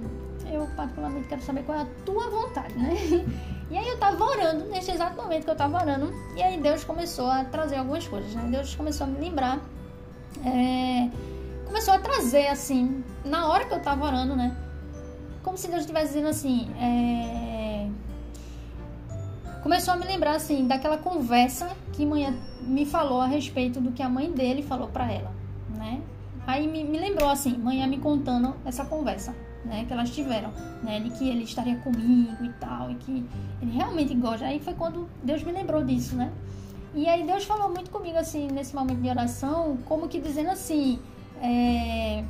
eu 0.51 0.67
particularmente 0.75 1.27
quero 1.27 1.41
saber 1.43 1.61
qual 1.63 1.77
é 1.77 1.81
a 1.83 1.87
tua 2.03 2.29
vontade, 2.31 2.73
né? 2.73 2.95
E 3.69 3.77
aí 3.77 3.85
eu 3.85 3.99
tava 3.99 4.23
orando, 4.23 4.63
nesse 4.67 4.91
exato 4.91 5.17
momento 5.17 5.43
que 5.43 5.49
eu 5.49 5.55
tava 5.55 5.81
orando, 5.81 6.09
e 6.37 6.41
aí 6.41 6.57
Deus 6.57 6.85
começou 6.85 7.29
a 7.29 7.43
trazer 7.43 7.75
algumas 7.75 8.07
coisas, 8.07 8.33
né? 8.33 8.47
Deus 8.49 8.73
começou 8.73 9.05
a 9.05 9.09
me 9.09 9.19
lembrar 9.19 9.59
é, 10.45 11.09
começou 11.67 11.93
a 11.93 11.99
trazer, 11.99 12.47
assim, 12.47 13.03
na 13.25 13.47
hora 13.47 13.65
que 13.65 13.73
eu 13.73 13.81
tava 13.81 14.05
orando, 14.05 14.35
né? 14.35 14.55
Como 15.43 15.57
se 15.57 15.67
Deus 15.67 15.81
estivesse 15.81 16.07
dizendo 16.07 16.29
assim. 16.29 16.69
É, 16.79 17.89
começou 19.61 19.93
a 19.93 19.97
me 19.97 20.05
lembrar, 20.05 20.35
assim, 20.35 20.65
daquela 20.65 20.97
conversa 20.97 21.69
que 21.93 22.05
mãe 22.05 22.33
me 22.61 22.85
falou 22.85 23.21
a 23.21 23.27
respeito 23.27 23.81
do 23.81 23.91
que 23.91 24.01
a 24.01 24.09
mãe 24.09 24.31
dele 24.31 24.63
falou 24.63 24.87
para 24.87 25.11
ela, 25.11 25.31
né? 25.75 26.01
Aí 26.45 26.65
me, 26.67 26.83
me 26.85 26.97
lembrou, 26.97 27.29
assim, 27.29 27.57
mãe 27.57 27.85
me 27.87 27.97
contando 27.97 28.55
essa 28.65 28.85
conversa. 28.85 29.35
Né, 29.65 29.83
que 29.85 29.91
elas 29.91 30.11
tiveram, 30.11 30.53
né, 30.81 31.01
de 31.01 31.09
que 31.09 31.27
ele 31.27 31.43
estaria 31.43 31.75
comigo 31.79 32.41
e 32.41 32.49
tal, 32.53 32.89
e 32.89 32.95
que 32.95 33.25
ele 33.61 33.71
realmente 33.71 34.15
gosta. 34.15 34.45
Aí 34.45 34.61
foi 34.61 34.73
quando 34.75 35.09
Deus 35.21 35.43
me 35.43 35.51
lembrou 35.51 35.83
disso, 35.83 36.15
né? 36.15 36.31
E 36.95 37.05
aí 37.05 37.25
Deus 37.25 37.43
falou 37.43 37.67
muito 37.67 37.91
comigo 37.91 38.17
assim 38.17 38.47
nesse 38.47 38.73
momento 38.73 39.01
de 39.01 39.09
oração, 39.09 39.77
como 39.83 40.07
que 40.07 40.21
dizendo 40.21 40.51
assim, 40.51 40.99
é, 41.41 42.23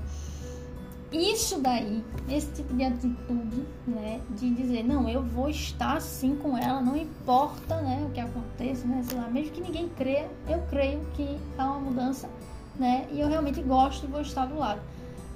isso 1.12 1.60
daí, 1.60 2.04
esse 2.30 2.52
tipo 2.52 2.74
de 2.74 2.84
atitude, 2.84 3.66
né, 3.86 4.20
de 4.32 4.50
dizer, 4.54 4.84
não, 4.84 5.08
eu 5.08 5.24
vou 5.24 5.50
estar 5.50 5.98
assim 5.98 6.36
com 6.36 6.58
ela, 6.58 6.82
não 6.82 6.96
importa, 6.96 7.80
né, 7.82 8.06
o 8.08 8.12
que 8.12 8.20
aconteça, 8.20 8.88
né, 8.88 9.02
sei 9.08 9.18
lá, 9.18 9.28
mesmo 9.30 9.52
que 9.52 9.62
ninguém 9.62 9.90
creia, 9.90 10.30
eu 10.48 10.62
creio 10.70 11.00
que 11.16 11.38
há 11.58 11.66
uma 11.66 11.80
mudança, 11.80 12.30
né, 12.76 13.08
e 13.12 13.20
eu 13.20 13.28
realmente 13.28 13.62
gosto 13.62 14.06
e 14.06 14.08
vou 14.08 14.22
estar 14.22 14.46
do 14.46 14.58
lado, 14.58 14.82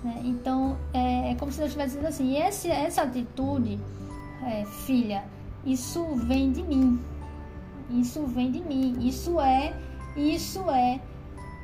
né, 0.03 0.21
então 0.25 0.77
é, 0.93 1.31
é 1.31 1.35
como 1.35 1.51
se 1.51 1.57
Deus 1.57 1.69
estivesse 1.69 1.95
dizendo 1.95 2.07
assim, 2.07 2.37
esse, 2.37 2.69
essa 2.69 3.03
atitude, 3.03 3.79
é, 4.43 4.65
filha, 4.85 5.23
isso 5.65 6.03
vem 6.15 6.51
de 6.51 6.63
mim, 6.63 6.99
isso 7.99 8.25
vem 8.25 8.51
de 8.51 8.61
mim. 8.61 8.95
Isso 9.01 9.39
é, 9.39 9.73
isso 10.15 10.69
é 10.69 10.99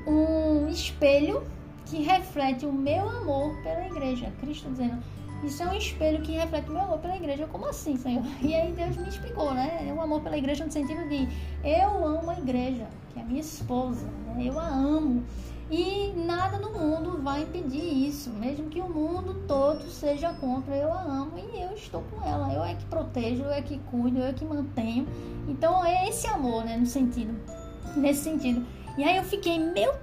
um 0.05 0.67
espelho 0.69 1.43
que 1.89 2.03
reflete 2.03 2.65
o 2.65 2.71
meu 2.71 3.07
amor 3.09 3.55
pela 3.63 3.87
igreja. 3.87 4.31
Cristo 4.39 4.69
dizendo, 4.69 5.01
isso 5.43 5.61
é 5.63 5.67
um 5.67 5.73
espelho 5.73 6.21
que 6.21 6.33
reflete 6.33 6.69
o 6.69 6.73
meu 6.73 6.81
amor 6.81 6.99
pela 6.99 7.15
igreja. 7.15 7.47
Como 7.47 7.67
assim, 7.67 7.97
Senhor? 7.97 8.23
E 8.41 8.53
aí 8.53 8.71
Deus 8.73 8.97
me 8.97 9.07
explicou, 9.07 9.53
né? 9.53 9.93
O 9.95 10.01
amor 10.01 10.21
pela 10.21 10.37
igreja 10.37 10.65
no 10.65 10.71
sentido 10.71 11.07
de 11.07 11.27
eu 11.63 12.05
amo 12.05 12.29
a 12.29 12.37
igreja, 12.37 12.87
que 13.13 13.19
é 13.19 13.23
minha 13.23 13.39
esposa, 13.39 14.05
né? 14.05 14.43
eu 14.45 14.59
a 14.59 14.67
amo. 14.67 15.23
E 15.69 16.13
nada 16.15 16.57
no 16.59 16.71
mundo 16.71 17.21
vai 17.21 17.43
impedir 17.43 18.07
isso, 18.07 18.29
mesmo 18.29 18.69
que 18.69 18.79
o 18.79 18.89
mundo 18.89 19.43
todo 19.45 19.83
seja 19.89 20.33
contra, 20.35 20.73
eu 20.73 20.93
a 20.93 21.01
amo 21.01 21.33
e 21.37 21.61
eu 21.61 21.73
estou 21.73 22.01
com 22.03 22.25
ela. 22.25 22.53
Eu 22.53 22.63
é 22.63 22.73
que 22.73 22.85
protejo, 22.85 23.43
eu 23.43 23.51
é 23.51 23.61
que 23.61 23.77
cuido, 23.91 24.19
eu 24.19 24.27
é 24.27 24.33
que 24.33 24.45
mantenho. 24.45 25.05
Então 25.45 25.85
é 25.85 26.07
esse 26.07 26.25
amor, 26.27 26.63
né, 26.63 26.77
no 26.77 26.85
sentido, 26.85 27.35
nesse 27.97 28.23
sentido. 28.23 28.65
E 28.97 29.03
aí 29.03 29.17
eu 29.17 29.23
fiquei, 29.23 29.59
meu 29.59 29.93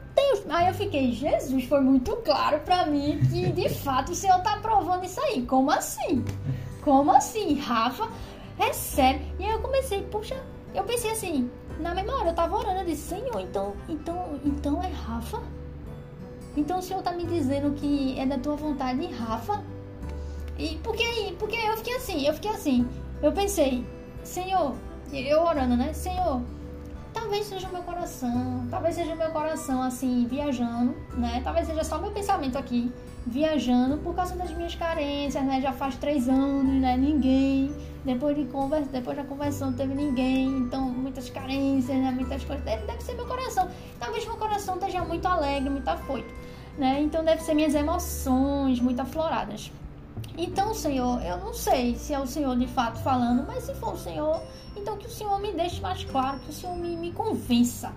Aí 0.48 0.68
eu 0.68 0.74
fiquei, 0.74 1.12
Jesus, 1.12 1.64
foi 1.64 1.80
muito 1.80 2.16
claro 2.16 2.60
pra 2.60 2.86
mim 2.86 3.20
que 3.30 3.50
de 3.52 3.68
fato 3.68 4.12
o 4.12 4.14
Senhor 4.14 4.40
tá 4.42 4.58
provando 4.58 5.04
isso 5.04 5.20
aí. 5.20 5.42
Como 5.42 5.70
assim? 5.70 6.24
Como 6.82 7.10
assim? 7.10 7.58
Rafa, 7.58 8.08
é 8.58 8.72
sério. 8.72 9.20
E 9.38 9.44
aí 9.44 9.50
eu 9.50 9.60
comecei, 9.60 10.02
puxa, 10.02 10.36
eu 10.74 10.84
pensei 10.84 11.10
assim, 11.10 11.50
na 11.78 11.94
mesma 11.94 12.14
hora 12.16 12.30
eu 12.30 12.34
tava 12.34 12.56
orando, 12.56 12.80
eu 12.80 12.84
disse, 12.84 13.08
Senhor, 13.08 13.40
então, 13.40 13.74
então, 13.88 14.40
então 14.44 14.82
é 14.82 14.88
Rafa? 14.88 15.42
Então 16.56 16.78
o 16.78 16.82
Senhor 16.82 17.02
tá 17.02 17.12
me 17.12 17.24
dizendo 17.24 17.72
que 17.72 18.18
é 18.18 18.26
da 18.26 18.38
tua 18.38 18.54
vontade, 18.56 19.06
Rafa? 19.06 19.62
E 20.58 20.78
porque 20.82 21.02
aí, 21.02 21.36
porque 21.38 21.56
eu 21.56 21.76
fiquei 21.76 21.96
assim, 21.96 22.26
eu 22.26 22.34
fiquei 22.34 22.50
assim, 22.50 22.88
eu 23.22 23.32
pensei, 23.32 23.84
Senhor, 24.22 24.74
eu 25.12 25.42
orando, 25.42 25.76
né? 25.76 25.92
Senhor, 25.92 26.42
talvez 27.14 27.46
seja 27.46 27.68
o 27.68 27.72
meu 27.72 27.82
coração, 27.82 28.66
talvez 28.70 28.96
seja 28.96 29.14
o 29.14 29.16
meu 29.16 29.30
coração 29.30 29.80
assim, 29.80 30.26
viajando, 30.28 30.94
né? 31.16 31.40
Talvez 31.42 31.66
seja 31.66 31.84
só 31.84 31.96
meu 31.98 32.10
pensamento 32.10 32.58
aqui, 32.58 32.92
viajando 33.24 33.96
por 33.98 34.14
causa 34.14 34.34
das 34.34 34.50
minhas 34.50 34.74
carências, 34.74 35.42
né? 35.44 35.60
Já 35.60 35.72
faz 35.72 35.96
três 35.96 36.28
anos, 36.28 36.74
né? 36.74 36.96
Ninguém, 36.96 37.74
depois 38.04 38.36
de 38.36 38.44
conversa, 38.46 38.90
depois 38.90 39.16
da 39.16 39.24
conversão 39.24 39.70
não 39.70 39.76
teve 39.76 39.94
ninguém, 39.94 40.48
então 40.58 40.82
muitas 40.82 41.30
carências, 41.30 41.96
né? 41.96 42.10
Muitas 42.10 42.44
coisas, 42.44 42.64
deve, 42.64 43.00
ser 43.00 43.14
meu 43.14 43.26
coração. 43.26 43.68
Talvez 43.98 44.26
meu 44.26 44.36
coração 44.36 44.74
esteja 44.74 45.02
muito 45.04 45.26
alegre, 45.26 45.70
muito 45.70 45.88
afoito, 45.88 46.34
né? 46.76 47.00
Então 47.00 47.24
deve 47.24 47.42
ser 47.42 47.54
minhas 47.54 47.74
emoções 47.74 48.80
muito 48.80 49.00
afloradas. 49.00 49.70
Então, 50.36 50.74
Senhor, 50.74 51.22
eu 51.24 51.38
não 51.38 51.54
sei 51.54 51.94
se 51.94 52.12
é 52.12 52.18
o 52.18 52.26
Senhor 52.26 52.56
de 52.56 52.66
fato 52.66 52.98
falando, 52.98 53.44
mas 53.46 53.64
se 53.64 53.74
for 53.74 53.94
o 53.94 53.98
Senhor, 53.98 54.42
então 54.84 54.98
que 54.98 55.06
o 55.06 55.10
Senhor 55.10 55.40
me 55.40 55.50
deixe 55.50 55.80
mais 55.80 56.04
claro, 56.04 56.38
que 56.40 56.50
o 56.50 56.52
Senhor 56.52 56.76
me, 56.76 56.94
me 56.94 57.10
convença, 57.10 57.90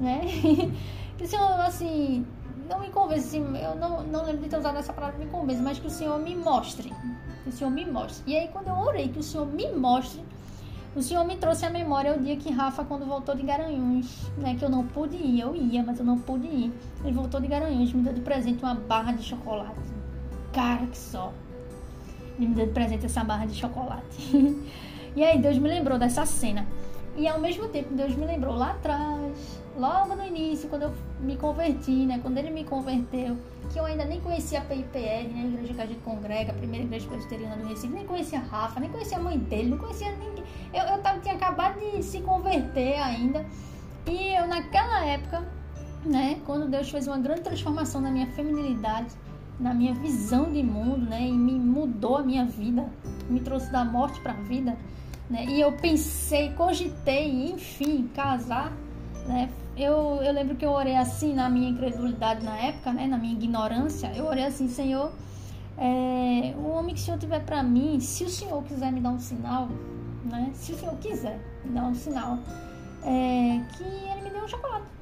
né? 0.00 0.22
que 1.18 1.24
o 1.24 1.28
Senhor, 1.28 1.60
assim, 1.60 2.26
não 2.70 2.80
me 2.80 2.88
convença, 2.88 3.26
assim, 3.26 3.44
eu 3.58 3.76
não, 3.76 4.02
não 4.02 4.24
lembro 4.24 4.42
de 4.42 4.48
ter 4.48 4.56
usado 4.56 4.78
essa 4.78 4.94
palavra 4.94 5.18
me 5.18 5.30
convença, 5.30 5.62
mas 5.62 5.78
que 5.78 5.86
o 5.86 5.90
Senhor 5.90 6.18
me 6.18 6.34
mostre, 6.34 6.90
que 7.44 7.50
o 7.50 7.52
Senhor 7.52 7.70
me 7.70 7.84
mostre. 7.84 8.22
E 8.26 8.34
aí, 8.34 8.48
quando 8.48 8.68
eu 8.68 8.74
orei 8.74 9.08
que 9.08 9.18
o 9.18 9.22
Senhor 9.22 9.46
me 9.46 9.70
mostre, 9.72 10.24
o 10.96 11.02
Senhor 11.02 11.22
me 11.26 11.36
trouxe 11.36 11.66
à 11.66 11.70
memória 11.70 12.16
o 12.16 12.22
dia 12.22 12.36
que 12.36 12.50
Rafa, 12.50 12.82
quando 12.82 13.04
voltou 13.04 13.34
de 13.34 13.42
Garanhuns, 13.42 14.30
né, 14.38 14.54
que 14.54 14.64
eu 14.64 14.70
não 14.70 14.86
pude 14.86 15.16
ir, 15.16 15.40
eu 15.40 15.54
ia, 15.54 15.82
mas 15.82 15.98
eu 15.98 16.04
não 16.04 16.18
pude 16.18 16.46
ir. 16.46 16.72
Ele 17.04 17.12
voltou 17.12 17.42
de 17.42 17.46
Garanhuns, 17.46 17.92
me 17.92 18.02
deu 18.02 18.14
de 18.14 18.22
presente 18.22 18.62
uma 18.62 18.74
barra 18.74 19.12
de 19.12 19.22
chocolate. 19.22 19.80
Cara, 20.50 20.86
que 20.86 20.96
só. 20.96 21.30
Ele 22.38 22.48
me 22.48 22.54
deu 22.54 22.66
de 22.66 22.72
presente 22.72 23.04
essa 23.04 23.22
barra 23.22 23.44
de 23.44 23.54
chocolate. 23.54 24.32
e 25.14 25.24
aí 25.24 25.38
Deus 25.38 25.58
me 25.58 25.68
lembrou 25.68 25.98
dessa 25.98 26.24
cena. 26.26 26.66
E 27.16 27.28
ao 27.28 27.38
mesmo 27.38 27.68
tempo 27.68 27.94
Deus 27.94 28.14
me 28.16 28.24
lembrou 28.24 28.54
lá 28.54 28.70
atrás, 28.70 29.60
logo 29.76 30.14
no 30.14 30.24
início, 30.24 30.68
quando 30.68 30.82
eu 30.82 30.92
me 31.20 31.36
converti, 31.36 32.06
né? 32.06 32.18
Quando 32.22 32.38
ele 32.38 32.50
me 32.50 32.64
converteu, 32.64 33.36
que 33.70 33.78
eu 33.78 33.84
ainda 33.84 34.04
nem 34.04 34.20
conhecia 34.20 34.60
a 34.60 34.62
PIPR, 34.62 35.28
né? 35.32 35.42
A 35.42 35.46
igreja 35.46 35.74
que 35.74 35.80
a 35.80 35.86
gente 35.86 36.00
congrega, 36.00 36.52
a 36.52 36.54
primeira 36.54 36.84
igreja 36.84 37.06
presbiteriana 37.08 37.56
do 37.56 37.68
Recife, 37.68 37.92
nem 37.92 38.06
conhecia 38.06 38.38
a 38.38 38.42
Rafa, 38.42 38.80
nem 38.80 38.90
conhecia 38.90 39.18
a 39.18 39.22
mãe 39.22 39.38
dele, 39.38 39.70
não 39.70 39.78
conhecia 39.78 40.10
ninguém. 40.12 40.44
Eu, 40.72 40.84
eu 40.84 40.98
tava, 41.02 41.20
tinha 41.20 41.34
acabado 41.34 41.78
de 41.78 42.02
se 42.02 42.20
converter 42.20 42.98
ainda. 42.98 43.44
E 44.06 44.34
eu 44.34 44.46
naquela 44.46 45.04
época, 45.04 45.46
né? 46.04 46.40
Quando 46.46 46.68
Deus 46.68 46.90
fez 46.90 47.06
uma 47.06 47.18
grande 47.18 47.42
transformação 47.42 48.00
na 48.00 48.10
minha 48.10 48.26
feminilidade, 48.28 49.08
na 49.60 49.72
minha 49.72 49.94
visão 49.94 50.50
de 50.50 50.62
mundo, 50.62 51.08
né? 51.08 51.22
E 51.28 51.32
me 51.32 51.52
mudou 51.52 52.16
a 52.16 52.22
minha 52.22 52.44
vida, 52.44 52.86
me 53.28 53.40
trouxe 53.40 53.70
da 53.70 53.84
morte 53.84 54.20
para 54.20 54.32
a 54.32 54.36
vida, 54.36 54.76
né? 55.32 55.46
E 55.48 55.60
eu 55.60 55.72
pensei, 55.72 56.50
cogitei, 56.50 57.50
enfim, 57.50 58.08
casar, 58.14 58.72
né? 59.26 59.48
Eu, 59.74 60.20
eu 60.22 60.32
lembro 60.32 60.54
que 60.54 60.64
eu 60.64 60.70
orei 60.70 60.94
assim 60.94 61.32
na 61.32 61.48
minha 61.48 61.70
incredulidade 61.70 62.44
na 62.44 62.54
época, 62.56 62.92
né? 62.92 63.06
Na 63.06 63.16
minha 63.16 63.32
ignorância, 63.32 64.12
eu 64.14 64.26
orei 64.26 64.44
assim, 64.44 64.68
Senhor, 64.68 65.10
é, 65.78 66.54
o 66.58 66.68
homem 66.68 66.94
que 66.94 67.00
o 67.00 67.04
Senhor 67.04 67.18
tiver 67.18 67.40
para 67.40 67.62
mim, 67.62 67.98
se 67.98 68.24
o 68.24 68.28
Senhor 68.28 68.62
quiser 68.64 68.92
me 68.92 69.00
dar 69.00 69.10
um 69.10 69.18
sinal, 69.18 69.68
né? 70.24 70.50
Se 70.54 70.72
o 70.72 70.78
Senhor 70.78 70.94
quiser 70.98 71.40
me 71.64 71.72
dar 71.72 71.84
um 71.84 71.94
sinal, 71.94 72.38
é, 73.02 73.60
que 73.76 73.82
ele 73.82 74.22
me 74.22 74.30
dê 74.30 74.38
um 74.38 74.48
chocolate 74.48 74.92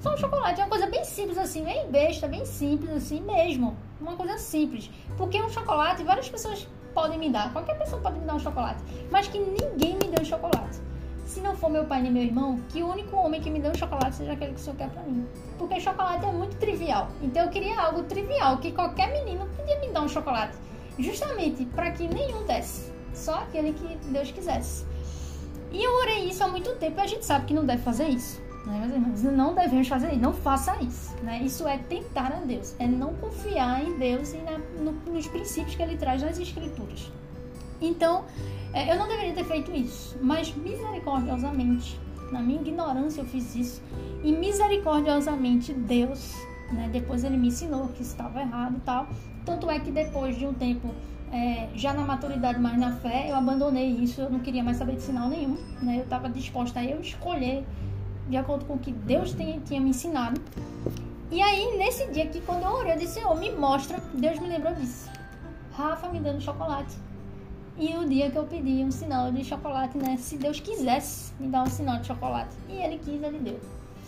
só 0.00 0.14
um 0.14 0.16
chocolate. 0.16 0.60
É 0.60 0.64
uma 0.64 0.70
coisa 0.70 0.86
bem 0.86 1.04
simples 1.04 1.36
assim, 1.36 1.62
bem 1.62 1.90
besta, 1.90 2.26
bem 2.26 2.44
simples 2.46 2.90
assim 2.90 3.20
mesmo. 3.20 3.76
Uma 4.00 4.16
coisa 4.16 4.38
simples. 4.38 4.90
Porque 5.16 5.40
um 5.40 5.50
chocolate, 5.50 6.02
várias 6.02 6.28
pessoas 6.28 6.66
podem 6.94 7.18
me 7.18 7.30
dar. 7.30 7.52
Qualquer 7.52 7.78
pessoa 7.78 8.00
pode 8.00 8.18
me 8.18 8.26
dar 8.26 8.34
um 8.34 8.38
chocolate. 8.38 8.82
Mas 9.10 9.28
que 9.28 9.38
ninguém 9.38 9.94
me 9.94 10.08
deu 10.08 10.22
um 10.22 10.24
chocolate. 10.24 10.78
Se 11.24 11.40
não 11.40 11.54
for 11.54 11.70
meu 11.70 11.84
pai 11.84 12.02
nem 12.02 12.10
meu 12.10 12.22
irmão, 12.22 12.60
que 12.68 12.82
o 12.82 12.88
único 12.88 13.16
homem 13.16 13.40
que 13.40 13.48
me 13.50 13.60
deu 13.60 13.70
um 13.70 13.74
chocolate 13.74 14.16
seja 14.16 14.32
aquele 14.32 14.52
que 14.52 14.60
o 14.60 14.62
senhor 14.62 14.76
quer 14.76 14.90
pra 14.90 15.02
mim. 15.02 15.26
Porque 15.58 15.78
chocolate 15.78 16.26
é 16.26 16.32
muito 16.32 16.56
trivial. 16.56 17.08
Então 17.22 17.44
eu 17.44 17.50
queria 17.50 17.80
algo 17.80 18.02
trivial, 18.02 18.58
que 18.58 18.72
qualquer 18.72 19.12
menino 19.12 19.46
podia 19.56 19.78
me 19.78 19.88
dar 19.88 20.02
um 20.02 20.08
chocolate. 20.08 20.56
Justamente 20.98 21.64
para 21.66 21.92
que 21.92 22.08
nenhum 22.08 22.44
desse. 22.44 22.92
Só 23.14 23.36
aquele 23.36 23.72
que 23.72 23.96
Deus 24.08 24.30
quisesse. 24.32 24.84
E 25.70 25.82
eu 25.82 25.92
orei 25.98 26.24
isso 26.24 26.42
há 26.42 26.48
muito 26.48 26.74
tempo 26.76 26.98
e 26.98 27.02
a 27.02 27.06
gente 27.06 27.24
sabe 27.24 27.46
que 27.46 27.54
não 27.54 27.64
deve 27.64 27.82
fazer 27.82 28.08
isso. 28.08 28.42
Né, 28.66 28.78
meus 28.78 29.22
irmãos? 29.22 29.36
Não 29.36 29.54
devemos 29.54 29.88
fazer 29.88 30.08
isso, 30.08 30.20
não 30.20 30.32
faça 30.32 30.76
isso. 30.82 31.14
Né? 31.22 31.42
Isso 31.42 31.66
é 31.66 31.78
tentar 31.78 32.32
a 32.32 32.44
Deus, 32.44 32.74
é 32.78 32.86
não 32.86 33.14
confiar 33.14 33.82
em 33.82 33.98
Deus 33.98 34.32
e 34.32 34.38
na, 34.38 34.58
no, 34.82 34.92
nos 35.12 35.26
princípios 35.26 35.74
que 35.74 35.82
Ele 35.82 35.96
traz 35.96 36.22
nas 36.22 36.38
Escrituras. 36.38 37.10
Então, 37.80 38.24
é, 38.72 38.92
eu 38.92 38.98
não 38.98 39.08
deveria 39.08 39.32
ter 39.32 39.44
feito 39.44 39.72
isso, 39.72 40.18
mas 40.20 40.54
misericordiosamente, 40.54 41.98
na 42.30 42.40
minha 42.40 42.60
ignorância 42.60 43.22
eu 43.22 43.24
fiz 43.24 43.54
isso, 43.54 43.82
e 44.22 44.30
misericordiosamente 44.32 45.72
Deus, 45.72 46.34
né, 46.70 46.90
depois 46.92 47.24
Ele 47.24 47.38
me 47.38 47.48
ensinou 47.48 47.88
que 47.88 48.02
estava 48.02 48.40
errado 48.40 48.76
e 48.76 48.80
tal. 48.80 49.08
Tanto 49.46 49.70
é 49.70 49.80
que 49.80 49.90
depois 49.90 50.36
de 50.36 50.46
um 50.46 50.52
tempo 50.52 50.94
é, 51.32 51.68
já 51.74 51.94
na 51.94 52.02
maturidade, 52.02 52.60
mais 52.60 52.78
na 52.78 52.92
fé, 52.96 53.30
eu 53.30 53.36
abandonei 53.36 53.88
isso, 53.88 54.20
eu 54.20 54.30
não 54.30 54.40
queria 54.40 54.62
mais 54.62 54.76
saber 54.76 54.96
de 54.96 55.02
sinal 55.02 55.28
nenhum, 55.28 55.56
né? 55.80 55.98
Eu 55.98 56.02
estava 56.02 56.28
disposta 56.28 56.80
a 56.80 56.84
eu 56.84 57.00
escolher 57.00 57.64
de 58.30 58.36
acordo 58.36 58.64
com 58.64 58.74
o 58.74 58.78
que 58.78 58.92
Deus 58.92 59.32
tinha, 59.32 59.58
tinha 59.60 59.80
me 59.80 59.90
ensinado. 59.90 60.40
E 61.30 61.42
aí, 61.42 61.76
nesse 61.76 62.06
dia 62.10 62.26
que 62.26 62.40
quando 62.40 62.62
eu 62.62 62.70
orei, 62.70 62.94
eu 62.94 62.98
disse, 62.98 63.14
Senhor, 63.14 63.36
me 63.36 63.50
mostra. 63.52 63.98
Deus 64.14 64.38
me 64.38 64.48
lembrou 64.48 64.72
disso. 64.74 65.10
Rafa 65.72 66.08
me 66.08 66.20
dando 66.20 66.40
chocolate. 66.40 66.96
E 67.76 67.96
o 67.96 68.08
dia 68.08 68.30
que 68.30 68.36
eu 68.36 68.44
pedi 68.44 68.84
um 68.84 68.90
sinal 68.90 69.32
de 69.32 69.44
chocolate, 69.44 69.96
né? 69.98 70.16
Se 70.16 70.36
Deus 70.36 70.60
quisesse 70.60 71.32
me 71.40 71.48
dar 71.48 71.62
um 71.62 71.70
sinal 71.70 71.98
de 71.98 72.06
chocolate. 72.06 72.54
E 72.68 72.74
ele 72.74 72.98
quis, 72.98 73.22
ele 73.22 73.38
deu. 73.38 73.60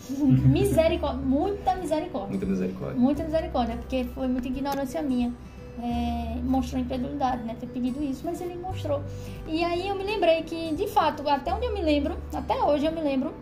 misericórdia, 0.47 1.21
muita 1.21 1.75
misericórdia. 1.75 2.29
Muita 2.29 2.45
misericórdia. 2.45 2.99
Muita 2.99 3.23
misericórdia, 3.23 3.77
porque 3.77 4.03
foi 4.13 4.27
muita 4.27 4.47
ignorância 4.47 5.01
minha. 5.01 5.33
É, 5.81 6.39
mostrou 6.43 6.79
incredulidade, 6.79 7.43
né? 7.43 7.55
Ter 7.59 7.67
pedido 7.67 8.03
isso, 8.03 8.21
mas 8.23 8.39
ele 8.41 8.55
mostrou. 8.55 9.01
E 9.47 9.63
aí 9.63 9.87
eu 9.87 9.95
me 9.95 10.03
lembrei 10.03 10.43
que, 10.43 10.75
de 10.75 10.87
fato, 10.87 11.27
até 11.27 11.53
onde 11.53 11.65
eu 11.65 11.73
me 11.73 11.81
lembro, 11.81 12.15
até 12.33 12.61
hoje 12.61 12.85
eu 12.85 12.91
me 12.91 13.01
lembro, 13.01 13.33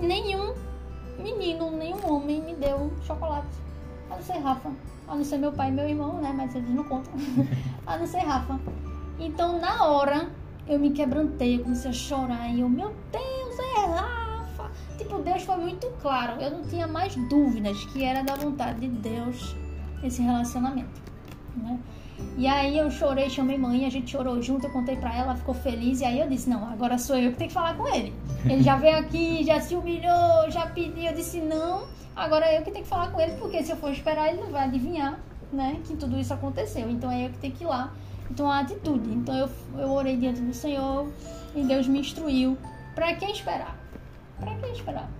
nenhum 0.00 0.54
menino, 1.18 1.70
nenhum 1.70 2.12
homem 2.12 2.40
me 2.40 2.54
deu 2.54 2.92
chocolate. 3.02 3.48
A 4.10 4.16
não 4.16 4.22
ser 4.22 4.38
Rafa. 4.38 4.70
A 5.06 5.14
não 5.14 5.24
ser 5.24 5.38
meu 5.38 5.52
pai 5.52 5.68
e 5.68 5.72
meu 5.72 5.88
irmão, 5.88 6.20
né? 6.20 6.32
Mas 6.36 6.54
eles 6.54 6.70
não 6.70 6.84
contam. 6.84 7.12
a 7.86 7.98
não 7.98 8.06
ser 8.06 8.18
Rafa. 8.18 8.58
Então, 9.18 9.60
na 9.60 9.84
hora, 9.84 10.30
eu 10.66 10.78
me 10.78 10.90
quebrantei, 10.90 11.56
eu 11.56 11.64
comecei 11.64 11.90
a 11.90 11.94
chorar. 11.94 12.48
E 12.48 12.60
eu, 12.60 12.68
meu 12.68 12.94
Deus, 13.10 13.58
é 13.58 13.86
Rafa. 13.86 14.70
Tipo, 14.96 15.18
Deus 15.18 15.42
foi 15.42 15.56
muito 15.56 15.86
claro. 16.00 16.40
Eu 16.40 16.50
não 16.50 16.62
tinha 16.62 16.86
mais 16.86 17.14
dúvidas 17.28 17.84
que 17.86 18.04
era 18.04 18.22
da 18.22 18.34
vontade 18.34 18.80
de 18.80 18.88
Deus 18.88 19.56
esse 20.02 20.22
relacionamento, 20.22 21.02
né? 21.56 21.78
E 22.36 22.46
aí 22.46 22.78
eu 22.78 22.90
chorei, 22.90 23.28
chamei 23.28 23.58
mãe, 23.58 23.84
a 23.84 23.90
gente 23.90 24.12
chorou 24.12 24.40
junto, 24.40 24.66
eu 24.66 24.70
contei 24.70 24.96
pra 24.96 25.14
ela, 25.14 25.34
ficou 25.34 25.54
feliz. 25.54 26.00
E 26.00 26.04
aí 26.04 26.20
eu 26.20 26.28
disse, 26.28 26.48
não, 26.48 26.68
agora 26.68 26.96
sou 26.96 27.16
eu 27.16 27.32
que 27.32 27.38
tenho 27.38 27.48
que 27.48 27.54
falar 27.54 27.76
com 27.76 27.88
ele. 27.88 28.14
Ele 28.44 28.62
já 28.62 28.76
veio 28.76 28.96
aqui, 28.96 29.44
já 29.44 29.60
se 29.60 29.74
humilhou, 29.74 30.48
já 30.48 30.66
pediu. 30.66 31.04
Eu 31.04 31.14
disse, 31.14 31.40
não, 31.40 31.86
agora 32.14 32.52
eu 32.54 32.62
que 32.62 32.70
tenho 32.70 32.84
que 32.84 32.90
falar 32.90 33.10
com 33.10 33.20
ele, 33.20 33.32
porque 33.32 33.62
se 33.62 33.72
eu 33.72 33.76
for 33.76 33.90
esperar, 33.90 34.28
ele 34.28 34.40
não 34.40 34.50
vai 34.50 34.64
adivinhar, 34.64 35.18
né, 35.52 35.80
que 35.84 35.96
tudo 35.96 36.18
isso 36.18 36.32
aconteceu. 36.32 36.88
Então 36.88 37.10
é 37.10 37.26
eu 37.26 37.30
que 37.30 37.38
tenho 37.38 37.54
que 37.54 37.64
ir 37.64 37.66
lá. 37.66 37.92
Então 38.30 38.50
a 38.50 38.60
atitude. 38.60 39.10
Então 39.10 39.36
eu, 39.36 39.50
eu 39.76 39.90
orei 39.90 40.16
diante 40.16 40.40
do 40.40 40.54
Senhor 40.54 41.08
e 41.54 41.64
Deus 41.64 41.88
me 41.88 42.00
instruiu. 42.00 42.56
Pra 42.94 43.14
quem 43.14 43.32
esperar? 43.32 43.76
Pra 44.38 44.54
quem 44.56 44.72
esperar? 44.72 45.10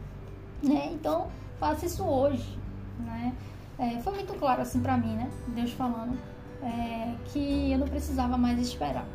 Né? 0.63 0.91
Então 0.93 1.29
faça 1.59 1.87
isso 1.87 2.05
hoje, 2.05 2.59
né? 3.01 3.33
É, 3.79 3.99
foi 4.01 4.15
muito 4.15 4.35
claro 4.35 4.63
assim 4.63 4.81
pra 4.81 4.97
mim, 4.97 5.15
né? 5.15 5.29
Deus 5.49 5.73
falando 5.73 6.19
é, 6.63 7.15
que 7.27 7.73
eu 7.73 7.79
não 7.79 7.87
precisava 7.87 8.37
mais 8.37 8.59
esperar. 8.59 9.07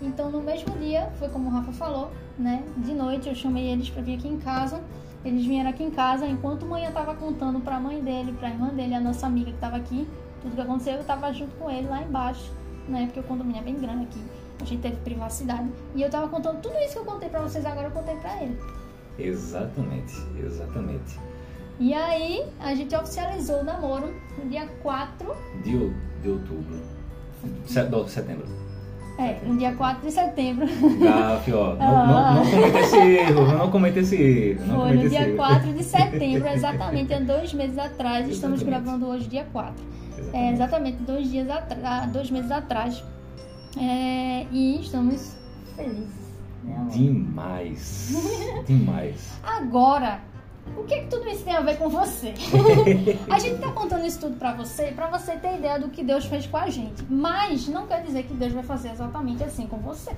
Então, 0.00 0.30
no 0.30 0.42
mesmo 0.42 0.76
dia, 0.78 1.10
foi 1.18 1.28
como 1.28 1.48
o 1.48 1.52
Rafa 1.52 1.72
falou, 1.72 2.10
né? 2.38 2.64
De 2.78 2.92
noite 2.92 3.28
eu 3.28 3.34
chamei 3.34 3.70
eles 3.70 3.88
para 3.88 4.02
vir 4.02 4.18
aqui 4.18 4.28
em 4.28 4.38
casa. 4.38 4.82
Eles 5.24 5.46
vieram 5.46 5.70
aqui 5.70 5.84
em 5.84 5.90
casa 5.90 6.26
enquanto 6.26 6.64
a 6.64 6.68
mãe 6.68 6.84
estava 6.84 7.14
contando 7.14 7.60
para 7.60 7.76
a 7.76 7.80
mãe 7.80 8.02
dele, 8.02 8.32
para 8.32 8.48
a 8.48 8.50
irmã 8.50 8.68
dele, 8.68 8.94
a 8.94 9.00
nossa 9.00 9.26
amiga 9.26 9.46
que 9.46 9.56
estava 9.56 9.76
aqui, 9.76 10.08
tudo 10.42 10.56
que 10.56 10.60
aconteceu. 10.60 10.94
Eu 10.94 11.00
estava 11.02 11.32
junto 11.32 11.54
com 11.54 11.70
ele 11.70 11.86
lá 11.86 12.02
embaixo, 12.02 12.50
né? 12.88 13.06
Porque 13.06 13.20
o 13.20 13.22
condomínio 13.22 13.60
é 13.60 13.64
bem 13.64 13.78
grande 13.78 14.04
aqui. 14.04 14.20
A 14.60 14.64
gente 14.64 14.82
teve 14.82 14.96
privacidade. 14.96 15.68
E 15.94 16.02
eu 16.02 16.06
estava 16.06 16.28
contando 16.28 16.60
tudo 16.60 16.76
isso 16.78 16.94
que 16.94 16.98
eu 16.98 17.04
contei 17.04 17.28
para 17.28 17.40
vocês 17.40 17.64
agora, 17.64 17.86
eu 17.86 17.92
contei 17.92 18.16
para 18.16 18.42
ele. 18.42 18.58
Exatamente, 19.18 20.14
exatamente. 20.36 21.18
E 21.78 21.94
aí 21.94 22.44
a 22.60 22.74
gente 22.74 22.94
oficializou 22.94 23.60
o 23.60 23.64
namoro 23.64 24.14
no 24.38 24.48
dia 24.48 24.66
4 24.82 25.34
de, 25.64 25.90
de 26.22 26.28
outubro. 26.28 26.80
Set, 27.66 27.90
não, 27.90 28.06
setembro. 28.06 28.46
É, 29.18 29.38
no 29.44 29.56
dia 29.56 29.72
4 29.74 30.02
de 30.06 30.12
setembro. 30.12 30.66
Gaf, 30.66 31.52
ó. 31.52 31.74
Não, 31.74 32.06
não, 32.06 32.34
não 32.34 32.50
cometa 32.50 32.80
esse 32.80 32.96
erro, 32.96 33.58
não 33.58 33.70
cometa 33.70 34.00
esse 34.00 34.16
erro. 34.16 34.66
Não 34.66 34.80
Foi 34.80 34.92
no 34.96 35.08
dia 35.08 35.28
erro. 35.28 35.36
4 35.36 35.72
de 35.72 35.84
setembro, 35.84 36.48
exatamente 36.52 37.14
há 37.14 37.20
dois 37.20 37.52
meses 37.52 37.78
atrás. 37.78 38.28
Estamos 38.28 38.62
Exatamente. 38.62 38.84
gravando 38.84 39.06
hoje, 39.06 39.28
dia 39.28 39.46
4. 39.52 39.74
Exatamente. 40.18 40.36
É, 40.36 40.52
exatamente 40.52 41.02
dois 41.02 41.30
dias 41.30 41.50
atrás, 41.50 42.10
dois 42.10 42.30
meses 42.30 42.50
atrás. 42.50 43.04
É, 43.78 44.46
e 44.50 44.80
estamos 44.80 45.36
felizes. 45.76 46.22
Né? 46.64 46.88
Demais. 46.90 48.12
Demais. 48.66 49.30
Agora, 49.42 50.20
o 50.76 50.84
que, 50.84 51.00
que 51.00 51.06
tudo 51.08 51.28
isso 51.28 51.44
tem 51.44 51.54
a 51.54 51.60
ver 51.60 51.76
com 51.76 51.88
você? 51.88 52.34
a 53.30 53.38
gente 53.38 53.60
tá 53.60 53.70
contando 53.72 54.06
isso 54.06 54.20
tudo 54.20 54.36
pra 54.36 54.52
você, 54.54 54.86
pra 54.92 55.06
você 55.08 55.36
ter 55.36 55.56
ideia 55.58 55.78
do 55.78 55.88
que 55.88 56.02
Deus 56.02 56.24
fez 56.24 56.46
com 56.46 56.56
a 56.56 56.70
gente. 56.70 57.04
Mas 57.08 57.68
não 57.68 57.86
quer 57.86 58.02
dizer 58.02 58.24
que 58.24 58.34
Deus 58.34 58.52
vai 58.52 58.62
fazer 58.62 58.90
exatamente 58.90 59.42
assim 59.44 59.66
com 59.66 59.78
você. 59.78 60.16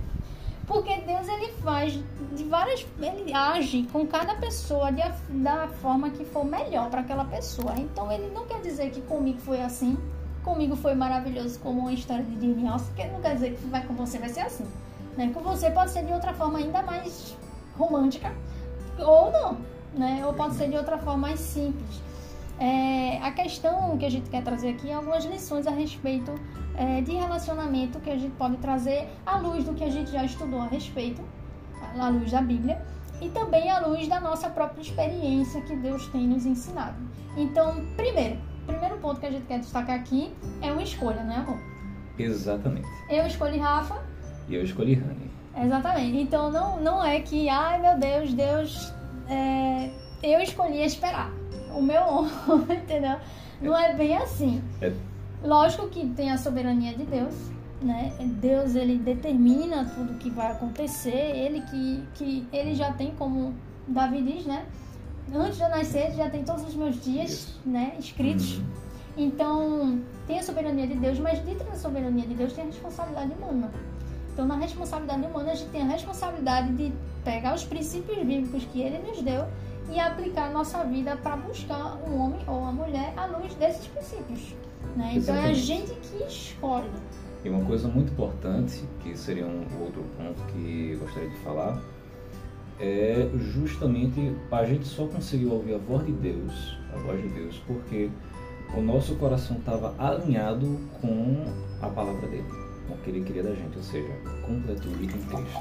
Porque 0.66 0.96
Deus 1.00 1.28
ele 1.28 1.52
faz 1.62 1.98
de 2.32 2.44
várias, 2.44 2.86
ele 2.98 3.34
age 3.34 3.86
com 3.92 4.06
cada 4.06 4.34
pessoa 4.36 4.90
de, 4.90 5.02
da 5.42 5.68
forma 5.68 6.08
que 6.10 6.24
for 6.24 6.44
melhor 6.44 6.88
para 6.88 7.00
aquela 7.00 7.24
pessoa. 7.24 7.74
Então 7.76 8.10
ele 8.10 8.30
não 8.32 8.46
quer 8.46 8.60
dizer 8.60 8.90
que 8.90 9.02
comigo 9.02 9.38
foi 9.40 9.60
assim, 9.60 9.98
comigo 10.42 10.74
foi 10.76 10.94
maravilhoso 10.94 11.58
como 11.60 11.80
uma 11.80 11.92
história 11.92 12.24
de 12.24 12.36
Disney, 12.36 12.70
que 12.96 13.04
não 13.04 13.20
quer 13.20 13.34
dizer 13.34 13.54
que 13.56 13.66
vai 13.66 13.84
com 13.84 13.94
você 13.94 14.18
vai 14.18 14.28
ser 14.28 14.40
assim. 14.40 14.64
Né? 15.16 15.30
Com 15.34 15.40
você 15.40 15.70
pode 15.70 15.90
ser 15.90 16.04
de 16.04 16.12
outra 16.12 16.32
forma 16.32 16.58
ainda 16.58 16.82
mais 16.82 17.36
romântica 17.76 18.32
ou 18.98 19.30
não, 19.30 19.58
né? 19.94 20.22
Ou 20.26 20.32
pode 20.32 20.54
ser 20.54 20.68
de 20.68 20.76
outra 20.76 20.98
forma 20.98 21.28
mais 21.28 21.40
simples. 21.40 22.02
É, 22.58 23.18
a 23.18 23.32
questão 23.32 23.96
que 23.98 24.04
a 24.04 24.10
gente 24.10 24.30
quer 24.30 24.42
trazer 24.42 24.70
aqui 24.70 24.88
é 24.90 24.94
algumas 24.94 25.24
lições 25.24 25.66
a 25.66 25.70
respeito 25.70 26.32
é, 26.76 27.00
de 27.00 27.12
relacionamento 27.12 27.98
que 28.00 28.10
a 28.10 28.16
gente 28.16 28.34
pode 28.36 28.56
trazer 28.58 29.08
à 29.26 29.38
luz 29.38 29.64
do 29.64 29.74
que 29.74 29.82
a 29.82 29.90
gente 29.90 30.10
já 30.12 30.24
estudou 30.24 30.60
a 30.60 30.66
respeito, 30.66 31.22
à 31.98 32.08
luz 32.08 32.30
da 32.30 32.40
Bíblia, 32.40 32.80
e 33.20 33.28
também 33.30 33.70
à 33.70 33.80
luz 33.80 34.06
da 34.06 34.20
nossa 34.20 34.48
própria 34.48 34.82
experiência 34.82 35.60
que 35.62 35.74
Deus 35.76 36.06
tem 36.08 36.26
nos 36.26 36.46
ensinado. 36.46 36.96
Então, 37.36 37.84
primeiro, 37.96 38.38
primeiro 38.66 38.98
ponto 38.98 39.18
que 39.18 39.26
a 39.26 39.30
gente 39.30 39.46
quer 39.46 39.58
destacar 39.58 39.96
aqui 39.96 40.32
é 40.62 40.70
uma 40.70 40.82
escolha, 40.82 41.22
né, 41.22 41.36
amor? 41.36 41.58
Exatamente. 42.18 42.88
Eu 43.10 43.26
escolhi 43.26 43.58
Rafa, 43.58 44.00
E 44.48 44.54
eu 44.54 44.62
escolhi 44.62 44.94
Rani. 44.94 45.30
Exatamente. 45.56 46.18
Então 46.18 46.50
não, 46.50 46.80
não 46.80 47.04
é 47.04 47.20
que, 47.20 47.48
ai 47.48 47.80
meu 47.80 47.98
Deus, 47.98 48.32
Deus, 48.32 48.92
é, 49.28 49.90
eu 50.22 50.40
escolhi 50.40 50.82
esperar 50.82 51.30
o 51.74 51.82
meu 51.82 52.02
homem, 52.02 52.78
entendeu? 52.82 53.16
Não 53.60 53.76
é 53.76 53.94
bem 53.94 54.16
assim. 54.16 54.62
É. 54.80 54.92
Lógico 55.42 55.88
que 55.88 56.06
tem 56.10 56.30
a 56.30 56.38
soberania 56.38 56.94
de 56.94 57.04
Deus, 57.04 57.34
né? 57.80 58.12
Deus 58.40 58.74
ele 58.74 58.98
determina 58.98 59.84
tudo 59.94 60.18
que 60.18 60.30
vai 60.30 60.52
acontecer, 60.52 61.36
ele 61.36 61.60
que, 61.62 62.02
que 62.14 62.46
ele 62.52 62.74
já 62.74 62.92
tem 62.92 63.14
como 63.14 63.54
Davi 63.86 64.22
diz, 64.22 64.46
né? 64.46 64.64
Antes 65.34 65.56
de 65.56 65.62
eu 65.62 65.68
nascer, 65.68 66.12
já 66.12 66.28
tem 66.28 66.44
todos 66.44 66.64
os 66.64 66.74
meus 66.74 67.02
dias, 67.02 67.54
né, 67.64 67.94
escritos. 67.98 68.58
Uhum. 68.58 68.64
Então, 69.16 70.00
tem 70.26 70.38
a 70.38 70.42
soberania 70.42 70.86
de 70.86 70.94
Deus, 70.94 71.18
mas 71.18 71.38
dentro 71.40 71.64
da 71.64 71.76
soberania 71.76 72.26
de 72.26 72.34
Deus 72.34 72.52
tem 72.52 72.64
a 72.64 72.66
responsabilidade 72.66 73.32
humana. 73.32 73.70
Então, 74.34 74.46
na 74.46 74.56
responsabilidade 74.56 75.24
humana, 75.24 75.52
a 75.52 75.54
gente 75.54 75.70
tem 75.70 75.82
a 75.82 75.86
responsabilidade 75.86 76.72
de 76.72 76.92
pegar 77.24 77.54
os 77.54 77.64
princípios 77.64 78.18
bíblicos 78.18 78.64
que 78.64 78.82
ele 78.82 78.98
nos 78.98 79.22
deu 79.22 79.46
e 79.88 80.00
aplicar 80.00 80.48
a 80.48 80.50
nossa 80.50 80.82
vida 80.82 81.16
para 81.16 81.36
buscar 81.36 81.96
um 82.08 82.18
homem 82.18 82.40
ou 82.48 82.58
uma 82.58 82.72
mulher 82.72 83.14
à 83.16 83.26
luz 83.26 83.54
desses 83.54 83.86
princípios. 83.86 84.56
Né? 84.96 85.12
Então, 85.14 85.36
é 85.36 85.50
a 85.50 85.52
gente 85.52 85.92
que 85.94 86.24
escolhe. 86.24 86.90
E 87.44 87.48
uma 87.48 87.64
coisa 87.64 87.86
muito 87.86 88.12
importante, 88.12 88.82
que 89.00 89.16
seria 89.16 89.46
um 89.46 89.64
outro 89.80 90.02
ponto 90.18 90.42
que 90.52 90.90
eu 90.94 90.98
gostaria 90.98 91.30
de 91.30 91.36
falar, 91.36 91.80
é 92.80 93.30
justamente 93.38 94.34
a 94.50 94.64
gente 94.64 94.84
só 94.84 95.06
conseguiu 95.06 95.52
ouvir 95.52 95.74
a 95.74 95.78
voz 95.78 96.04
de 96.04 96.12
Deus, 96.12 96.76
a 96.92 96.98
voz 96.98 97.22
de 97.22 97.28
Deus, 97.28 97.62
porque 97.68 98.10
o 98.76 98.80
nosso 98.80 99.14
coração 99.14 99.58
estava 99.58 99.94
alinhado 99.96 100.80
com 101.00 101.44
a 101.80 101.88
palavra 101.88 102.26
dele, 102.26 102.63
com 102.86 102.94
o 102.94 102.98
que 102.98 103.10
ele 103.10 103.22
queria 103.22 103.42
da 103.42 103.54
gente, 103.54 103.76
ou 103.76 103.82
seja, 103.82 104.12
completude 104.46 105.04
em 105.04 105.08
Cristo. 105.08 105.58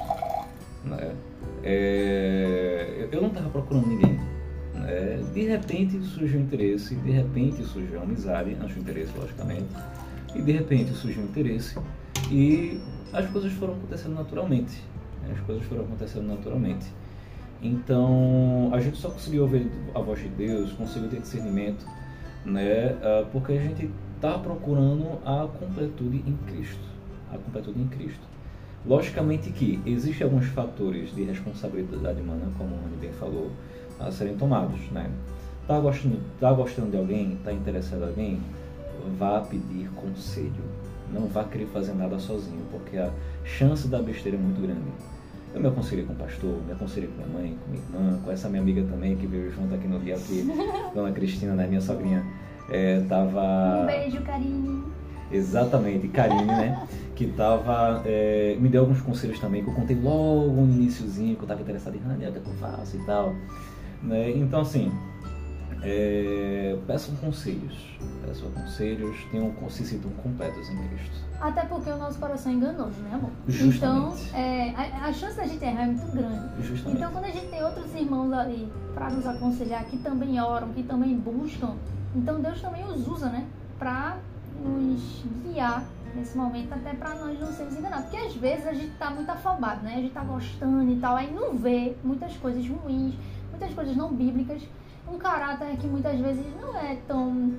Né? 0.84 1.14
É, 1.62 3.08
eu 3.10 3.20
não 3.20 3.28
estava 3.28 3.48
procurando 3.48 3.86
ninguém. 3.86 4.18
Né? 4.74 5.22
De 5.32 5.42
repente 5.44 6.02
surgiu 6.02 6.40
interesse, 6.40 6.94
de 6.94 7.10
repente 7.10 7.62
surgiu 7.64 8.02
amizade, 8.02 8.56
antes 8.60 8.74
do 8.74 8.80
interesse, 8.80 9.16
logicamente, 9.16 9.68
e 10.34 10.42
de 10.42 10.52
repente 10.52 10.92
surgiu 10.92 11.22
interesse 11.22 11.78
e 12.30 12.80
as 13.12 13.28
coisas 13.30 13.52
foram 13.52 13.74
acontecendo 13.74 14.14
naturalmente. 14.14 14.82
né? 15.22 15.34
As 15.34 15.40
coisas 15.40 15.64
foram 15.66 15.84
acontecendo 15.84 16.26
naturalmente. 16.26 16.86
Então, 17.62 18.70
a 18.74 18.80
gente 18.80 18.98
só 18.98 19.08
conseguiu 19.08 19.42
ouvir 19.42 19.70
a 19.94 20.00
voz 20.00 20.20
de 20.20 20.28
Deus, 20.28 20.72
conseguiu 20.72 21.08
ter 21.08 21.20
discernimento, 21.20 21.86
né? 22.44 22.96
ah, 23.02 23.26
Porque 23.32 23.52
a 23.52 23.60
gente 23.60 23.90
está 24.16 24.38
procurando 24.38 25.18
a 25.24 25.48
completude 25.58 26.22
em 26.26 26.36
Cristo. 26.46 26.93
A 27.32 27.38
completude 27.38 27.80
em 27.80 27.88
Cristo. 27.88 28.22
Logicamente 28.86 29.50
que 29.50 29.80
existem 29.86 30.24
alguns 30.24 30.46
fatores 30.46 31.14
de 31.14 31.24
responsabilidade 31.24 32.20
humana, 32.20 32.46
como 32.58 32.74
o 32.74 32.78
Rony 32.78 32.96
bem 33.00 33.12
falou, 33.12 33.50
a 33.98 34.10
serem 34.10 34.36
tomados, 34.36 34.80
né? 34.90 35.10
Tá 35.66 35.80
gostando, 35.80 36.20
tá 36.38 36.52
gostando 36.52 36.90
de 36.90 36.96
alguém, 36.98 37.38
tá 37.42 37.52
interessado 37.52 38.02
em 38.02 38.06
alguém, 38.08 38.40
vá 39.18 39.40
pedir 39.40 39.88
conselho. 39.96 40.52
Não 41.12 41.26
vá 41.28 41.44
querer 41.44 41.66
fazer 41.66 41.94
nada 41.94 42.18
sozinho, 42.18 42.62
porque 42.70 42.98
a 42.98 43.10
chance 43.44 43.88
da 43.88 44.02
besteira 44.02 44.36
é 44.36 44.40
muito 44.40 44.60
grande. 44.60 44.92
Eu 45.54 45.60
me 45.60 45.68
aconselhei 45.68 46.04
com 46.04 46.12
o 46.12 46.16
pastor, 46.16 46.60
me 46.66 46.72
aconselhei 46.72 47.08
com 47.08 47.14
minha 47.14 47.28
mãe, 47.28 47.58
com 47.64 47.70
minha 47.70 47.84
irmã, 47.84 48.20
com 48.22 48.30
essa 48.32 48.48
minha 48.48 48.60
amiga 48.60 48.82
também 48.82 49.16
que 49.16 49.26
veio 49.26 49.50
junto 49.52 49.74
aqui 49.74 49.86
no 49.86 50.00
dia 50.00 50.16
que 50.16 50.44
Dona 50.92 51.12
Cristina, 51.12 51.54
né, 51.54 51.66
minha 51.66 51.80
sogrinha, 51.80 52.26
é, 52.68 53.00
tava 53.08 53.82
Um 53.82 53.86
beijo, 53.86 54.20
carinho. 54.22 54.92
Exatamente, 55.30 56.08
Karine, 56.08 56.44
né? 56.44 56.86
Que 57.14 57.26
tava. 57.28 58.02
é, 58.04 58.56
me 58.60 58.68
deu 58.68 58.82
alguns 58.82 59.00
conselhos 59.00 59.38
também, 59.38 59.62
que 59.62 59.70
eu 59.70 59.74
contei 59.74 59.96
logo 59.96 60.50
no 60.50 60.72
iniciozinho, 60.72 61.36
que 61.36 61.42
eu 61.42 61.48
tava 61.48 61.60
interessado 61.60 61.96
em 61.96 62.00
Rani, 62.00 62.26
o 62.26 62.32
que 62.32 62.38
é 62.38 62.40
que 62.40 62.48
eu 62.48 62.54
faço 62.54 62.96
e 62.96 63.06
tal. 63.06 63.34
Né? 64.02 64.30
Então, 64.32 64.60
assim, 64.60 64.92
é, 65.82 66.76
peçam 66.86 67.14
conselhos. 67.16 67.98
Peçam 68.26 68.50
conselhos, 68.50 69.16
tenham, 69.30 69.52
se 69.68 69.84
sintam 69.84 70.10
completos 70.22 70.68
em 70.68 70.88
Cristo. 70.88 71.24
Até 71.40 71.62
porque 71.66 71.90
o 71.90 71.98
nosso 71.98 72.18
coração 72.18 72.52
é 72.52 72.54
enganoso, 72.54 73.00
né, 73.02 73.10
amor? 73.12 73.30
Justamente. 73.46 74.24
Então, 74.28 74.38
é, 74.38 74.70
a, 74.70 75.06
a 75.06 75.12
chance 75.12 75.36
da 75.36 75.46
gente 75.46 75.62
errar 75.62 75.82
é 75.82 75.86
muito 75.86 76.10
grande. 76.12 76.62
Justamente. 76.62 76.96
Então, 76.96 77.12
quando 77.12 77.24
a 77.26 77.30
gente 77.30 77.46
tem 77.46 77.62
outros 77.62 77.94
irmãos 77.94 78.32
ali 78.32 78.72
para 78.94 79.10
nos 79.10 79.26
aconselhar, 79.26 79.84
que 79.84 79.98
também 79.98 80.40
oram, 80.40 80.68
que 80.68 80.82
também 80.82 81.14
buscam, 81.16 81.74
então 82.16 82.40
Deus 82.40 82.60
também 82.60 82.84
os 82.84 83.06
usa, 83.06 83.28
né? 83.28 83.44
Para 83.78 84.18
nos 84.64 85.24
guiar 85.42 85.84
nesse 86.14 86.36
momento, 86.36 86.72
até 86.72 86.94
para 86.94 87.14
nós 87.16 87.38
não 87.38 87.52
sermos 87.52 87.76
enganados. 87.76 88.06
Porque 88.06 88.26
às 88.26 88.34
vezes 88.34 88.66
a 88.66 88.72
gente 88.72 88.92
tá 88.96 89.10
muito 89.10 89.30
afobado, 89.30 89.82
né? 89.82 89.94
A 89.96 90.00
gente 90.00 90.12
tá 90.12 90.22
gostando 90.22 90.90
e 90.90 90.96
tal, 90.96 91.16
aí 91.16 91.32
não 91.32 91.56
vê 91.56 91.96
muitas 92.02 92.36
coisas 92.36 92.66
ruins, 92.66 93.14
muitas 93.50 93.74
coisas 93.74 93.96
não 93.96 94.12
bíblicas, 94.12 94.62
um 95.08 95.18
caráter 95.18 95.76
que 95.76 95.86
muitas 95.86 96.18
vezes 96.18 96.44
não 96.60 96.76
é 96.76 96.96
tão 97.06 97.54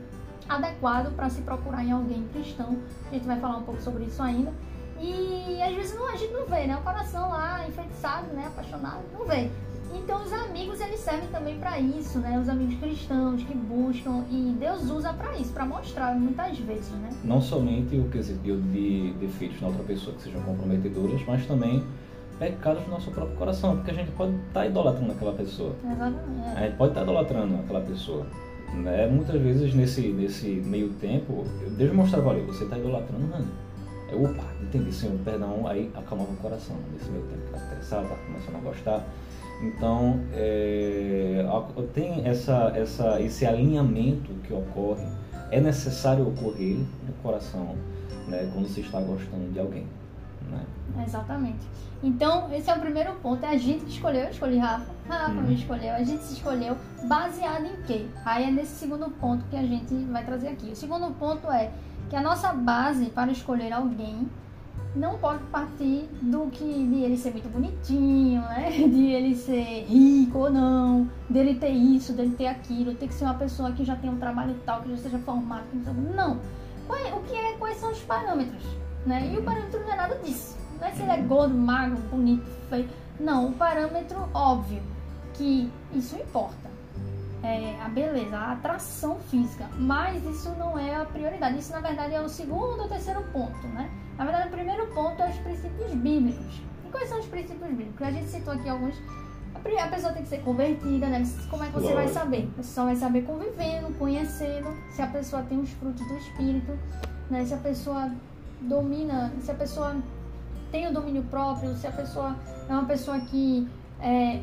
adequado 0.48 1.14
para 1.16 1.30
se 1.30 1.42
procurar 1.42 1.84
em 1.84 1.92
alguém 1.92 2.28
cristão. 2.32 2.78
A 3.10 3.14
gente 3.14 3.26
vai 3.26 3.40
falar 3.40 3.58
um 3.58 3.64
pouco 3.64 3.82
sobre 3.82 4.06
isso 4.06 4.22
ainda. 4.22 4.54
E 5.00 5.62
às 5.62 5.76
vezes 5.76 5.96
não, 5.96 6.08
a 6.08 6.16
gente 6.16 6.32
não 6.32 6.46
vê, 6.46 6.68
né? 6.68 6.78
O 6.78 6.82
coração 6.82 7.30
lá 7.30 7.68
enfeitiçado, 7.68 8.28
né? 8.28 8.48
Apaixonado, 8.48 9.04
não 9.14 9.26
vê. 9.26 9.52
Então 9.98 10.24
os 10.24 10.34
amigos 10.34 10.80
eles 10.82 11.00
servem 11.00 11.28
também 11.30 11.58
para 11.60 11.80
isso, 11.80 12.20
né? 12.20 12.38
Os 12.40 12.50
amigos 12.50 12.76
cristãos 12.80 13.44
que 13.44 13.54
buscam 13.54 14.24
e 14.30 14.56
Deus 14.60 14.90
usa 14.90 15.14
para 15.14 15.36
isso, 15.38 15.54
para 15.54 15.66
mostrar 15.66 16.16
muitas 16.16 16.58
vezes, 16.60 16.92
né? 16.92 17.10
Não 17.24 17.42
somente 17.42 17.96
o 17.98 18.10
quesito 18.10 18.42
de 18.42 19.14
defeitos 19.20 19.62
na 19.62 19.68
outra 19.68 19.84
pessoa 19.84 20.16
que 20.16 20.24
sejam 20.24 20.42
comprometedoras, 20.44 21.22
mas 21.26 21.46
também 21.46 21.84
pecados 22.40 22.84
no 22.86 22.92
nosso 22.92 23.12
próprio 23.12 23.38
coração, 23.38 23.78
porque 23.78 23.92
a 23.92 23.94
gente 23.94 24.12
pode 24.12 24.36
estar 24.48 24.66
idolatrando 24.66 25.12
aquela 25.12 25.34
pessoa. 25.34 25.76
Exatamente. 25.84 26.58
A 26.58 26.60
gente 26.62 26.78
pode 26.78 26.92
estar 26.92 27.04
idolatrando 27.04 27.56
aquela 27.56 27.82
pessoa. 27.82 28.26
Né? 28.74 29.08
Muitas 29.08 29.42
vezes 29.42 29.74
nesse, 29.74 30.02
nesse 30.10 30.48
meio 30.48 30.90
tempo, 30.94 31.46
Deus 31.78 31.94
mostrava, 31.94 32.30
olha, 32.30 32.44
você 32.44 32.66
está 32.66 32.78
idolatrando 32.78 33.28
Rani. 33.28 33.48
Eu, 34.12 34.24
opa, 34.24 34.44
entendi, 34.62 34.92
Senhor, 34.92 35.18
perdão, 35.24 35.66
aí 35.66 35.90
acalmava 35.96 36.32
o 36.32 36.36
coração 36.38 36.76
nesse 36.94 37.10
meio 37.10 37.24
tempo, 37.24 37.44
está 37.46 37.66
interessado, 37.66 38.04
está 38.04 38.16
começando 38.16 38.56
a 38.56 38.60
gostar. 38.60 39.08
Então, 39.62 40.20
é, 40.34 41.46
tem 41.94 42.28
essa, 42.28 42.72
essa, 42.76 43.22
esse 43.22 43.46
alinhamento 43.46 44.34
que 44.44 44.54
ocorre, 44.54 45.06
é 45.52 45.60
necessário 45.62 46.28
ocorrer 46.28 46.78
no 46.78 47.14
coração 47.24 47.76
né, 48.28 48.50
quando 48.54 48.68
você 48.68 48.82
está 48.82 49.00
gostando 49.00 49.52
de 49.52 49.60
alguém. 49.60 49.88
Né? 50.52 50.64
Exatamente. 51.06 51.66
Então, 52.04 52.54
esse 52.54 52.70
é 52.70 52.76
o 52.76 52.80
primeiro 52.80 53.14
ponto. 53.16 53.44
É 53.44 53.50
a 53.50 53.58
gente 53.58 53.86
que 53.86 53.92
escolheu. 53.92 54.24
Eu 54.24 54.30
escolhi 54.30 54.58
Rafa. 54.58 54.92
Rafa 55.10 55.32
Uhum. 55.32 55.42
me 55.44 55.56
escolheu. 55.56 55.94
A 55.94 56.04
gente 56.04 56.22
se 56.24 56.34
escolheu 56.34 56.78
baseado 57.08 57.66
em 57.66 57.82
quê? 57.88 58.06
Aí 58.24 58.44
é 58.44 58.52
nesse 58.52 58.76
segundo 58.76 59.10
ponto 59.10 59.44
que 59.50 59.56
a 59.56 59.64
gente 59.64 59.94
vai 60.12 60.24
trazer 60.24 60.50
aqui. 60.50 60.72
O 60.72 60.76
segundo 60.76 61.12
ponto 61.16 61.50
é 61.50 61.72
que 62.10 62.16
a 62.16 62.22
nossa 62.22 62.54
base 62.54 63.06
para 63.08 63.32
escolher 63.32 63.72
alguém 63.74 64.28
não 64.96 65.18
pode 65.18 65.44
partir 65.46 66.08
do 66.22 66.48
que 66.48 66.64
de 66.64 67.04
ele 67.04 67.18
ser 67.18 67.32
muito 67.32 67.50
bonitinho, 67.50 68.42
né? 68.42 68.72
De 68.88 69.12
ele 69.12 69.36
ser 69.36 69.86
rico 69.88 70.40
ou 70.40 70.50
não, 70.50 71.10
dele 71.30 71.56
ter 71.56 71.70
isso, 71.70 72.14
dele 72.14 72.34
ter 72.38 72.48
aquilo, 72.48 72.96
ter 72.96 73.08
que 73.08 73.14
ser 73.14 73.26
uma 73.26 73.34
pessoa 73.34 73.72
que 73.74 73.84
já 73.84 73.96
tem 73.96 74.10
um 74.10 74.18
trabalho 74.18 74.56
tal, 74.66 74.82
que 74.82 74.90
já 74.92 74.98
seja 74.98 75.20
formado, 75.20 75.64
que 75.70 75.78
não. 75.78 76.40
Qual 76.88 77.00
é- 77.00 77.14
o 77.14 77.22
que 77.24 77.36
é, 77.36 77.54
quais 77.58 77.78
são 77.78 77.92
os 77.92 78.00
parâmetros, 78.02 78.64
né? 79.06 79.32
E 79.34 79.38
o 79.38 79.44
parâmetro 79.44 79.82
não 79.82 79.92
é 79.92 79.96
nada 79.96 80.16
disso. 80.20 80.56
Não 80.80 80.88
é 80.88 80.92
se 80.92 81.02
ele 81.02 81.12
é 81.12 81.18
gordo, 81.18 81.54
magro, 81.54 81.98
bonito, 82.10 82.46
feio. 82.70 82.88
Não, 83.20 83.48
o 83.48 83.54
parâmetro 83.54 84.30
óbvio 84.34 84.82
que 85.34 85.70
isso 85.94 86.16
importa. 86.16 86.70
É 87.44 87.80
a 87.82 87.90
beleza, 87.90 88.36
a 88.36 88.54
atração 88.54 89.18
física, 89.30 89.70
mas 89.78 90.24
isso 90.26 90.50
não 90.58 90.80
é 90.80 90.96
a 90.96 91.06
prioridade. 91.06 91.60
Isso 91.60 91.72
na 91.72 91.80
verdade 91.80 92.14
é 92.14 92.22
o 92.22 92.28
segundo 92.28 92.82
ou 92.82 92.88
terceiro 92.88 93.24
ponto, 93.32 93.68
né? 93.68 93.90
Na 94.18 94.24
verdade, 94.24 94.48
o 94.48 94.52
primeiro 94.52 94.88
ponto 94.88 95.22
é 95.22 95.30
os 95.30 95.38
princípios 95.38 95.92
bíblicos. 95.94 96.62
E 96.86 96.90
quais 96.90 97.10
são 97.10 97.20
os 97.20 97.26
princípios 97.26 97.70
bíblicos? 97.70 98.02
A 98.02 98.12
gente 98.12 98.28
citou 98.28 98.54
aqui 98.54 98.70
alguns. 98.70 98.96
A 99.56 99.88
pessoa 99.88 100.14
tem 100.14 100.24
que 100.24 100.30
ser 100.30 100.42
convertida, 100.42 101.08
né? 101.08 101.24
Como 101.50 101.64
é 101.64 101.68
que 101.68 101.74
você 101.74 101.94
vai 101.94 102.08
saber? 102.08 102.50
Você 102.58 102.74
só 102.74 102.86
vai 102.86 102.96
saber 102.96 103.24
convivendo, 103.24 103.94
conhecendo, 103.98 104.68
se 104.92 105.02
a 105.02 105.08
pessoa 105.08 105.42
tem 105.44 105.60
os 105.60 105.72
frutos 105.72 106.08
do 106.08 106.18
espírito, 106.18 106.78
né? 107.30 107.44
Se 107.46 107.54
a 107.54 107.58
pessoa 107.58 108.12
domina, 108.62 109.34
se 109.42 109.52
a 109.52 109.56
pessoa 109.56 109.96
tem 110.72 110.88
o 110.88 110.94
domínio 110.94 111.24
próprio, 111.24 111.76
se 111.76 111.88
a 111.88 111.92
pessoa 111.92 112.36
é 112.70 112.72
uma 112.72 112.86
pessoa 112.86 113.20
que 113.20 113.68
é, 114.00 114.42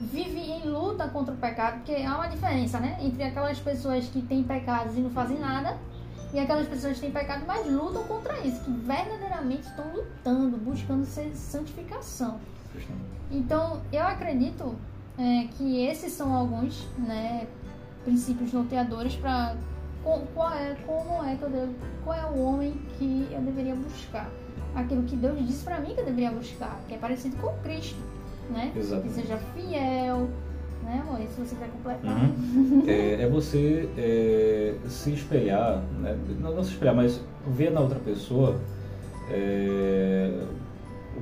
vive 0.00 0.40
em 0.40 0.68
luta 0.68 1.08
contra 1.08 1.34
o 1.34 1.36
pecado, 1.36 1.78
porque 1.78 2.02
há 2.02 2.16
uma 2.16 2.28
diferença, 2.28 2.80
né? 2.80 2.96
Entre 3.00 3.22
aquelas 3.22 3.58
pessoas 3.60 4.06
que 4.06 4.22
têm 4.22 4.42
pecados 4.42 4.96
e 4.96 5.00
não 5.00 5.10
fazem 5.10 5.38
nada 5.38 5.76
e 6.36 6.38
aquelas 6.38 6.68
pessoas 6.68 6.96
que 6.96 7.00
têm 7.00 7.10
pecado, 7.10 7.44
mas 7.46 7.66
lutam 7.66 8.04
contra 8.04 8.38
isso, 8.40 8.60
que 8.60 8.70
verdadeiramente 8.70 9.62
estão 9.62 9.86
lutando, 9.90 10.58
buscando 10.58 11.06
ser 11.06 11.34
santificação. 11.34 12.38
Então, 13.30 13.80
eu 13.90 14.02
acredito 14.02 14.76
é, 15.16 15.48
que 15.56 15.86
esses 15.86 16.12
são 16.12 16.34
alguns 16.34 16.86
né, 16.98 17.46
princípios 18.04 18.52
norteadores 18.52 19.16
para 19.16 19.56
qual 20.34 20.52
é, 20.52 20.76
como 20.86 21.24
é 21.24 21.36
que 21.36 21.42
eu 21.42 21.48
devo, 21.48 21.74
qual 22.04 22.14
é 22.14 22.26
o 22.26 22.38
homem 22.42 22.74
que 22.98 23.26
eu 23.30 23.40
deveria 23.40 23.74
buscar. 23.74 24.30
Aquilo 24.74 25.04
que 25.04 25.16
Deus 25.16 25.38
disse 25.38 25.64
para 25.64 25.80
mim 25.80 25.94
que 25.94 26.00
eu 26.00 26.04
deveria 26.04 26.32
buscar, 26.32 26.78
que 26.86 26.96
é 26.96 26.98
parecido 26.98 27.34
com 27.38 27.50
Cristo, 27.62 27.98
né? 28.50 28.72
Que 28.74 29.08
seja 29.08 29.38
fiel, 29.54 30.28
né, 30.86 31.02
amor? 31.06 31.20
E 31.20 31.26
se 31.26 31.40
você 31.40 31.54
quiser 31.54 31.68
completar. 31.68 32.16
Uhum. 32.16 32.84
É, 32.86 33.22
é 33.22 33.28
você 33.28 33.88
é, 33.98 34.74
se 34.88 35.12
espelhar, 35.12 35.82
né? 36.00 36.16
não, 36.40 36.54
não 36.54 36.64
se 36.64 36.70
espelhar, 36.70 36.94
mas 36.94 37.20
ver 37.46 37.70
na 37.70 37.80
outra 37.80 37.98
pessoa, 37.98 38.56
é, 39.30 40.30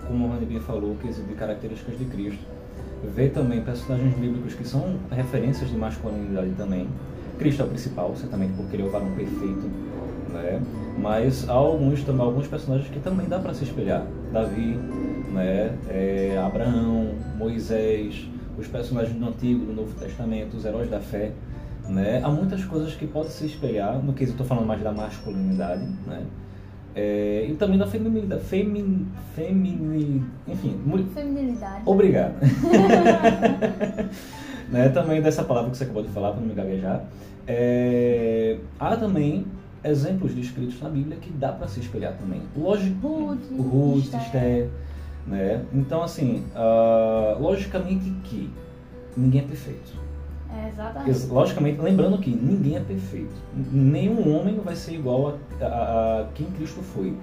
como 0.06 0.26
o 0.26 0.30
Rani 0.30 0.46
bem 0.46 0.60
falou, 0.60 0.94
quesito 1.00 1.26
de 1.26 1.34
características 1.34 1.98
de 1.98 2.04
Cristo. 2.04 2.44
Ver 3.14 3.30
também 3.30 3.60
personagens 3.62 4.14
bíblicos 4.14 4.54
que 4.54 4.66
são 4.66 4.96
referências 5.10 5.68
de 5.70 5.76
masculinidade 5.76 6.50
também. 6.56 6.88
Cristo 7.38 7.62
é 7.62 7.64
o 7.64 7.68
principal, 7.68 8.14
certamente 8.16 8.52
porque 8.54 8.76
ele 8.76 8.84
é 8.84 8.86
o 8.86 8.90
varão 8.90 9.10
perfeito, 9.12 9.70
né? 10.32 10.62
Mas 10.98 11.48
há 11.48 11.52
alguns, 11.52 12.08
alguns 12.08 12.46
personagens 12.46 12.88
que 12.90 13.00
também 13.00 13.28
dá 13.28 13.38
para 13.38 13.52
se 13.52 13.64
espelhar. 13.64 14.06
Davi, 14.32 14.78
né? 15.32 15.76
É, 15.88 16.42
Abraão, 16.42 17.10
Moisés, 17.36 18.26
os 18.58 18.68
personagens 18.68 19.16
do 19.16 19.26
Antigo, 19.26 19.66
do 19.66 19.72
Novo 19.72 19.98
Testamento, 19.98 20.56
os 20.56 20.64
heróis 20.64 20.90
da 20.90 21.00
fé, 21.00 21.32
né? 21.88 22.20
Há 22.22 22.30
muitas 22.30 22.64
coisas 22.64 22.94
que 22.94 23.06
podem 23.06 23.30
se 23.30 23.46
espelhar, 23.46 24.02
no 24.02 24.12
que 24.12 24.24
eu 24.24 24.28
estou 24.28 24.46
falando 24.46 24.66
mais 24.66 24.82
da 24.82 24.92
masculinidade, 24.92 25.86
né? 26.06 26.22
É, 26.94 27.46
e 27.48 27.54
também 27.54 27.76
da 27.76 27.86
feminilidade, 27.86 28.44
femin, 28.44 29.08
femini, 29.34 30.22
enfim, 30.46 30.78
Feminilidade. 31.12 31.82
Obrigado. 31.84 32.34
né, 34.70 34.88
também 34.90 35.20
dessa 35.20 35.42
palavra 35.42 35.72
que 35.72 35.76
você 35.76 35.84
acabou 35.84 36.04
de 36.04 36.10
falar, 36.10 36.30
para 36.30 36.40
não 36.40 36.46
me 36.46 36.54
gaguejar. 36.54 37.04
É, 37.48 38.58
há 38.78 38.96
também 38.96 39.44
exemplos 39.82 40.32
descritos 40.34 40.80
na 40.80 40.88
Bíblia 40.88 41.16
que 41.20 41.30
dá 41.30 41.50
para 41.52 41.66
se 41.66 41.80
espelhar 41.80 42.14
também. 42.14 42.42
Lógico, 42.56 43.08
Ruth, 43.08 43.40
Ruth, 43.58 44.04
Esther. 44.04 44.20
Esther, 44.20 44.68
né? 45.26 45.64
Então, 45.72 46.02
assim, 46.02 46.44
ah, 46.54 47.36
logicamente 47.40 48.10
que 48.24 48.50
ninguém 49.16 49.40
é 49.42 49.44
perfeito. 49.44 49.92
É, 50.56 50.68
exatamente. 50.68 51.10
Ex- 51.10 51.28
Logicamente, 51.28 51.80
lembrando 51.80 52.18
que 52.18 52.30
ninguém 52.30 52.76
é 52.76 52.80
perfeito. 52.80 53.32
Nenhum 53.72 54.36
homem 54.36 54.60
vai 54.60 54.76
ser 54.76 54.94
igual 54.94 55.38
a, 55.60 55.64
a- 55.64 56.20
a 56.20 56.26
quem 56.34 56.46
Cristo 56.52 56.80
foi. 56.82 57.16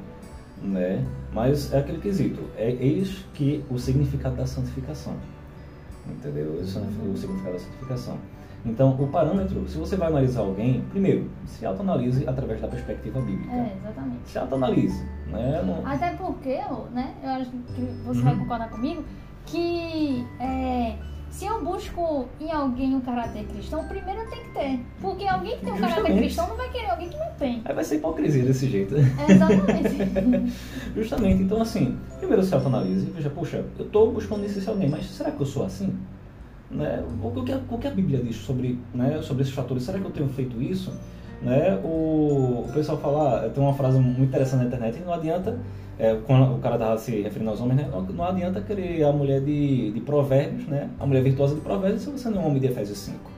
Né? 0.62 1.04
Mas 1.34 1.74
é 1.74 1.80
aquele 1.80 2.00
quesito. 2.00 2.40
É 2.58 2.70
eis 2.72 3.26
que 3.34 3.64
o 3.70 3.80
significado 3.80 4.36
da 4.36 4.46
santificação. 4.46 5.16
Entendeu? 6.08 6.60
Esse 6.62 6.78
é 6.78 6.82
o 6.82 7.16
significado 7.18 7.54
da 7.54 7.60
santificação. 7.60 8.18
Então, 8.66 8.92
o 9.00 9.08
parâmetro, 9.08 9.68
se 9.68 9.78
você 9.78 9.96
vai 9.96 10.08
analisar 10.10 10.42
alguém, 10.42 10.82
primeiro, 10.92 11.30
se 11.46 11.66
autoanalise 11.66 12.28
através 12.28 12.62
da 12.62 12.68
perspectiva 12.68 13.20
bíblica. 13.20 13.52
É, 13.56 13.76
exatamente. 13.80 14.20
Se 14.30 14.38
autoanalise. 14.38 15.04
Né? 15.28 15.64
Não- 15.66 15.86
Até 15.88 16.12
porque, 16.12 16.60
né, 16.94 17.14
eu 17.24 17.30
acho 17.32 17.50
que 17.50 17.82
você 18.06 18.20
Uhum. 18.20 18.26
vai 18.26 18.36
concordar 18.38 18.70
comigo, 18.70 19.04
que 19.48 20.24
é, 20.40 20.96
se 21.32 21.46
eu 21.46 21.64
busco 21.64 22.28
em 22.40 22.52
alguém 22.52 22.94
um 22.94 23.02
caráter 23.02 23.46
cristão, 23.46 23.84
primeiro 23.88 24.22
eu 24.22 24.30
tenho 24.30 24.44
que 24.44 24.50
ter. 24.52 24.80
Porque 25.02 25.28
alguém 25.28 25.58
que 25.58 25.66
tem 25.66 25.74
um 25.74 25.78
caráter 25.78 25.96
Justamente. 25.96 26.20
cristão 26.26 26.48
não 26.50 26.56
vai 26.58 26.70
querer 26.70 26.90
alguém 26.92 27.10
que 27.10 27.18
não 27.18 27.32
tem. 27.40 27.62
Aí 27.66 27.74
vai 27.74 27.84
ser 27.84 27.96
hipocrisia 27.96 28.44
desse 28.44 28.70
jeito. 28.70 28.96
É, 28.96 29.32
exatamente. 29.32 30.54
Justamente, 30.96 31.42
então 31.44 31.60
assim, 31.62 31.98
primeiro 32.20 32.44
se 32.44 32.54
autoanalise 32.54 33.08
e 33.08 33.10
veja, 33.10 33.30
poxa, 33.32 33.66
eu 33.80 33.86
estou 33.86 34.12
buscando 34.12 34.44
esse 34.46 34.70
alguém, 34.70 34.88
mas 34.90 35.06
será 35.06 35.32
que 35.32 35.42
eu 35.42 35.46
sou 35.48 35.66
assim? 35.66 35.98
Né? 36.72 37.04
O, 37.22 37.44
que, 37.44 37.52
a- 37.52 37.62
o 37.70 37.78
que 37.78 37.88
a 37.88 37.92
Bíblia 37.92 38.20
diz 38.24 38.38
sobre, 38.38 38.80
né, 38.94 39.20
sobre 39.22 39.44
esses 39.44 39.54
fatores? 39.54 39.84
Será 39.84 40.00
que 40.00 40.06
eu 40.06 40.12
tenho 40.12 40.30
feito 40.30 40.62
isso? 40.62 40.92
Né? 41.42 41.80
O, 41.84 42.66
o 42.68 42.72
pessoal 42.74 42.98
fala, 42.98 43.50
tem 43.50 43.64
uma 43.64 43.74
frase 43.74 44.00
muito 44.00 44.22
interessante 44.24 44.62
na 44.62 44.66
internet, 44.68 45.00
não 45.06 45.14
adianta, 45.14 45.58
é, 46.00 46.16
quando 46.26 46.56
o 46.56 46.60
cara 46.60 46.76
estava 46.76 46.98
se 46.98 47.20
referindo 47.22 47.50
aos 47.52 47.60
homens, 47.60 47.78
né? 47.82 47.90
não, 47.92 48.02
não 48.02 48.24
adianta 48.24 48.62
querer 48.62 49.04
a 49.04 49.12
mulher 49.12 49.42
de, 49.42 49.92
de 49.92 50.00
provérbios, 50.02 50.68
né? 50.68 50.90
a 51.00 51.06
mulher 51.06 51.24
virtuosa 51.24 51.56
de 51.56 51.62
provérbios, 51.62 52.04
se 52.04 52.10
você 52.10 52.30
não 52.30 52.42
é 52.42 52.46
um 52.46 52.48
homem 52.48 52.60
de 52.60 52.68
Efésios 52.68 52.98
5. 53.00 53.32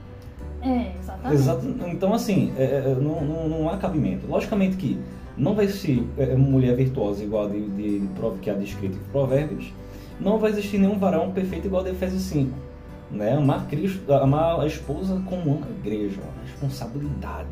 É, 0.62 0.92
exatamente. 0.98 1.34
Exato. 1.34 1.66
Então, 1.88 2.14
assim, 2.14 2.52
é, 2.56 2.62
é, 2.62 2.96
não, 3.00 3.22
não, 3.22 3.48
não 3.48 3.68
há 3.68 3.76
cabimento. 3.76 4.26
Logicamente 4.26 4.76
que 4.76 4.98
não 5.36 5.54
vai 5.54 5.68
ser 5.68 6.06
é, 6.16 6.34
mulher 6.36 6.74
virtuosa 6.76 7.22
igual 7.22 7.46
a 7.46 7.48
de, 7.48 7.60
de, 7.70 7.98
de 8.00 8.08
que 8.40 8.48
é 8.48 8.54
descrito 8.54 8.96
em 8.96 9.10
Provérbios, 9.12 9.72
não 10.20 10.38
vai 10.38 10.50
existir 10.52 10.78
nenhum 10.78 10.98
varão 10.98 11.32
perfeito 11.32 11.66
igual 11.66 11.82
a 11.82 11.86
de 11.86 11.90
Efésios 11.90 12.22
5. 12.22 12.50
Né? 13.10 13.36
Amar, 13.36 13.66
Cristo, 13.68 14.12
amar 14.12 14.60
a 14.60 14.66
esposa 14.66 15.22
como 15.26 15.56
ama 15.56 15.66
a 15.66 15.70
igreja, 15.86 16.20
uma 16.20 16.42
responsabilidade, 16.42 17.48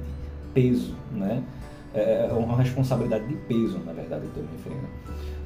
peso, 0.52 0.94
né? 1.12 1.42
É 1.94 2.28
é 2.30 2.32
uma 2.32 2.56
responsabilidade 2.56 3.26
de 3.26 3.34
peso, 3.34 3.78
na 3.84 3.92
verdade, 3.92 4.24
estou 4.26 4.42
me 4.42 4.48
referindo. 4.56 4.88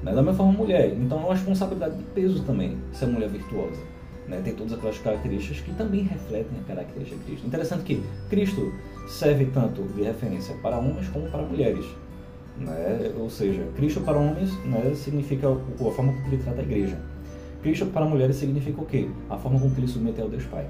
Né? 0.03 0.13
Da 0.13 0.23
mesma 0.23 0.35
forma, 0.35 0.53
mulher. 0.53 0.95
Então, 0.97 1.19
é 1.19 1.25
uma 1.25 1.35
responsabilidade 1.35 1.97
de 1.97 2.05
peso 2.05 2.43
também, 2.45 2.79
ser 2.93 3.07
mulher 3.07 3.29
virtuosa. 3.29 3.83
Né? 4.29 4.41
Tem 4.43 4.55
todas 4.55 4.73
aquelas 4.73 4.99
características 4.99 5.61
que 5.61 5.73
também 5.75 6.03
refletem 6.03 6.59
a 6.61 6.69
característica 6.69 7.17
de 7.17 7.25
Cristo. 7.25 7.47
Interessante 7.47 7.83
que 7.83 8.03
Cristo 8.29 8.73
serve 9.09 9.47
tanto 9.47 9.83
de 9.83 10.03
referência 10.03 10.55
para 10.63 10.79
homens 10.79 11.09
como 11.09 11.29
para 11.31 11.43
mulheres. 11.43 11.85
Né? 12.59 13.13
Ou 13.19 13.29
seja, 13.29 13.67
Cristo 13.77 14.01
para 14.01 14.17
homens 14.17 14.53
né, 14.65 14.93
significa 14.95 15.49
a 15.49 15.91
forma 15.91 16.13
como 16.13 16.27
ele 16.27 16.39
trata 16.39 16.61
a 16.61 16.65
igreja. 16.65 16.99
Cristo 17.67 17.87
para 17.87 18.05
mulheres 18.07 18.37
significa 18.37 18.81
o 18.81 18.87
quê? 18.87 19.09
A 19.29 19.37
forma 19.37 19.59
como 19.59 19.75
ele 19.77 19.89
submeteu 19.89 20.27
ao 20.27 20.31
Deus 20.31 20.45
Pai. 20.45 20.67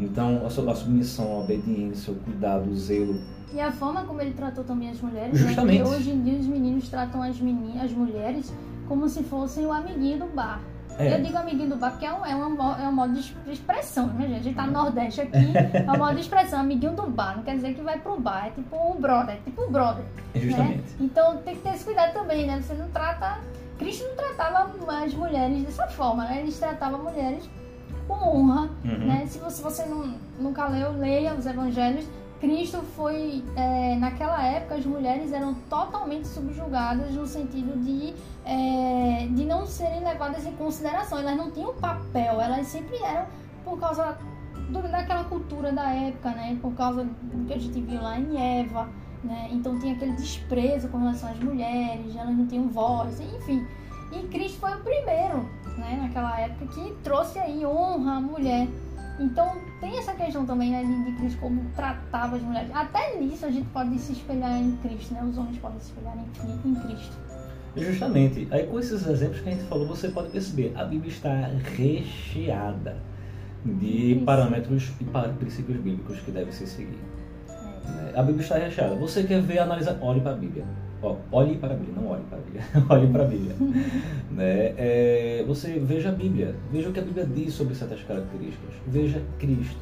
Então, 0.00 0.44
a 0.44 0.50
su- 0.50 0.68
a 0.68 0.74
submissão, 0.74 1.36
a 1.36 1.38
obediência, 1.44 2.12
o 2.12 2.16
cuidado, 2.16 2.68
o 2.68 2.74
zelo. 2.74 3.20
E 3.54 3.60
a 3.60 3.70
forma 3.70 4.02
como 4.02 4.20
ele 4.20 4.32
tratou 4.32 4.64
também 4.64 4.90
as 4.90 5.00
mulheres, 5.00 5.40
né? 5.40 5.46
Justamente. 5.46 5.82
Porque 5.82 5.94
hoje 5.96 6.10
em 6.10 6.22
dia 6.24 6.38
os 6.40 6.46
meninos 6.46 6.88
tratam 6.88 7.22
as, 7.22 7.38
meni 7.38 7.78
as 7.78 7.92
mulheres 7.92 8.52
como 8.88 9.08
se 9.08 9.22
fossem 9.22 9.64
o 9.64 9.70
amiguinho 9.72 10.18
do 10.18 10.26
bar. 10.34 10.60
É. 10.98 11.16
Eu 11.18 11.22
digo 11.22 11.38
amiguinho 11.38 11.70
do 11.70 11.76
bar 11.76 11.90
porque 11.92 12.04
é 12.04 12.12
um, 12.12 12.26
é 12.26 12.34
um, 12.34 12.60
é 12.80 12.88
um 12.88 12.92
modo 12.92 13.12
de 13.14 13.20
es- 13.20 13.34
de 13.46 13.52
expressão, 13.52 14.08
né, 14.08 14.26
gente? 14.26 14.40
A 14.40 14.42
gente 14.42 14.56
tá 14.56 14.66
no 14.66 14.72
Nordeste 14.72 15.20
aqui, 15.20 15.36
é 15.86 15.90
um 15.92 15.98
modo 15.98 16.14
de 16.16 16.20
expressão, 16.22 16.58
amiguinho 16.60 16.94
do 16.96 17.06
bar. 17.08 17.36
Não 17.36 17.44
quer 17.44 17.54
dizer 17.54 17.74
que 17.74 17.80
vai 17.80 17.98
pro 18.00 18.18
bar, 18.18 18.48
é 18.48 18.50
tipo 18.50 18.74
o 18.76 18.94
brother, 19.00 19.36
é 19.36 19.38
tipo 19.44 19.62
o 19.62 19.70
brother. 19.70 20.04
Justamente. 20.34 20.78
Né? 20.78 20.84
Então 21.00 21.36
tem 21.44 21.54
que 21.54 21.62
ter 21.62 21.74
esse 21.74 21.84
cuidado 21.84 22.12
também, 22.12 22.44
né? 22.46 22.60
Você 22.60 22.74
não 22.74 22.88
trata. 22.88 23.38
Cristo 23.78 24.04
não 24.08 24.16
tratava 24.16 24.70
as 25.02 25.14
mulheres 25.14 25.62
dessa 25.64 25.86
forma, 25.88 26.24
né? 26.24 26.40
Eles 26.40 26.58
tratavam 26.58 27.02
mulheres 27.02 27.48
com 28.06 28.14
honra, 28.14 28.70
Uhum. 28.84 29.06
né? 29.06 29.24
Se 29.26 29.38
você, 29.38 29.62
você 29.62 29.86
não, 29.86 30.14
nunca 30.38 30.66
leu, 30.68 30.92
leia 30.92 31.34
os 31.34 31.46
evangelhos. 31.46 32.06
Cristo 32.40 32.78
foi, 32.96 33.44
é, 33.54 33.94
naquela 33.96 34.42
época, 34.44 34.74
as 34.74 34.84
mulheres 34.84 35.32
eram 35.32 35.54
totalmente 35.70 36.26
subjugadas 36.26 37.12
no 37.12 37.24
sentido 37.24 37.78
de, 37.80 38.12
é, 38.44 39.28
de 39.30 39.44
não 39.44 39.64
serem 39.64 40.02
levadas 40.02 40.44
em 40.44 40.52
consideração. 40.52 41.20
Elas 41.20 41.36
não 41.36 41.52
tinham 41.52 41.72
papel, 41.74 42.40
elas 42.40 42.66
sempre 42.66 42.96
eram 42.96 43.26
por 43.64 43.78
causa 43.78 44.16
do, 44.70 44.82
daquela 44.82 45.22
cultura 45.24 45.70
da 45.70 45.88
época, 45.94 46.30
né? 46.30 46.58
Por 46.60 46.72
causa 46.74 47.04
do 47.04 47.46
que 47.46 47.54
a 47.54 47.58
gente 47.58 47.80
viu 47.80 48.02
lá 48.02 48.18
em 48.18 48.60
Eva, 48.60 48.88
né? 49.24 49.48
Então 49.52 49.78
tinha 49.78 49.94
aquele 49.94 50.12
desprezo 50.12 50.88
com 50.88 50.98
relação 50.98 51.30
às 51.30 51.38
mulheres, 51.38 52.16
elas 52.16 52.36
não 52.36 52.46
tinham 52.46 52.68
voz, 52.68 53.20
enfim. 53.20 53.66
E 54.12 54.26
Cristo 54.28 54.58
foi 54.58 54.74
o 54.74 54.80
primeiro, 54.80 55.48
né? 55.78 55.98
Naquela 56.02 56.38
época 56.38 56.66
que 56.66 56.92
trouxe 57.02 57.38
aí 57.38 57.64
honra 57.64 58.16
à 58.16 58.20
mulher. 58.20 58.68
Então 59.18 59.56
tem 59.80 59.98
essa 59.98 60.14
questão 60.14 60.44
também 60.44 60.70
né, 60.70 60.84
de, 60.84 61.04
de 61.04 61.16
Cristo 61.18 61.38
como 61.40 61.64
tratava 61.76 62.36
as 62.36 62.42
mulheres. 62.42 62.70
Até 62.74 63.18
nisso 63.18 63.46
a 63.46 63.50
gente 63.50 63.68
pode 63.68 63.98
se 63.98 64.12
espelhar 64.12 64.60
em 64.60 64.76
Cristo, 64.76 65.14
né? 65.14 65.22
Os 65.24 65.38
homens 65.38 65.58
podem 65.58 65.80
se 65.80 65.86
espelhar 65.86 66.14
em, 66.16 66.70
em 66.70 66.74
Cristo. 66.74 67.16
Justamente. 67.76 68.48
Aí 68.50 68.66
com 68.66 68.78
esses 68.78 69.06
exemplos 69.06 69.40
que 69.40 69.48
a 69.48 69.52
gente 69.52 69.64
falou, 69.64 69.86
você 69.86 70.08
pode 70.08 70.28
perceber, 70.28 70.72
a 70.76 70.84
Bíblia 70.84 71.10
está 71.10 71.48
recheada 71.76 72.96
de 73.64 74.14
Isso. 74.14 74.24
parâmetros 74.24 74.92
e 75.00 75.04
princípios 75.38 75.78
bíblicos 75.78 76.20
que 76.20 76.30
devem 76.30 76.52
ser 76.52 76.66
seguidos. 76.66 77.21
É. 78.14 78.18
A 78.18 78.22
Bíblia 78.22 78.42
está 78.42 78.56
recheada. 78.56 78.94
Você 78.96 79.22
quer 79.24 79.40
ver, 79.40 79.58
analisar, 79.58 79.96
olhe 80.00 80.20
para 80.20 80.32
a 80.32 80.36
Bíblia. 80.36 80.64
Ó, 81.02 81.16
olhe 81.32 81.56
para 81.56 81.74
a 81.74 81.76
Bíblia, 81.76 82.00
não 82.00 82.10
olhe 82.12 82.22
para 82.28 82.38
a 82.38 82.40
Bíblia, 82.40 82.62
olhe 82.88 83.06
para 83.08 83.22
a 83.24 83.26
Bíblia. 83.26 83.56
né? 84.30 84.74
É, 84.76 85.44
você 85.46 85.78
veja 85.80 86.10
a 86.10 86.12
Bíblia, 86.12 86.54
veja 86.70 86.88
o 86.88 86.92
que 86.92 87.00
a 87.00 87.02
Bíblia 87.02 87.26
diz 87.26 87.54
sobre 87.54 87.74
certas 87.74 88.02
características, 88.02 88.74
veja 88.86 89.20
Cristo. 89.38 89.80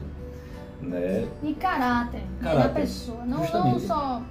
Né? 0.80 1.28
E 1.42 1.52
caráter, 1.54 2.22
caráter 2.40 2.62
da 2.62 2.68
pessoa, 2.70 3.24
não, 3.26 3.40
não 3.40 3.78
só. 3.78 4.22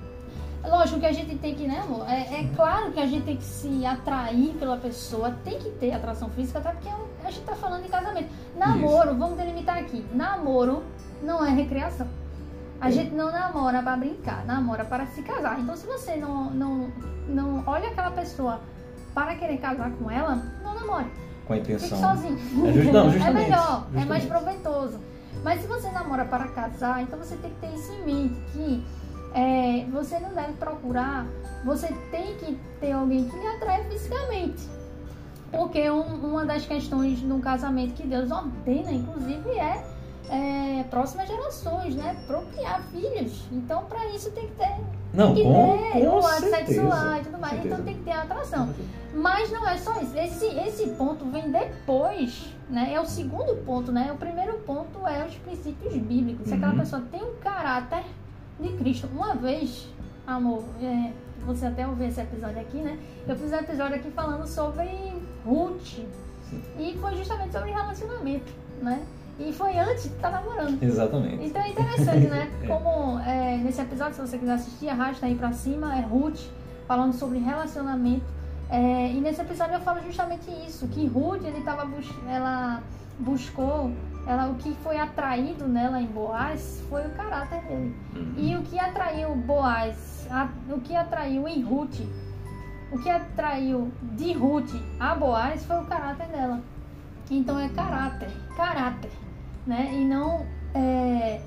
Lógico 0.68 1.00
que 1.00 1.06
a 1.06 1.12
gente 1.12 1.38
tem 1.38 1.56
que, 1.56 1.68
né, 1.68 1.80
amor? 1.80 2.10
É, 2.10 2.42
é, 2.42 2.50
claro 2.56 2.92
que 2.92 3.00
a 3.00 3.06
gente 3.06 3.24
tem 3.24 3.38
que 3.38 3.44
se 3.44 3.86
atrair 3.86 4.54
pela 4.56 4.76
pessoa, 4.76 5.32
tem 5.44 5.58
que 5.58 5.70
ter 5.70 5.94
atração 5.94 6.30
física, 6.30 6.60
até 6.60 6.72
porque 6.72 6.90
a 7.24 7.30
gente 7.30 7.42
está 7.42 7.56
falando 7.56 7.84
de 7.84 7.90
casamento. 7.90 8.30
Namoro, 8.58 9.12
Isso. 9.12 9.20
vamos 9.20 9.38
delimitar 9.38 9.78
aqui: 9.78 10.04
namoro 10.14 10.84
não 11.24 11.46
é 11.46 11.52
recreação. 11.52 12.08
A 12.82 12.90
gente 12.90 13.12
não 13.14 13.32
namora 13.32 13.84
para 13.84 13.98
brincar, 13.98 14.46
namora 14.46 14.86
para 14.86 15.06
se 15.08 15.22
casar. 15.22 15.60
Então, 15.60 15.76
se 15.76 15.86
você 15.86 16.16
não, 16.16 16.50
não, 16.50 16.92
não 17.28 17.64
olha 17.68 17.90
aquela 17.90 18.12
pessoa 18.12 18.62
para 19.14 19.36
querer 19.36 19.58
casar 19.58 19.92
com 19.92 20.10
ela, 20.10 20.36
não 20.64 20.74
namore. 20.76 21.08
Com 21.46 21.54
a 21.54 21.58
intenção. 21.58 21.90
Fique 21.90 22.02
sozinho. 22.02 22.68
É, 22.68 22.74
just, 22.74 22.92
não, 22.92 23.12
é 23.12 23.34
melhor, 23.34 23.84
justamente. 23.84 24.02
é 24.02 24.06
mais 24.06 24.26
proveitoso. 24.26 25.00
Mas 25.44 25.62
se 25.62 25.68
você 25.68 25.90
namora 25.92 26.26
para 26.26 26.48
casar, 26.50 27.02
então 27.04 27.20
você 27.20 27.36
tem 27.38 27.52
que 27.52 27.60
ter 27.60 27.74
isso 27.74 27.92
em 27.92 28.06
mente 28.06 28.36
que 28.54 28.86
é, 29.34 29.86
você 29.92 30.20
não 30.20 30.34
deve 30.34 30.54
procurar, 30.54 31.26
você 31.66 31.88
tem 32.12 32.36
que 32.38 32.58
ter 32.80 32.94
alguém 32.94 33.28
que 33.28 33.38
lhe 33.38 33.48
atrai 33.48 33.84
fisicamente. 33.86 34.68
Porque 35.52 35.90
um, 35.90 36.02
uma 36.28 36.46
das 36.46 36.66
questões 36.66 37.22
no 37.22 37.40
casamento 37.40 37.94
que 37.94 38.08
Deus 38.08 38.32
ordena, 38.32 38.92
inclusive, 38.92 39.50
é 39.50 39.84
é, 40.30 40.84
próximas 40.90 41.28
gerações, 41.28 41.96
né? 41.96 42.16
Procriar 42.28 42.82
filhos. 42.92 43.48
Então, 43.52 43.86
para 43.86 44.06
isso 44.08 44.32
tem 44.32 44.48
que 44.48 44.56
ter. 44.56 44.78
Não, 45.14 45.34
tem 45.34 45.44
que 45.44 45.50
com, 45.52 45.78
ter 45.78 46.06
com 46.06 46.16
o 46.16 46.26
ato 46.26 46.50
sexual 46.50 47.16
e 47.16 47.24
tudo 47.24 47.38
mais. 47.40 47.66
Então 47.66 47.84
tem 47.84 47.96
que 47.96 48.04
ter 48.04 48.12
atração. 48.12 48.70
Mas 49.14 49.52
não 49.52 49.68
é 49.68 49.78
só 49.78 50.00
isso. 50.02 50.18
Esse, 50.18 50.46
esse 50.46 50.90
ponto 50.92 51.26
vem 51.26 51.52
depois, 51.52 52.54
né? 52.70 52.94
É 52.94 53.02
o 53.02 53.06
segundo 53.06 53.56
ponto, 53.66 53.92
né? 53.92 54.12
O 54.12 54.18
primeiro 54.18 54.60
ponto 54.60 55.08
é 55.08 55.26
os 55.26 55.36
princípios 55.36 55.94
bíblicos. 55.96 56.48
Se 56.48 56.54
aquela 56.54 56.74
uhum. 56.74 56.80
pessoa 56.80 57.04
tem 57.12 57.24
um 57.24 57.36
caráter 57.36 58.04
de 58.60 58.70
Cristo. 58.78 59.08
Uma 59.12 59.36
vez, 59.36 59.88
amor, 60.28 60.64
é, 60.82 61.12
você 61.46 61.66
até 61.66 61.88
ouviu 61.88 62.08
esse 62.08 62.22
episódio 62.22 62.60
aqui, 62.60 62.78
né? 62.78 63.00
Eu 63.28 63.36
fiz 63.36 63.52
um 63.52 63.56
episódio 63.56 63.96
aqui 63.96 64.12
falando 64.12 64.46
sobre 64.46 64.90
Ruth. 65.46 66.00
E 66.80 66.98
foi 67.00 67.16
justamente 67.16 67.52
sobre 67.52 67.72
relacionamento, 67.72 68.52
né? 68.82 69.06
E 69.40 69.54
foi 69.54 69.78
antes 69.78 70.04
de 70.04 70.10
estar 70.10 70.30
tá 70.30 70.42
namorando. 70.42 70.84
Exatamente. 70.84 71.46
Então 71.46 71.62
é 71.62 71.70
interessante, 71.70 72.28
né? 72.28 72.52
é. 72.62 72.68
Como 72.68 73.20
é, 73.20 73.58
nesse 73.58 73.82
episódio, 73.82 74.16
se 74.16 74.22
você 74.22 74.38
quiser 74.38 74.54
assistir, 74.54 74.90
arrasta 74.90 75.26
aí 75.26 75.36
pra 75.36 75.54
cima, 75.54 75.98
é 75.98 76.02
Ruth 76.02 76.42
falando 76.86 77.14
sobre 77.14 77.40
relacionamento. 77.40 78.26
É, 78.70 79.12
e 79.12 79.22
nesse 79.22 79.42
episódio 79.42 79.76
eu 79.76 79.80
falo 79.80 80.02
justamente 80.04 80.52
isso, 80.68 80.88
que 80.90 81.08
Ruth, 81.08 81.44
ele 81.44 81.62
tava 81.62 81.86
bus 81.86 82.08
ela 82.28 82.84
buscou, 83.18 83.92
ela, 84.28 84.48
o 84.48 84.56
que 84.56 84.74
foi 84.84 84.98
atraído 84.98 85.68
nela 85.68 86.00
em 86.00 86.06
Boaz 86.06 86.84
foi 86.90 87.06
o 87.08 87.10
caráter 87.12 87.62
dele. 87.64 87.96
Uhum. 88.16 88.34
E 88.38 88.56
o 88.58 88.62
que 88.64 88.78
atraiu 88.78 89.36
Boaz, 89.36 90.28
a, 90.30 90.50
o 90.70 90.80
que 90.82 90.96
atraiu 90.96 91.48
em 91.48 91.62
Ruth, 91.64 92.00
o 92.92 93.00
que 93.00 93.10
atraiu 93.10 93.92
de 94.02 94.34
Ruth 94.34 94.72
a 95.00 95.16
Boaz 95.16 95.66
foi 95.66 95.78
o 95.78 95.86
caráter 95.86 96.28
dela. 96.28 96.62
Então 97.32 97.60
é 97.60 97.70
caráter, 97.70 98.30
caráter 98.56 99.12
né? 99.70 99.92
E 99.94 100.04
não 100.04 100.44
é, 100.74 101.40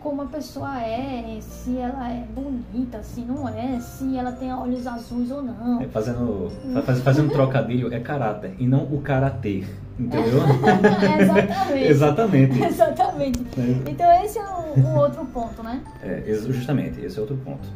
como 0.00 0.22
a 0.22 0.26
pessoa 0.26 0.82
é, 0.82 1.38
se 1.40 1.78
ela 1.78 2.10
é 2.10 2.24
bonita, 2.34 3.02
se 3.04 3.20
não 3.20 3.48
é, 3.48 3.78
se 3.78 4.16
ela 4.16 4.32
tem 4.32 4.52
olhos 4.52 4.84
azuis 4.84 5.30
ou 5.30 5.42
não. 5.42 5.80
É, 5.80 5.86
fazendo, 5.86 6.50
faz, 6.84 7.00
fazendo 7.00 7.26
um 7.26 7.30
trocadilho, 7.30 7.94
é 7.94 8.00
caráter 8.00 8.54
e 8.58 8.66
não 8.66 8.82
o 8.82 9.00
karatê, 9.00 9.64
entendeu? 9.98 10.40
Exatamente. 11.88 12.58
Exatamente. 12.58 12.62
Exatamente. 12.64 13.40
É. 13.56 13.90
Então 13.90 14.24
esse 14.24 14.38
é 14.38 14.42
o, 14.44 14.80
o, 14.80 14.96
outro 14.96 15.24
ponto, 15.26 15.62
né? 15.62 15.80
É, 16.02 16.22
justamente, 16.34 17.00
esse 17.00 17.16
é 17.16 17.20
outro 17.20 17.36
ponto. 17.36 17.68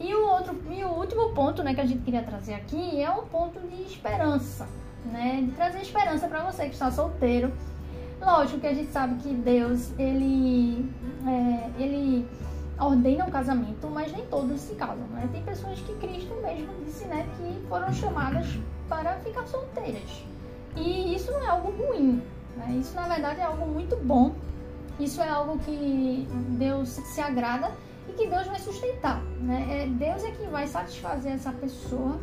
E 0.00 0.14
o 0.14 0.28
outro 0.28 0.56
e 0.70 0.82
o 0.82 0.88
último 0.88 1.30
ponto, 1.34 1.62
né, 1.62 1.74
que 1.74 1.80
a 1.80 1.86
gente 1.86 2.02
queria 2.02 2.22
trazer 2.22 2.54
aqui 2.54 3.02
é 3.02 3.10
um 3.10 3.26
ponto 3.26 3.60
de 3.60 3.82
esperança, 3.82 4.66
né? 5.12 5.42
De 5.44 5.52
trazer 5.52 5.82
esperança 5.82 6.26
para 6.26 6.42
você 6.42 6.64
que 6.64 6.72
está 6.72 6.90
solteiro 6.90 7.52
Lógico 8.20 8.60
que 8.60 8.66
a 8.66 8.74
gente 8.74 8.90
sabe 8.90 9.14
que 9.22 9.34
Deus, 9.34 9.92
ele, 9.98 10.90
é, 11.26 11.82
ele 11.82 12.26
ordena 12.78 13.26
o 13.26 13.30
casamento, 13.30 13.88
mas 13.88 14.12
nem 14.12 14.26
todos 14.26 14.60
se 14.60 14.74
casam, 14.74 15.06
né? 15.08 15.28
Tem 15.32 15.42
pessoas 15.42 15.78
que 15.80 15.94
Cristo 15.94 16.34
mesmo 16.42 16.72
disse, 16.84 17.04
né, 17.06 17.26
que 17.36 17.66
foram 17.68 17.92
chamadas 17.92 18.46
para 18.88 19.14
ficar 19.20 19.46
solteiras. 19.46 20.24
E 20.76 21.14
isso 21.14 21.30
não 21.30 21.40
é 21.40 21.46
algo 21.46 21.70
ruim, 21.70 22.22
né? 22.56 22.76
Isso, 22.78 22.94
na 22.94 23.08
verdade, 23.08 23.40
é 23.40 23.44
algo 23.44 23.66
muito 23.66 23.96
bom. 23.96 24.34
Isso 24.98 25.20
é 25.20 25.28
algo 25.28 25.58
que 25.58 26.26
Deus 26.58 26.88
se 26.88 27.20
agrada 27.20 27.70
e 28.08 28.12
que 28.12 28.26
Deus 28.26 28.46
vai 28.46 28.58
sustentar, 28.58 29.22
né? 29.40 29.84
É, 29.84 29.86
Deus 29.86 30.24
é 30.24 30.30
quem 30.30 30.48
vai 30.48 30.66
satisfazer 30.66 31.32
essa 31.32 31.52
pessoa 31.52 32.18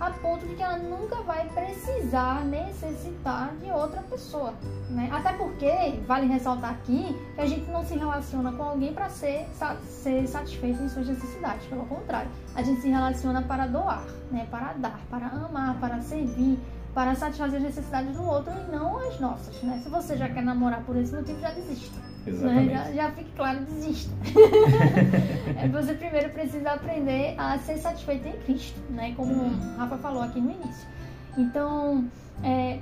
a 0.00 0.10
ponto 0.10 0.46
de 0.46 0.54
que 0.54 0.62
ela 0.62 0.78
nunca 0.78 1.16
vai 1.22 1.46
precisar 1.50 2.42
necessitar 2.46 3.54
de 3.62 3.70
outra 3.70 4.00
pessoa, 4.02 4.54
né? 4.88 5.10
Até 5.12 5.34
porque 5.34 6.00
vale 6.06 6.26
ressaltar 6.26 6.70
aqui 6.70 7.14
que 7.34 7.40
a 7.40 7.46
gente 7.46 7.70
não 7.70 7.84
se 7.84 7.94
relaciona 7.94 8.50
com 8.52 8.62
alguém 8.62 8.94
para 8.94 9.10
ser, 9.10 9.46
ser 9.84 10.26
satisfeito 10.26 10.82
em 10.82 10.88
suas 10.88 11.06
necessidades, 11.06 11.66
pelo 11.66 11.84
contrário, 11.84 12.30
a 12.54 12.62
gente 12.62 12.80
se 12.80 12.88
relaciona 12.88 13.42
para 13.42 13.66
doar, 13.66 14.04
né? 14.30 14.46
Para 14.50 14.72
dar, 14.72 15.00
para 15.10 15.26
amar, 15.26 15.78
para 15.78 16.00
servir, 16.00 16.58
para 16.94 17.14
satisfazer 17.14 17.58
as 17.58 17.66
necessidades 17.66 18.16
do 18.16 18.24
outro 18.24 18.52
e 18.52 18.72
não 18.72 18.98
as 19.06 19.20
nossas, 19.20 19.62
né? 19.62 19.80
Se 19.82 19.90
você 19.90 20.16
já 20.16 20.30
quer 20.30 20.42
namorar 20.42 20.82
por 20.82 20.96
esse 20.96 21.14
motivo, 21.14 21.38
já 21.40 21.50
desista. 21.50 22.09
Exatamente. 22.26 22.66
Né? 22.66 22.84
Já, 22.84 22.92
já 22.92 23.10
fique 23.12 23.30
claro, 23.36 23.60
desista. 23.60 24.12
é, 25.56 25.68
você 25.68 25.94
primeiro 25.94 26.30
precisa 26.30 26.72
aprender 26.72 27.34
a 27.38 27.58
ser 27.58 27.78
satisfeito 27.78 28.28
em 28.28 28.32
Cristo, 28.40 28.80
né? 28.90 29.14
Como 29.16 29.32
o 29.32 29.76
Rafa 29.76 29.96
falou 29.98 30.22
aqui 30.22 30.40
no 30.40 30.50
início. 30.50 30.88
Então, 31.38 32.04
é, 32.42 32.78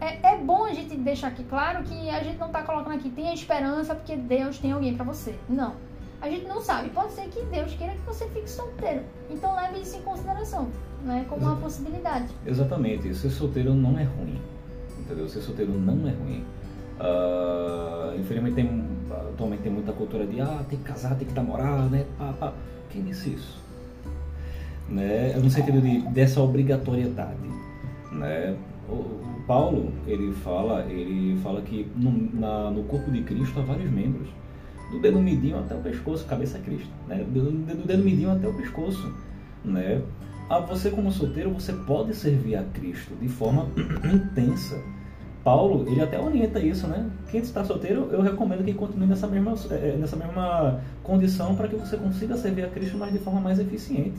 é, 0.00 0.32
é, 0.32 0.38
bom 0.38 0.64
a 0.64 0.72
gente 0.72 0.96
deixar 0.96 1.28
aqui 1.28 1.44
claro 1.44 1.84
que 1.84 2.10
a 2.10 2.22
gente 2.22 2.38
não 2.38 2.46
está 2.46 2.62
colocando 2.62 2.94
aqui 2.94 3.10
tem 3.10 3.28
a 3.28 3.34
esperança 3.34 3.94
porque 3.94 4.16
Deus 4.16 4.58
tem 4.58 4.72
alguém 4.72 4.94
para 4.94 5.04
você. 5.04 5.34
Não. 5.48 5.74
A 6.20 6.28
gente 6.28 6.46
não 6.46 6.60
sabe. 6.60 6.90
Pode 6.90 7.12
ser 7.12 7.28
que 7.28 7.42
Deus 7.46 7.72
queira 7.74 7.94
que 7.94 8.00
você 8.00 8.26
fique 8.28 8.48
solteiro. 8.48 9.02
Então 9.30 9.54
leve 9.54 9.80
isso 9.80 9.96
em 9.96 10.02
consideração, 10.02 10.68
né? 11.04 11.24
Como 11.28 11.42
uma 11.42 11.56
possibilidade. 11.56 12.28
Exatamente. 12.46 13.14
Ser 13.14 13.30
solteiro 13.30 13.74
não 13.74 13.98
é 13.98 14.04
ruim. 14.04 14.40
Entendeu? 14.98 15.28
Ser 15.28 15.40
solteiro 15.40 15.72
não 15.72 16.06
é 16.08 16.12
ruim. 16.12 16.44
Uh, 17.00 18.20
infelizmente 18.20 18.56
tem, 18.56 18.84
atualmente 19.10 19.62
tem 19.62 19.72
muita 19.72 19.90
cultura 19.90 20.26
de 20.26 20.38
ah, 20.38 20.62
tem 20.68 20.78
que 20.78 20.84
casar, 20.84 21.16
tem 21.16 21.26
que 21.26 21.32
namorar, 21.32 21.88
né? 21.88 22.04
Quem 22.90 23.02
disse 23.02 23.30
isso? 23.30 23.58
Né? 24.86 25.32
No 25.36 25.48
sentido 25.48 25.80
de, 25.80 26.02
dessa 26.10 26.42
obrigatoriedade. 26.42 27.38
Né? 28.12 28.54
O, 28.86 28.92
o 28.92 29.42
Paulo, 29.46 29.92
ele 30.06 30.32
fala, 30.32 30.84
ele 30.90 31.40
fala 31.40 31.62
que 31.62 31.90
no, 31.96 32.38
na, 32.38 32.70
no 32.70 32.82
corpo 32.84 33.10
de 33.10 33.22
Cristo 33.22 33.58
há 33.60 33.62
vários 33.62 33.90
membros. 33.90 34.28
Do 34.90 35.00
dedo 35.00 35.20
midinho 35.20 35.58
até 35.58 35.74
o 35.74 35.78
pescoço, 35.78 36.26
cabeça 36.26 36.58
é 36.58 36.60
Cristo. 36.60 36.90
Né? 37.08 37.24
Do, 37.24 37.50
do 37.50 37.86
dedo 37.86 38.04
midinho 38.04 38.32
até 38.32 38.46
o 38.46 38.52
pescoço. 38.52 39.14
Né? 39.64 40.02
Ah, 40.50 40.58
você 40.58 40.90
como 40.90 41.10
solteiro, 41.12 41.50
você 41.50 41.72
pode 41.72 42.14
servir 42.14 42.56
a 42.56 42.64
Cristo 42.64 43.14
de 43.14 43.28
forma 43.28 43.68
intensa 44.04 44.82
Paulo, 45.42 45.88
ele 45.88 46.02
até 46.02 46.20
orienta 46.20 46.60
isso, 46.60 46.86
né? 46.86 47.08
Quem 47.30 47.40
está 47.40 47.64
solteiro, 47.64 48.08
eu 48.12 48.20
recomendo 48.20 48.62
que 48.62 48.74
continue 48.74 49.06
nessa 49.06 49.26
mesma, 49.26 49.54
é, 49.70 49.96
nessa 49.96 50.16
mesma 50.16 50.80
condição 51.02 51.54
para 51.56 51.66
que 51.66 51.76
você 51.76 51.96
consiga 51.96 52.36
servir 52.36 52.64
a 52.64 52.68
Cristo, 52.68 52.98
mas 52.98 53.12
de 53.12 53.18
forma 53.18 53.40
mais 53.40 53.58
eficiente, 53.58 54.18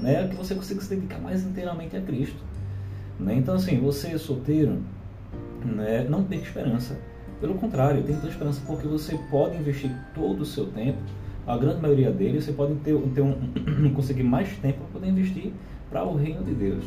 né? 0.00 0.28
Que 0.28 0.36
você 0.36 0.54
consiga 0.54 0.80
se 0.80 0.90
dedicar 0.94 1.20
mais 1.20 1.44
inteiramente 1.44 1.96
a 1.96 2.00
Cristo. 2.00 2.42
Né? 3.18 3.34
Então, 3.34 3.54
assim, 3.54 3.78
você 3.80 4.16
solteiro, 4.18 4.78
né? 5.64 6.06
não 6.08 6.24
tem 6.24 6.40
esperança. 6.40 6.96
Pelo 7.40 7.54
contrário, 7.54 8.02
tem 8.04 8.14
toda 8.14 8.28
esperança 8.28 8.60
porque 8.66 8.86
você 8.86 9.18
pode 9.30 9.56
investir 9.56 9.90
todo 10.14 10.42
o 10.42 10.46
seu 10.46 10.66
tempo, 10.66 10.98
a 11.44 11.56
grande 11.56 11.82
maioria 11.82 12.10
dele, 12.12 12.40
você 12.40 12.52
pode 12.52 12.74
ter, 12.76 12.96
ter 12.96 13.20
um, 13.20 13.92
conseguir 13.94 14.22
mais 14.22 14.56
tempo 14.58 14.78
para 14.78 15.00
poder 15.00 15.08
investir 15.08 15.52
para 15.90 16.04
o 16.04 16.16
reino 16.16 16.44
de 16.44 16.54
Deus, 16.54 16.84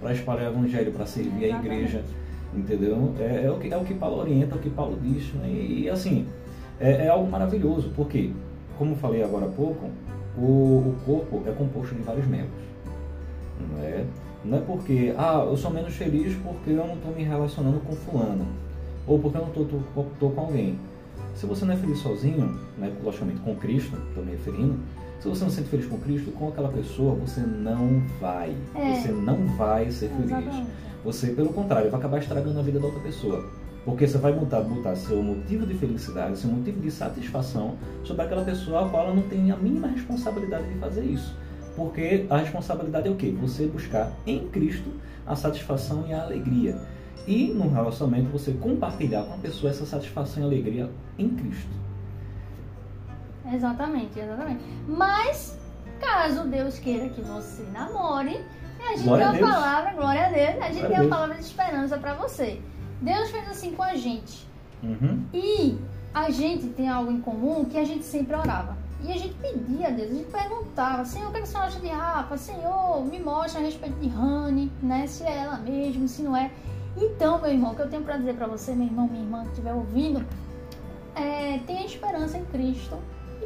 para 0.00 0.12
espalhar 0.12 0.52
o 0.52 0.54
evangelho, 0.54 0.92
para 0.92 1.06
servir 1.06 1.46
a 1.46 1.58
igreja 1.58 2.02
entendeu? 2.56 3.12
É, 3.18 3.44
é, 3.44 3.50
o 3.50 3.58
que, 3.58 3.72
é 3.72 3.76
o 3.76 3.84
que 3.84 3.94
Paulo 3.94 4.18
orienta, 4.18 4.54
é 4.54 4.58
o 4.58 4.60
que 4.60 4.70
Paulo 4.70 4.98
diz. 5.02 5.32
Né? 5.34 5.48
E, 5.48 5.82
e, 5.82 5.90
assim, 5.90 6.26
é, 6.80 7.06
é, 7.06 7.08
algo 7.08 7.30
maravilhoso, 7.30 7.90
porque, 7.94 8.30
como 8.78 8.96
falei 8.96 9.22
agora 9.22 9.46
há 9.46 9.48
pouco, 9.48 9.90
o, 10.36 10.42
o 10.42 10.96
corpo 11.04 11.42
é 11.46 11.52
composto 11.52 11.94
de 11.94 12.02
vários 12.02 12.26
membros. 12.26 12.66
Não 13.60 13.82
é? 13.82 14.04
Não 14.44 14.58
é 14.58 14.60
porque, 14.60 15.14
ah, 15.16 15.44
eu 15.48 15.56
sou 15.56 15.70
menos 15.70 15.94
feliz 15.94 16.36
porque 16.42 16.70
eu 16.70 16.86
não 16.86 16.94
estou 16.94 17.12
me 17.12 17.24
relacionando 17.24 17.80
com 17.80 17.96
fulano, 17.96 18.46
ou 19.06 19.18
porque 19.18 19.38
eu 19.38 19.42
não 19.42 19.48
estou 19.48 20.30
com 20.30 20.40
alguém. 20.40 20.78
Se 21.34 21.46
você 21.46 21.64
não 21.64 21.74
é 21.74 21.76
feliz 21.76 21.98
sozinho, 21.98 22.58
né, 22.78 22.92
logicamente 23.02 23.40
com 23.40 23.54
Cristo, 23.56 23.96
estou 24.08 24.24
me 24.24 24.32
referindo, 24.32 24.78
se 25.26 25.30
você 25.30 25.44
não 25.44 25.50
se 25.50 25.56
sente 25.56 25.68
feliz 25.68 25.86
com 25.86 25.98
Cristo, 25.98 26.30
com 26.30 26.48
aquela 26.48 26.68
pessoa, 26.68 27.14
você 27.16 27.40
não 27.40 28.00
vai. 28.20 28.56
É. 28.74 28.94
Você 28.94 29.08
não 29.08 29.44
vai 29.56 29.90
ser 29.90 30.08
feliz. 30.08 30.26
Exatamente. 30.26 30.66
Você, 31.04 31.26
pelo 31.28 31.48
contrário, 31.48 31.90
vai 31.90 31.98
acabar 31.98 32.18
estragando 32.18 32.58
a 32.58 32.62
vida 32.62 32.78
da 32.78 32.86
outra 32.86 33.00
pessoa. 33.00 33.44
Porque 33.84 34.06
você 34.06 34.18
vai 34.18 34.32
botar, 34.32 34.60
botar 34.60 34.94
seu 34.96 35.22
motivo 35.22 35.66
de 35.66 35.74
felicidade, 35.74 36.38
seu 36.38 36.50
motivo 36.50 36.80
de 36.80 36.90
satisfação 36.90 37.74
sobre 38.04 38.22
aquela 38.22 38.44
pessoa 38.44 38.86
a 38.86 38.88
qual 38.88 39.04
ela 39.04 39.14
não 39.14 39.22
tem 39.22 39.50
a 39.50 39.56
mínima 39.56 39.88
responsabilidade 39.88 40.68
de 40.72 40.78
fazer 40.78 41.04
isso. 41.04 41.36
Porque 41.76 42.26
a 42.30 42.38
responsabilidade 42.38 43.08
é 43.08 43.10
o 43.10 43.16
quê? 43.16 43.34
Você 43.40 43.66
buscar 43.66 44.12
em 44.26 44.48
Cristo 44.48 44.90
a 45.26 45.34
satisfação 45.36 46.04
e 46.08 46.12
a 46.12 46.22
alegria. 46.22 46.76
E 47.26 47.48
no 47.48 47.68
relacionamento 47.68 48.30
você 48.30 48.52
compartilhar 48.52 49.24
com 49.24 49.34
a 49.34 49.38
pessoa 49.38 49.70
essa 49.70 49.84
satisfação 49.84 50.42
e 50.42 50.46
alegria 50.46 50.88
em 51.18 51.28
Cristo. 51.30 51.85
Exatamente, 53.52 54.18
exatamente. 54.18 54.64
Mas, 54.88 55.56
caso 56.00 56.44
Deus 56.48 56.78
queira 56.78 57.08
que 57.08 57.20
você 57.22 57.62
namore, 57.72 58.44
a 58.80 58.96
gente 58.96 59.04
glória 59.04 59.30
tem 59.30 59.42
uma 59.42 59.52
palavra, 59.52 59.92
glória 59.92 60.26
a 60.26 60.28
Deus, 60.28 60.62
a 60.62 60.66
gente 60.66 60.80
glória 60.80 60.96
tem 60.96 61.00
uma 61.00 61.16
palavra 61.16 61.34
de 61.36 61.42
esperança 61.42 61.98
para 61.98 62.14
você. 62.14 62.60
Deus 63.00 63.30
fez 63.30 63.48
assim 63.48 63.72
com 63.72 63.82
a 63.82 63.94
gente. 63.94 64.46
Uhum. 64.82 65.24
E 65.32 65.78
a 66.14 66.30
gente 66.30 66.68
tem 66.68 66.88
algo 66.88 67.10
em 67.10 67.20
comum 67.20 67.64
que 67.64 67.78
a 67.78 67.84
gente 67.84 68.04
sempre 68.04 68.34
orava. 68.34 68.76
E 69.02 69.12
a 69.12 69.16
gente 69.16 69.34
pedia 69.34 69.88
a 69.88 69.90
Deus, 69.90 70.10
a 70.10 70.14
gente 70.14 70.30
perguntava, 70.30 71.04
Senhor, 71.04 71.28
o 71.28 71.32
que, 71.32 71.38
é 71.38 71.42
que 71.42 71.46
o 71.46 71.50
Senhor 71.50 71.64
acha 71.64 71.78
de 71.78 71.88
Rafa? 71.88 72.36
Senhor, 72.36 73.04
me 73.04 73.20
mostra 73.20 73.60
a 73.60 73.64
respeito 73.64 73.98
de 74.00 74.08
Rani, 74.08 74.72
né? 74.82 75.06
Se 75.06 75.24
é 75.24 75.36
ela 75.36 75.58
mesmo, 75.58 76.08
se 76.08 76.22
não 76.22 76.36
é. 76.36 76.50
Então, 76.96 77.40
meu 77.40 77.50
irmão, 77.50 77.72
o 77.72 77.76
que 77.76 77.82
eu 77.82 77.90
tenho 77.90 78.02
para 78.02 78.16
dizer 78.16 78.34
para 78.34 78.46
você, 78.46 78.74
meu 78.74 78.86
irmão, 78.86 79.06
minha 79.06 79.22
irmã, 79.22 79.42
que 79.42 79.50
estiver 79.50 79.74
ouvindo, 79.74 80.24
é, 81.14 81.58
tenha 81.66 81.84
esperança 81.84 82.38
em 82.38 82.44
Cristo 82.46 82.96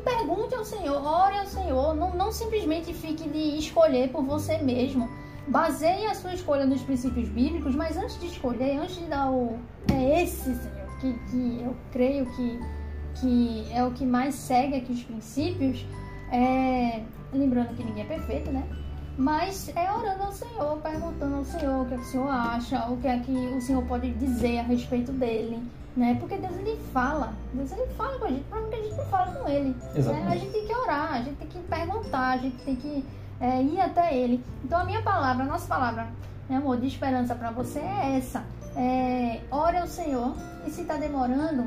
pergunte 0.01 0.55
ao 0.55 0.64
Senhor, 0.64 1.05
ore 1.05 1.38
ao 1.38 1.46
Senhor, 1.46 1.94
não, 1.94 2.14
não 2.14 2.32
simplesmente 2.32 2.92
fique 2.92 3.28
de 3.28 3.59
escolher 3.59 4.11
por 4.11 4.22
você 4.22 4.59
mesmo. 4.59 5.09
Baseie 5.46 6.07
a 6.07 6.14
sua 6.14 6.34
escolha 6.34 6.64
nos 6.66 6.82
princípios 6.82 7.28
bíblicos, 7.28 7.74
mas 7.74 7.96
antes 7.96 8.18
de 8.20 8.26
escolher, 8.26 8.78
antes 8.78 8.96
de 8.96 9.07
dar 9.07 9.30
o. 9.30 9.59
É 9.92 10.22
esse, 10.22 10.55
Senhor, 10.55 10.98
que, 11.01 11.12
que 11.30 11.62
eu 11.62 11.76
creio 11.90 12.26
que, 12.26 12.61
que 13.20 13.66
é 13.72 13.84
o 13.84 13.90
que 13.90 14.05
mais 14.05 14.34
segue 14.34 14.76
aqui 14.76 14.92
os 14.92 15.03
princípios. 15.03 15.84
É, 16.30 17.03
lembrando 17.32 17.74
que 17.74 17.82
ninguém 17.82 18.05
é 18.05 18.07
perfeito, 18.07 18.51
né? 18.51 18.64
Mas 19.16 19.70
é 19.74 19.92
orando 19.92 20.22
ao 20.22 20.32
Senhor, 20.32 20.78
perguntando 20.78 21.36
ao 21.36 21.44
Senhor 21.44 21.82
o 21.82 21.88
que, 21.88 21.94
é 21.94 21.96
que 21.96 22.03
o 22.03 22.07
Senhor 22.07 22.28
acha, 22.28 22.86
o 22.90 22.96
que 22.98 23.09
é 23.09 23.18
que 23.18 23.32
o 23.32 23.61
Senhor 23.61 23.84
pode 23.84 24.11
dizer 24.12 24.61
a 24.61 24.62
respeito 24.62 25.12
dele, 25.12 25.61
né? 25.97 26.16
Porque 26.20 26.36
Deus 26.36 26.57
ele 26.59 26.78
fala, 26.93 27.32
Deus 27.53 27.72
ele 27.72 27.86
fala 27.97 28.18
com 28.18 28.24
a 28.26 28.28
gente, 28.28 28.45
porque 28.45 28.74
a 28.74 28.82
gente 28.82 28.97
não 28.97 29.07
fala 29.07 29.32
com 29.32 29.49
ele. 29.49 29.76
Né? 29.95 30.26
A 30.28 30.36
gente 30.36 30.53
tem 30.53 30.66
que 30.66 30.74
orar, 30.74 31.14
a 31.14 31.22
gente 31.22 31.36
tem 31.36 31.49
que 31.49 31.59
perguntar, 31.59 32.30
a 32.30 32.36
gente 32.36 32.57
tem 32.59 32.76
que 32.76 33.05
é, 33.41 33.62
ir 33.62 33.80
até 33.80 34.16
ele. 34.16 34.45
Então 34.64 34.78
a 34.78 34.84
minha 34.84 35.03
palavra, 35.03 35.45
a 35.45 35.47
nossa 35.47 35.66
palavra, 35.66 36.09
né, 36.49 36.57
amor, 36.57 36.78
de 36.78 36.86
esperança 36.86 37.34
para 37.34 37.51
você 37.51 37.80
é 37.80 38.16
essa. 38.16 38.45
É, 38.76 39.41
ore 39.51 39.78
ao 39.78 39.86
Senhor 39.86 40.34
e 40.66 40.70
se 40.70 40.82
está 40.82 40.97
demorando, 40.97 41.66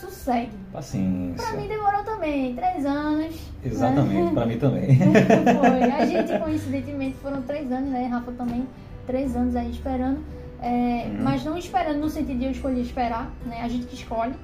sossegue. 0.00 0.52
Paciência. 0.72 1.44
Para 1.44 1.56
mim 1.56 1.68
demorou 1.68 2.02
também, 2.04 2.54
três 2.54 2.86
anos. 2.86 3.36
Exatamente, 3.62 4.22
né? 4.22 4.30
para 4.32 4.46
mim 4.46 4.58
também. 4.58 4.96
Foi. 4.96 5.82
A 5.92 6.06
gente, 6.06 6.38
coincidentemente, 6.38 7.16
foram 7.18 7.42
três 7.42 7.70
anos, 7.70 7.90
né? 7.90 8.06
Rafa 8.06 8.32
também, 8.32 8.66
três 9.06 9.36
anos 9.36 9.54
aí 9.56 9.70
esperando. 9.70 10.20
É, 10.60 11.06
uhum. 11.06 11.22
Mas 11.22 11.44
não 11.44 11.56
esperando 11.56 11.98
no 11.98 12.08
sentido 12.08 12.38
de 12.38 12.44
eu 12.46 12.50
escolher 12.50 12.80
esperar, 12.80 13.30
né? 13.46 13.62
A 13.62 13.68
gente 13.68 13.86
que 13.86 13.94
escolhe. 13.94 14.34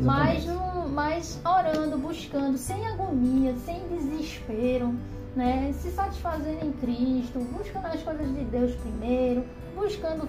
Mas, 0.00 0.46
no, 0.46 0.88
mas 0.88 1.40
orando, 1.44 1.98
buscando, 1.98 2.56
sem 2.56 2.86
agonia, 2.86 3.54
sem 3.64 3.80
desespero, 3.88 4.94
né? 5.34 5.72
Se 5.72 5.90
satisfazendo 5.90 6.64
em 6.64 6.72
Cristo, 6.72 7.40
buscando 7.52 7.86
as 7.86 8.02
coisas 8.02 8.28
de 8.34 8.44
Deus 8.44 8.74
primeiro, 8.76 9.44
buscando 9.74 10.28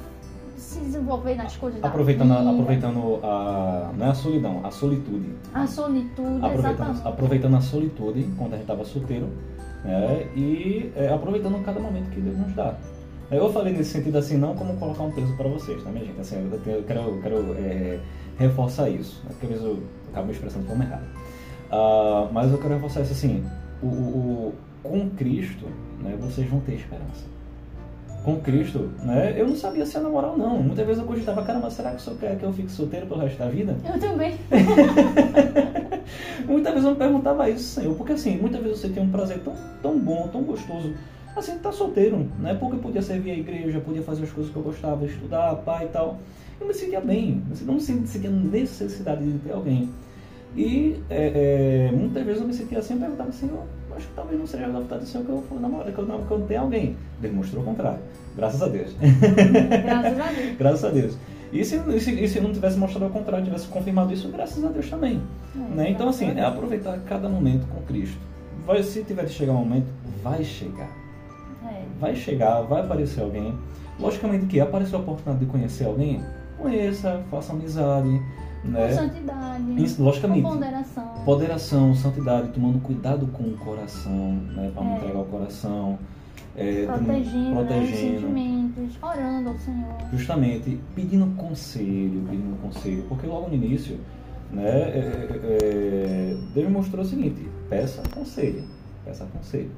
se 0.57 0.79
desenvolver 0.79 1.35
nas 1.35 1.55
coisas 1.55 1.81
aproveitando 1.83 2.29
da 2.29 2.39
vida. 2.39 2.49
A, 2.49 2.53
aproveitando 2.53 3.19
a 3.23 3.91
não 3.95 4.05
é 4.05 4.09
a 4.09 4.13
solidão, 4.13 4.61
a 4.65 4.71
solitude. 4.71 5.33
A 5.53 5.65
solitude, 5.65 6.45
aproveitando, 6.45 6.71
exatamente. 6.71 7.07
aproveitando 7.07 7.55
a 7.55 7.61
solitude 7.61 8.29
quando 8.37 8.53
a 8.53 8.57
gente 8.57 8.63
estava 8.63 8.83
solteiro, 8.85 9.29
né? 9.83 10.27
E 10.35 10.91
é, 10.95 11.13
aproveitando 11.13 11.63
cada 11.63 11.79
momento 11.79 12.09
que 12.09 12.19
Deus 12.19 12.37
nos 12.37 12.53
dá. 12.53 12.75
Eu 13.32 13.51
falei 13.53 13.73
nesse 13.73 13.91
sentido 13.91 14.17
assim, 14.17 14.38
não 14.38 14.55
como 14.55 14.75
colocar 14.77 15.03
um 15.03 15.11
peso 15.11 15.36
para 15.38 15.47
vocês, 15.47 15.84
tá, 15.84 15.91
minha 15.91 16.03
gente? 16.03 16.19
Assim, 16.19 16.49
eu 16.51 16.84
quero, 16.84 16.99
eu 17.01 17.21
quero 17.21 17.55
é, 17.59 17.99
reforçar 18.39 18.89
isso, 18.89 19.21
né? 19.23 19.30
porque 19.32 19.45
às 19.45 19.51
vezes 19.51 19.65
eu 19.65 19.84
acabo 20.11 20.27
me 20.27 20.34
expressando 20.34 20.63
de 20.63 20.69
forma 20.69 20.84
errada. 20.84 21.03
Uh, 21.71 22.34
mas 22.34 22.51
eu 22.51 22.57
quero 22.57 22.73
reforçar 22.73 23.01
isso 23.01 23.11
assim, 23.11 23.45
o, 23.84 23.86
o, 23.86 24.53
com 24.82 25.11
Cristo, 25.11 25.67
né, 26.01 26.17
vocês 26.19 26.49
vão 26.49 26.59
ter 26.61 26.73
esperança. 26.73 27.30
Com 28.23 28.39
Cristo, 28.41 28.89
né, 29.03 29.36
eu 29.38 29.47
não 29.47 29.55
sabia 29.55 29.86
se 29.86 29.95
ia 29.95 30.01
namorar 30.01 30.32
ou 30.32 30.38
não. 30.38 30.63
Muitas 30.63 30.86
vezes 30.86 30.99
eu 30.99 31.07
cogitava, 31.07 31.43
caramba, 31.43 31.69
será 31.69 31.91
que 31.91 32.07
eu 32.07 32.15
quer 32.15 32.36
que 32.36 32.43
eu 32.43 32.51
fique 32.51 32.71
solteiro 32.71 33.05
pelo 33.05 33.21
resto 33.21 33.38
da 33.38 33.47
vida? 33.47 33.77
Eu 33.86 33.99
também. 33.99 34.36
muitas 36.47 36.73
vezes 36.73 36.86
eu 36.86 36.91
me 36.91 36.97
perguntava 36.97 37.47
isso, 37.47 37.75
Senhor, 37.75 37.93
porque 37.95 38.13
assim, 38.13 38.38
muitas 38.38 38.61
vezes 38.61 38.80
você 38.80 38.89
tem 38.89 39.03
um 39.03 39.11
prazer 39.11 39.39
tão, 39.39 39.53
tão 39.84 39.99
bom, 39.99 40.27
tão 40.32 40.41
gostoso 40.41 40.95
assim, 41.39 41.57
tá 41.59 41.71
solteiro, 41.71 42.27
né? 42.39 42.53
Porque 42.53 42.75
eu 42.75 42.79
podia 42.79 43.01
servir 43.01 43.31
a 43.31 43.37
igreja, 43.37 43.79
podia 43.79 44.01
fazer 44.01 44.23
as 44.23 44.31
coisas 44.31 44.51
que 44.51 44.57
eu 44.57 44.63
gostava, 44.63 45.05
estudar, 45.05 45.55
pai 45.57 45.85
e 45.85 45.89
tal. 45.89 46.17
Eu 46.59 46.67
me 46.67 46.73
sentia 46.73 46.99
bem, 46.99 47.41
não 47.61 47.79
sentia 47.79 48.29
necessidade 48.29 49.23
de 49.23 49.39
ter 49.39 49.53
alguém. 49.53 49.89
E 50.55 50.99
é, 51.09 51.89
é, 51.89 51.95
muitas 51.95 52.25
vezes 52.25 52.41
eu 52.41 52.47
me 52.47 52.53
sentia 52.53 52.79
assim, 52.79 52.95
eu 52.95 52.99
perguntava 52.99 53.29
assim, 53.29 53.49
eu 53.49 53.95
acho 53.95 54.07
que 54.07 54.13
talvez 54.13 54.39
não 54.39 54.47
seja 54.47 54.65
a 54.65 54.69
vontade 54.69 55.01
do 55.01 55.07
Senhor 55.07 55.23
que 55.23 55.31
eu 55.31 55.43
for 55.47 55.59
namorar, 55.59 55.91
que 55.91 55.97
eu, 55.97 56.05
não, 56.05 56.23
que 56.23 56.31
eu 56.31 56.39
não 56.39 56.47
tenha 56.47 56.61
alguém. 56.61 56.97
Demonstrou 57.21 57.63
o 57.63 57.65
contrário. 57.65 57.99
Graças 58.35 58.61
a 58.61 58.67
Deus. 58.67 58.95
Graças 58.99 60.19
a 60.19 60.31
Deus. 60.31 60.55
graças 60.57 60.85
a 60.85 60.89
Deus. 60.89 61.17
E 61.51 61.65
se, 61.65 61.77
e 61.77 61.99
se, 61.99 62.11
e 62.11 62.27
se, 62.27 62.39
não 62.39 62.51
tivesse 62.51 62.77
mostrado 62.77 63.07
o 63.07 63.09
contrário, 63.09 63.45
tivesse 63.45 63.67
confirmado 63.67 64.13
isso, 64.13 64.29
graças 64.29 64.63
a 64.63 64.69
Deus 64.69 64.89
também. 64.89 65.21
É, 65.55 65.75
né? 65.75 65.89
Então, 65.91 66.09
assim, 66.09 66.29
é 66.29 66.43
aproveitar 66.43 66.99
cada 67.07 67.29
momento 67.29 67.65
com 67.67 67.81
Cristo. 67.83 68.17
Vai, 68.65 68.83
se 68.83 69.03
tiver 69.03 69.25
de 69.25 69.31
chegar 69.31 69.53
um 69.53 69.57
momento, 69.57 69.87
vai 70.21 70.43
chegar 70.43 70.89
vai 72.00 72.16
chegar, 72.16 72.62
vai 72.62 72.82
aparecer 72.82 73.22
alguém. 73.22 73.58
Logicamente 74.00 74.45
que 74.45 74.60
aparecer 74.60 74.95
a 74.95 75.00
oportunidade 75.00 75.39
de 75.39 75.52
conhecer 75.52 75.86
alguém, 75.86 76.24
conheça, 76.58 77.22
faça 77.30 77.54
amizade. 77.54 78.10
Né? 78.64 78.88
Com 78.88 78.95
santidade. 78.95 79.84
Isso, 79.84 80.04
logicamente. 80.04 80.41
Com 80.41 80.50
ponderação. 80.52 81.14
Ponderação, 81.26 81.95
santidade, 81.95 82.50
tomando 82.50 82.80
cuidado 82.82 83.28
com 83.28 83.43
o 83.43 83.58
coração, 83.58 84.34
né? 84.56 84.72
Para 84.74 84.84
não 84.84 84.93
é. 84.93 84.97
entregar 84.97 85.20
o 85.20 85.26
coração. 85.26 86.00
É, 86.56 86.86
protegendo, 86.86 87.56
protegendo. 87.56 87.93
Né, 87.93 88.20
sentimentos, 88.20 88.97
orando 89.02 89.50
ao 89.50 89.58
Senhor. 89.58 89.95
Justamente, 90.12 90.80
pedindo 90.93 91.28
conselho, 91.38 92.22
pedindo 92.30 92.62
conselho. 92.62 93.04
Porque 93.08 93.28
logo 93.28 93.47
no 93.47 93.56
início, 93.56 93.97
né, 94.52 94.68
é, 94.68 95.30
é, 95.32 95.58
é 95.62 96.38
Deus 96.54 96.70
mostrou 96.70 97.06
o 97.06 97.08
seguinte, 97.08 97.47
peça 97.70 98.02
conselho, 98.14 98.64
peça 99.06 99.26
conselho. 99.26 99.72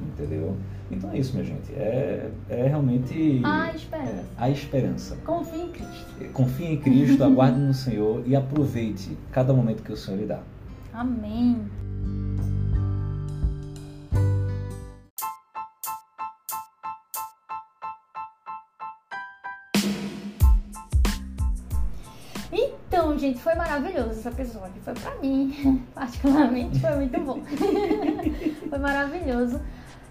Entendeu? 0.00 0.56
Então 0.90 1.10
é 1.10 1.18
isso, 1.18 1.32
minha 1.32 1.44
gente. 1.44 1.72
É, 1.72 2.30
é 2.48 2.68
realmente. 2.68 3.40
A 3.44 3.74
esperança. 3.74 4.12
É, 4.12 4.24
a 4.36 4.50
esperança. 4.50 5.16
Confie 5.24 5.62
em 5.62 5.68
Cristo. 5.68 6.32
Confie 6.32 6.64
em 6.66 6.76
Cristo, 6.76 7.24
aguarde 7.24 7.58
no 7.58 7.74
Senhor 7.74 8.22
e 8.26 8.36
aproveite 8.36 9.16
cada 9.32 9.52
momento 9.52 9.82
que 9.82 9.92
o 9.92 9.96
Senhor 9.96 10.18
lhe 10.18 10.26
dá. 10.26 10.40
Amém. 10.92 11.66
gente, 23.26 23.40
foi 23.40 23.54
maravilhoso 23.54 24.10
esse 24.10 24.28
episódio. 24.28 24.80
Foi 24.82 24.94
pra 24.94 25.14
mim, 25.16 25.84
particularmente, 25.94 26.80
foi 26.80 26.96
muito 26.96 27.20
bom. 27.20 27.42
foi 28.68 28.78
maravilhoso. 28.78 29.60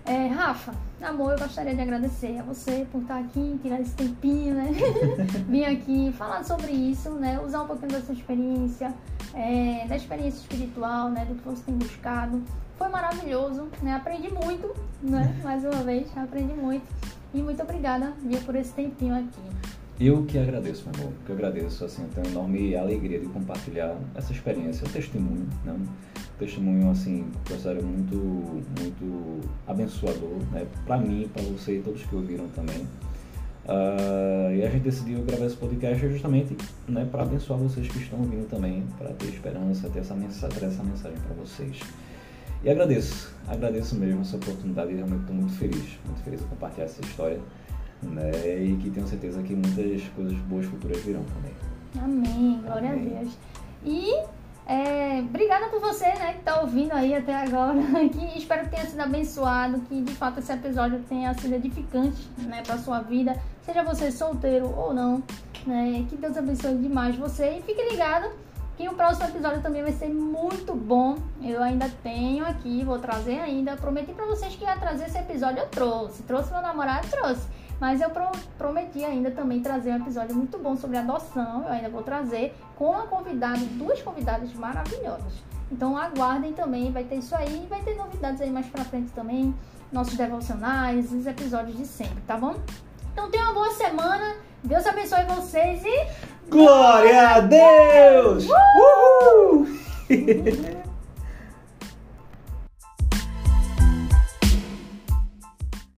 É, 0.08 0.28
Rafa, 0.28 0.72
amor, 1.02 1.32
eu 1.32 1.40
gostaria 1.40 1.74
de 1.74 1.82
agradecer 1.82 2.38
a 2.38 2.44
você 2.44 2.86
por 2.92 3.02
estar 3.02 3.18
aqui, 3.18 3.60
tirar 3.64 3.82
esse 3.82 3.96
tempinho, 3.96 4.54
né? 4.54 4.70
Vim 5.50 5.64
aqui 5.64 6.14
falar 6.16 6.44
sobre 6.44 6.72
isso, 6.72 7.10
né? 7.10 7.42
Usar 7.44 7.64
um 7.64 7.68
pouquinho 7.68 7.92
da 7.92 8.02
sua 8.02 8.14
experiência, 8.14 8.94
é, 9.34 9.88
da 9.88 9.96
experiência 9.96 10.42
espiritual, 10.42 11.10
né? 11.10 11.26
Do 11.26 11.34
que 11.34 11.50
você 11.50 11.64
tem 11.64 11.76
buscado. 11.76 12.40
Foi 12.78 12.88
maravilhoso, 12.88 13.68
né? 13.82 13.96
Aprendi 13.96 14.32
muito, 14.32 14.76
né? 15.02 15.36
Mais 15.44 15.64
uma 15.64 15.82
vez, 15.84 16.08
aprendi 16.16 16.54
muito. 16.54 16.86
E 17.34 17.42
muito 17.42 17.64
obrigada, 17.64 18.14
viu, 18.24 18.40
por 18.42 18.56
esse 18.56 18.74
tempinho 18.74 19.16
aqui. 19.16 19.76
Eu 20.00 20.24
que 20.26 20.38
agradeço, 20.38 20.88
meu 20.88 21.02
amor, 21.02 21.14
que 21.26 21.32
eu 21.32 21.36
agradeço, 21.36 21.84
assim, 21.84 22.04
eu 22.04 22.10
tenho 22.10 22.28
enorme 22.28 22.76
alegria 22.76 23.20
de 23.20 23.26
compartilhar 23.26 23.96
essa 24.14 24.32
experiência, 24.32 24.86
o 24.86 24.90
testemunho, 24.90 25.48
né? 25.64 25.76
Testemunho 26.38 26.92
assim, 26.92 27.26
considero 27.48 27.84
muito, 27.84 28.16
muito 28.16 29.50
abençoador, 29.68 30.38
né? 30.52 30.66
Para 30.86 30.98
mim, 30.98 31.30
para 31.34 31.44
você 31.44 31.78
e 31.78 31.82
todos 31.82 32.04
que 32.04 32.16
ouviram 32.16 32.48
também. 32.50 32.88
Uh, 33.66 34.54
e 34.54 34.64
a 34.64 34.70
gente 34.70 34.84
decidiu 34.84 35.24
gravar 35.24 35.46
esse 35.46 35.56
podcast 35.56 36.08
justamente 36.08 36.56
né, 36.88 37.08
para 37.12 37.24
abençoar 37.24 37.60
vocês 37.60 37.88
que 37.88 37.98
estão 37.98 38.20
ouvindo 38.20 38.48
também, 38.48 38.84
para 38.98 39.10
ter 39.14 39.26
esperança, 39.26 39.90
ter 39.90 40.00
essa 40.00 40.14
mensagem, 40.14 40.58
essa 40.64 40.84
mensagem 40.84 41.18
para 41.18 41.34
vocês. 41.36 41.80
E 42.64 42.70
agradeço, 42.70 43.34
agradeço 43.48 43.96
mesmo 43.96 44.22
essa 44.22 44.38
oportunidade, 44.38 44.94
realmente 44.94 45.22
estou 45.22 45.36
muito 45.36 45.54
feliz, 45.54 46.00
muito 46.06 46.24
feliz 46.24 46.40
de 46.40 46.46
compartilhar 46.48 46.86
essa 46.86 47.02
história, 47.02 47.40
né? 48.04 48.32
E 48.64 48.78
que 48.78 48.92
tenho 48.92 49.08
certeza 49.08 49.42
que 49.42 49.54
muitas 49.54 50.04
coisas 50.16 50.38
boas 50.40 50.66
futuras 50.66 51.02
virão 51.04 51.24
também. 51.24 51.54
Amém, 52.04 52.62
glória 52.62 52.92
Amém. 52.92 53.18
a 53.18 53.20
Deus. 53.22 53.38
E 53.84 54.35
é, 54.68 55.20
obrigada 55.20 55.68
por 55.68 55.80
você, 55.80 56.06
né, 56.06 56.34
que 56.34 56.40
está 56.40 56.62
ouvindo 56.62 56.94
aí 56.94 57.14
até 57.14 57.36
agora. 57.36 57.80
Que 58.12 58.38
espero 58.38 58.64
que 58.64 58.72
tenha 58.72 58.86
sido 58.86 59.02
abençoado, 59.02 59.80
que 59.82 60.02
de 60.02 60.14
fato 60.14 60.40
esse 60.40 60.52
episódio 60.52 61.04
tenha 61.08 61.34
sido 61.36 61.54
edificante, 61.54 62.28
né, 62.40 62.64
para 62.66 62.78
sua 62.78 63.02
vida, 63.02 63.40
seja 63.62 63.84
você 63.84 64.12
solteiro 64.12 64.74
ou 64.76 64.94
não, 64.94 65.24
né? 65.66 66.06
Que 66.10 66.16
Deus 66.16 66.38
abençoe 66.38 66.76
demais 66.78 67.16
você 67.16 67.58
e 67.58 67.62
fique 67.62 67.82
ligado 67.90 68.30
que 68.78 68.88
o 68.90 68.94
próximo 68.94 69.28
episódio 69.28 69.62
também 69.62 69.82
vai 69.82 69.92
ser 69.92 70.10
muito 70.10 70.74
bom. 70.74 71.18
Eu 71.42 71.64
ainda 71.64 71.90
tenho 72.04 72.46
aqui, 72.46 72.84
vou 72.84 73.00
trazer 73.00 73.40
ainda. 73.40 73.76
Prometi 73.76 74.12
para 74.14 74.26
vocês 74.26 74.56
que 74.56 74.64
ia 74.64 74.76
trazer 74.76 75.06
esse 75.06 75.18
episódio, 75.18 75.60
eu 75.60 75.68
trouxe. 75.68 76.24
Trouxe 76.24 76.52
meu 76.52 76.62
namorado, 76.62 77.08
trouxe. 77.08 77.48
Mas 77.80 78.02
eu 78.02 78.10
pro, 78.10 78.26
prometi 78.58 79.04
ainda 79.04 79.32
também 79.32 79.62
trazer 79.62 79.92
um 79.92 79.98
episódio 79.98 80.36
muito 80.36 80.58
bom 80.58 80.76
sobre 80.76 80.98
adoção. 80.98 81.64
Eu 81.64 81.72
ainda 81.72 81.90
vou 81.90 82.04
trazer 82.04 82.54
com 82.76 82.92
uma 82.92 83.08
convidada, 83.08 83.60
duas 83.72 84.02
convidadas 84.02 84.54
maravilhosas. 84.54 85.34
Então 85.72 85.98
aguardem 85.98 86.54
também, 86.54 86.92
vai 86.92 87.04
ter 87.04 87.16
isso 87.16 87.36
aí, 87.36 87.66
vai 87.70 87.82
ter 87.82 87.96
novidades 87.96 88.42
aí 88.42 88.52
mais 88.52 88.68
pra 88.68 88.84
frente 88.84 89.12
também, 89.12 89.54
nossos 89.92 90.16
devocionais, 90.16 91.12
os 91.12 91.26
episódios 91.26 91.78
de 91.78 91.86
sempre, 91.86 92.22
tá 92.28 92.38
bom? 92.38 92.56
Então 93.12 93.30
tenha 93.32 93.46
uma 93.46 93.54
boa 93.54 93.72
semana, 93.72 94.36
Deus 94.64 94.86
abençoe 94.86 95.24
vocês 95.26 95.84
e. 95.86 96.08
Glória 96.50 97.30
a 97.30 97.40
Deus! 97.40 98.46
Uhul! 98.48 99.68